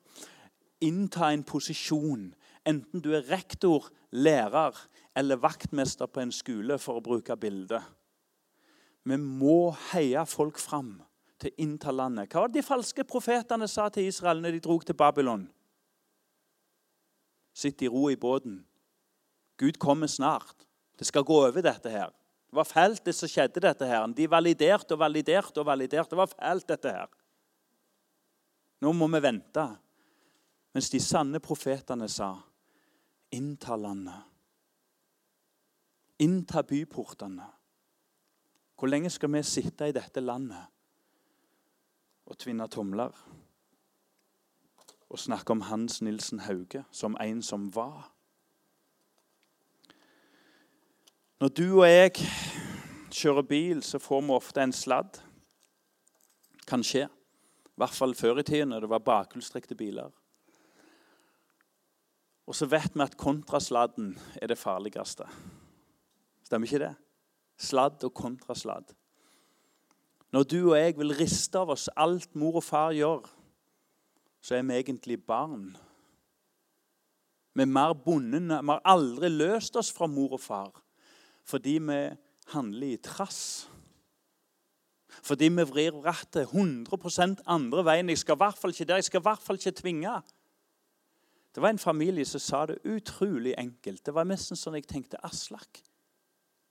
innta 0.82 1.28
en 1.30 1.44
posisjon, 1.46 2.30
enten 2.66 3.02
du 3.04 3.12
er 3.14 3.26
rektor, 3.28 3.90
lærer 4.10 4.78
eller 5.18 5.40
vaktmester 5.42 6.08
på 6.08 6.22
en 6.22 6.32
skole, 6.32 6.78
for 6.80 6.98
å 6.98 7.04
bruke 7.04 7.36
bildet. 7.36 7.84
Vi 9.02 9.18
må 9.18 9.72
heie 9.90 10.22
folk 10.30 10.60
fram 10.62 10.94
til 11.42 11.50
å 11.50 11.62
innta 11.64 11.90
landet. 11.94 12.30
Hva 12.30 12.44
var 12.44 12.52
det 12.52 12.60
de 12.60 12.66
falske 12.66 13.04
profetene 13.08 13.66
sa 13.70 13.88
til 13.90 14.06
Israel 14.06 14.42
når 14.42 14.56
de 14.56 14.62
dro 14.62 14.78
til 14.82 14.98
Babylon? 14.98 15.48
Sitt 17.52 17.82
i 17.82 17.90
ro 17.90 18.06
i 18.10 18.16
båten. 18.16 18.62
Gud 19.58 19.78
kommer 19.82 20.06
snart. 20.06 20.66
Det 20.98 21.06
skal 21.08 21.26
gå 21.26 21.40
over, 21.42 21.62
dette 21.62 21.90
her. 21.90 22.12
Det 22.52 22.56
var 22.56 22.68
fælt, 22.68 23.04
det 23.04 23.14
som 23.16 23.28
skjedde. 23.28 23.60
dette 23.60 23.86
her. 23.86 24.06
De 24.06 24.30
validerte 24.30 24.94
og 24.94 25.00
validerte 25.00 25.60
og 25.60 25.66
validerte. 25.66 26.10
Det 26.10 26.20
var 26.20 26.30
fælt, 26.30 26.68
dette 26.68 26.90
her. 26.90 27.08
Nå 28.82 28.92
må 28.92 29.08
vi 29.08 29.20
vente. 29.22 29.66
Mens 30.74 30.90
de 30.90 31.00
sanne 31.00 31.40
profetene 31.40 32.08
sa, 32.08 32.34
innta 33.32 33.76
landet. 33.76 34.22
Innta 36.18 36.62
byportene. 36.62 37.48
Hvor 38.82 38.90
lenge 38.90 39.10
skal 39.14 39.30
vi 39.30 39.44
sitte 39.46 39.86
i 39.86 39.94
dette 39.94 40.20
landet 40.20 40.66
og 42.26 42.34
tvinne 42.42 42.66
tomler? 42.66 43.14
og 45.12 45.20
snakke 45.20 45.52
om 45.52 45.60
Hans 45.68 46.00
Nilsen 46.00 46.40
Hauge 46.40 46.84
som 46.90 47.16
en 47.20 47.42
som 47.42 47.68
var. 47.74 48.08
Når 51.40 51.48
du 51.48 51.66
og 51.82 51.88
jeg 51.88 52.14
kjører 53.12 53.42
bil, 53.42 53.82
så 53.84 54.00
får 54.00 54.22
vi 54.24 54.32
ofte 54.32 54.62
en 54.62 54.72
sladd. 54.72 55.20
Kan 56.66 56.84
skje. 56.86 57.04
I 57.12 57.82
hvert 57.82 57.96
fall 57.98 58.14
før 58.16 58.40
i 58.40 58.46
tiden, 58.46 58.72
når 58.72 58.86
det 58.86 58.90
var 58.94 59.04
bakhjulstrekte 59.04 59.76
biler. 59.76 60.08
Og 62.46 62.56
så 62.56 62.66
vet 62.66 62.94
vi 62.94 63.04
at 63.04 63.16
kontrasladden 63.20 64.14
er 64.40 64.48
det 64.48 64.58
farligste. 64.58 65.28
Stemmer 66.46 66.66
ikke 66.66 66.86
det? 66.86 66.94
Sladd 67.62 68.02
og 68.06 68.14
kontrasladd. 68.18 68.90
Når 70.32 70.48
du 70.48 70.58
og 70.72 70.76
jeg 70.78 70.96
vil 70.98 71.14
riste 71.14 71.60
av 71.60 71.70
oss 71.74 71.90
alt 71.96 72.34
mor 72.38 72.58
og 72.58 72.64
far 72.64 72.94
gjør, 72.96 73.26
så 74.42 74.56
er 74.56 74.64
vi 74.66 74.78
egentlig 74.80 75.20
barn. 75.22 75.70
Vi 77.54 77.62
er 77.62 77.68
mer 77.68 77.92
bundne. 77.92 78.62
Vi 78.62 78.72
har 78.72 78.80
aldri 78.88 79.28
løst 79.28 79.76
oss 79.76 79.92
fra 79.92 80.08
mor 80.10 80.38
og 80.38 80.42
far 80.42 80.72
fordi 81.42 81.72
vi 81.82 81.96
handler 82.54 82.92
i 82.94 82.96
trass. 83.02 83.68
Fordi 85.26 85.48
vi 85.50 85.64
vrir 85.68 85.96
rattet 86.04 86.52
100% 86.54 87.42
andre 87.50 87.84
veien. 87.84 88.08
Jeg 88.08 88.22
skal 88.22 88.38
i 88.38 88.42
hvert 88.44 88.58
fall 88.58 88.70
ikke 88.70 88.86
der, 88.88 89.00
jeg 89.00 89.08
skal 89.10 89.20
i 89.20 89.26
hvert 89.26 89.42
fall 89.42 89.58
ikke 89.58 89.74
tvinge. 89.82 90.14
Det 91.52 91.62
var 91.62 91.74
en 91.74 91.82
familie 91.82 92.24
som 92.24 92.40
sa 92.40 92.62
det 92.66 92.78
utrolig 92.88 93.54
enkelt. 93.58 94.06
Det 94.06 94.14
var 94.14 94.24
nesten 94.24 94.56
sånn 94.56 94.78
jeg 94.78 94.86
tenkte 94.88 95.20
Aslak, 95.26 95.82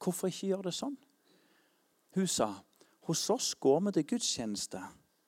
hvorfor 0.02 0.32
ikke 0.32 0.52
gjøre 0.52 0.70
det 0.70 0.76
sånn? 0.76 0.98
Hun 2.16 2.28
sa 2.28 2.52
hos 3.08 3.30
oss 3.34 3.54
går 3.60 3.80
vi 3.86 3.94
til 3.98 4.08
gudstjeneste. 4.14 4.82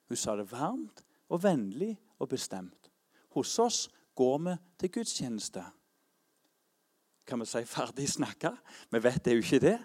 Hun 0.09 0.19
sa 0.19 0.35
det 0.37 0.49
varmt 0.51 1.01
og 1.33 1.41
vennlig 1.43 1.95
og 2.21 2.29
bestemt. 2.31 2.89
Hos 3.33 3.55
oss 3.59 3.87
går 4.15 4.37
vi 4.45 4.57
til 4.79 4.91
gudstjeneste. 4.99 5.63
Kan 7.25 7.41
vi 7.41 7.47
si 7.49 7.63
ferdig 7.65 8.09
snakka? 8.11 8.53
Vi 8.91 9.01
vet 9.03 9.23
det 9.25 9.37
jo 9.37 9.43
ikke 9.45 9.63
det. 9.63 9.79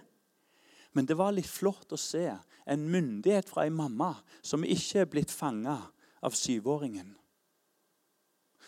Men 0.92 1.06
det 1.06 1.16
var 1.18 1.34
litt 1.34 1.48
flott 1.48 1.92
å 1.94 2.00
se 2.00 2.26
en 2.68 2.86
myndighet 2.90 3.48
fra 3.48 3.66
en 3.68 3.76
mamma 3.76 4.12
som 4.42 4.64
ikke 4.66 5.04
er 5.04 5.10
blitt 5.10 5.32
fanga 5.32 5.78
av 6.24 6.36
syvåringen. 6.36 7.14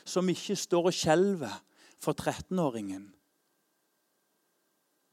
Som 0.05 0.31
ikke 0.33 0.57
står 0.57 0.91
og 0.91 0.97
skjelver 0.97 1.57
for 2.01 2.17
13-åringen. 2.17 3.11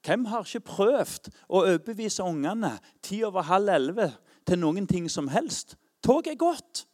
Hvem 0.06 0.26
har 0.30 0.46
ikke 0.46 0.66
prøvd 0.68 1.30
å 1.50 1.64
overbevise 1.64 2.24
ungene 2.24 2.78
ti 3.04 3.24
over 3.28 3.48
halv 3.48 3.74
elleve 3.74 4.12
til 4.48 4.60
noen 4.62 4.88
ting 4.88 5.10
som 5.12 5.28
helst? 5.32 5.76
Tog 6.04 6.28
er 6.28 6.38
godt. 6.40 6.86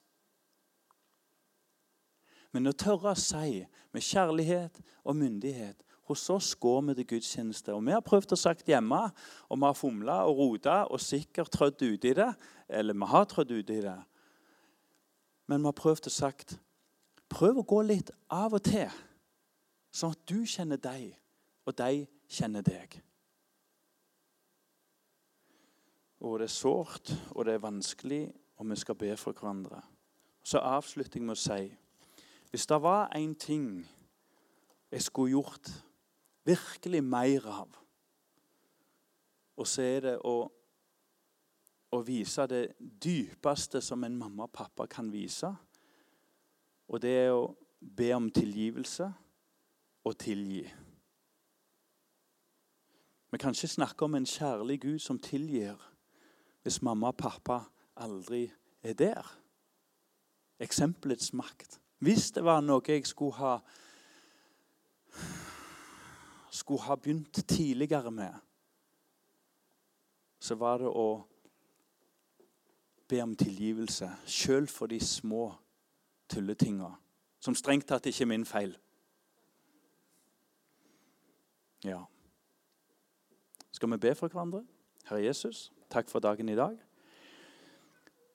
Men 2.53 2.69
å 2.69 2.75
tørre 2.77 3.13
å 3.13 3.19
si 3.19 3.63
med 3.93 4.05
kjærlighet 4.05 4.79
og 5.03 5.17
myndighet 5.17 5.83
hos 6.09 6.25
oss 6.29 6.51
går 6.59 6.81
vi 6.89 6.95
til 6.97 7.09
gudstjeneste. 7.13 7.73
Og 7.73 7.85
Vi 7.85 7.93
har 7.95 8.03
prøvd 8.03 8.35
å 8.35 8.39
sagt 8.39 8.67
hjemme, 8.69 9.01
og 9.49 9.59
vi 9.59 9.65
har 9.65 9.77
fomla 9.77 10.17
og 10.27 10.37
rota 10.37 10.83
og 10.89 11.01
sikkert 11.01 11.51
trødd 11.53 11.81
uti 11.81 12.13
det. 12.13 12.33
Eller 12.69 12.93
vi 12.93 13.09
har 13.09 13.25
trødd 13.25 13.51
uti 13.51 13.79
det. 13.81 13.99
Men 15.47 15.61
vi 15.61 15.71
har 15.71 15.79
prøvd 15.79 16.07
å 16.07 16.13
sagt 16.13 16.57
prøv 17.33 17.61
å 17.61 17.67
gå 17.67 17.81
litt 17.87 18.11
av 18.33 18.53
og 18.53 18.63
til, 18.65 18.89
sånn 19.93 20.13
at 20.13 20.25
du 20.29 20.43
kjenner 20.49 20.77
deg, 20.81 21.15
og 21.65 21.75
de 21.79 22.03
kjenner 22.33 22.65
deg. 22.65 22.97
Og 26.23 26.39
det 26.39 26.47
er 26.47 26.55
sårt, 26.55 27.11
og 27.31 27.45
det 27.45 27.53
er 27.53 27.63
vanskelig, 27.63 28.23
og 28.57 28.69
vi 28.69 28.75
skal 28.79 28.95
be 28.95 29.11
for 29.17 29.35
hverandre. 29.35 29.81
Så 30.43 30.59
avslutter 30.59 31.19
jeg 31.19 31.27
med 31.27 31.37
å 31.37 31.41
si 31.41 31.71
hvis 32.53 32.67
det 32.69 32.77
var 32.83 33.07
en 33.17 33.31
ting 33.35 33.67
jeg 34.93 35.01
skulle 35.01 35.33
gjort 35.33 35.71
virkelig 36.45 36.99
mer 37.01 37.47
av, 37.49 37.79
og 39.57 39.67
så 39.67 39.81
er 39.81 40.05
det 40.05 40.13
å, 40.21 40.35
å 41.93 41.99
vise 42.05 42.45
det 42.49 42.61
dypeste 42.79 43.81
som 43.81 44.05
en 44.05 44.17
mamma 44.17 44.45
og 44.45 44.53
pappa 44.53 44.85
kan 44.89 45.09
vise. 45.13 45.49
Og 46.89 47.01
det 47.01 47.13
er 47.23 47.33
å 47.33 47.51
be 47.79 48.09
om 48.13 48.29
tilgivelse 48.33 49.09
og 50.05 50.17
tilgi. 50.21 50.65
Vi 53.33 53.37
kan 53.37 53.49
ikke 53.49 53.67
snakke 53.67 54.05
om 54.05 54.15
en 54.15 54.25
kjærlig 54.25 54.81
Gud 54.81 54.99
som 54.99 55.19
tilgir, 55.19 55.73
hvis 56.61 56.81
mamma 56.81 57.07
og 57.07 57.15
pappa 57.17 57.63
aldri 57.97 58.51
er 58.83 58.93
der. 58.93 59.39
Eksempelets 60.59 61.33
makt. 61.33 61.79
Hvis 61.97 62.31
det 62.31 62.43
var 62.45 62.61
noe 62.61 62.85
jeg 62.87 63.07
skulle 63.09 63.33
ha 63.33 63.55
skulle 66.51 66.85
ha 66.85 66.95
begynt 66.95 67.41
tidligere 67.47 68.11
med, 68.11 68.37
så 70.39 70.55
var 70.55 70.77
det 70.77 70.93
å 70.93 71.09
be 73.09 73.23
om 73.23 73.33
tilgivelse, 73.35 74.11
sjøl 74.29 74.69
for 74.69 74.85
de 74.85 75.01
små 75.01 75.49
tulletinga, 76.29 76.93
som 77.39 77.57
strengt 77.57 77.89
tatt 77.89 78.05
ikke 78.05 78.27
er 78.29 78.35
min 78.35 78.45
feil. 78.45 78.77
Ja. 81.81 82.03
Skal 83.83 83.91
vi 83.91 83.97
be 83.97 84.13
for 84.15 84.31
hverandre? 84.31 84.61
Herre 85.09 85.25
Jesus, 85.25 85.65
takk 85.91 86.07
for 86.07 86.23
dagen 86.23 86.47
i 86.47 86.53
dag. 86.55 86.77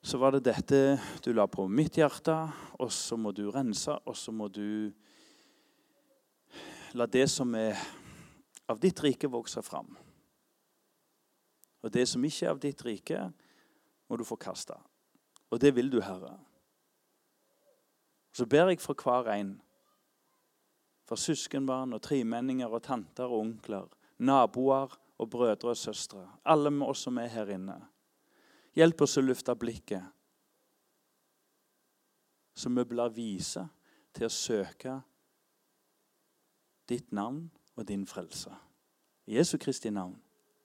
Så 0.05 0.18
var 0.20 0.34
det 0.34 0.42
dette 0.44 0.99
du 1.24 1.30
la 1.32 1.46
på 1.49 1.64
mitt 1.72 1.96
hjerte, 1.96 2.34
og 2.76 2.92
så 2.92 3.16
må 3.16 3.32
du 3.32 3.46
rense, 3.49 3.94
og 4.05 4.12
så 4.12 4.28
må 4.28 4.51
du 4.53 4.92
la 6.92 7.07
det 7.09 7.24
som 7.32 7.57
er 7.57 7.80
av 8.68 8.76
ditt 8.84 9.01
rike, 9.01 9.32
vokse 9.32 9.64
fram. 9.64 9.88
Og 11.80 11.96
det 11.96 12.05
som 12.12 12.28
ikke 12.28 12.44
er 12.44 12.53
av 12.53 12.62
ditt 12.68 12.84
rike, 12.84 13.24
må 14.05 14.20
du 14.20 14.28
forkaste. 14.28 14.76
Og 15.49 15.64
det 15.64 15.72
vil 15.80 15.88
du, 15.88 16.03
Herre. 16.05 16.36
Så 18.36 18.44
ber 18.44 18.68
jeg 18.68 18.84
for 18.84 19.01
hver 19.01 19.32
en, 19.32 19.57
for 21.09 21.16
søskenbarn 21.16 21.96
og 21.96 22.05
tremenninger 22.05 22.68
og 22.68 22.84
tanter 22.84 23.32
og 23.32 23.46
onkler, 23.49 23.88
naboer 24.20 25.01
og 25.18 25.30
brødre 25.30 25.72
og 25.72 25.76
søstre, 25.76 26.24
alle 26.44 26.70
med 26.70 26.86
oss 26.86 27.02
som 27.06 27.18
er 27.18 27.30
her 27.32 27.50
inne. 27.54 27.78
Hjelp 28.78 29.02
oss 29.02 29.18
å 29.18 29.24
løfte 29.24 29.54
blikket, 29.58 30.04
så 32.58 32.70
vi 32.74 32.84
blir 32.90 33.14
vise 33.14 33.64
til 34.14 34.26
å 34.26 34.34
søke 34.34 34.96
ditt 36.88 37.12
navn 37.12 37.44
og 37.76 37.86
din 37.86 38.06
frelse. 38.06 38.50
I 39.28 39.36
Jesu 39.38 39.58
Kristi 39.58 39.90
navn. 39.90 40.16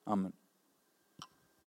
Amen. 0.05 0.33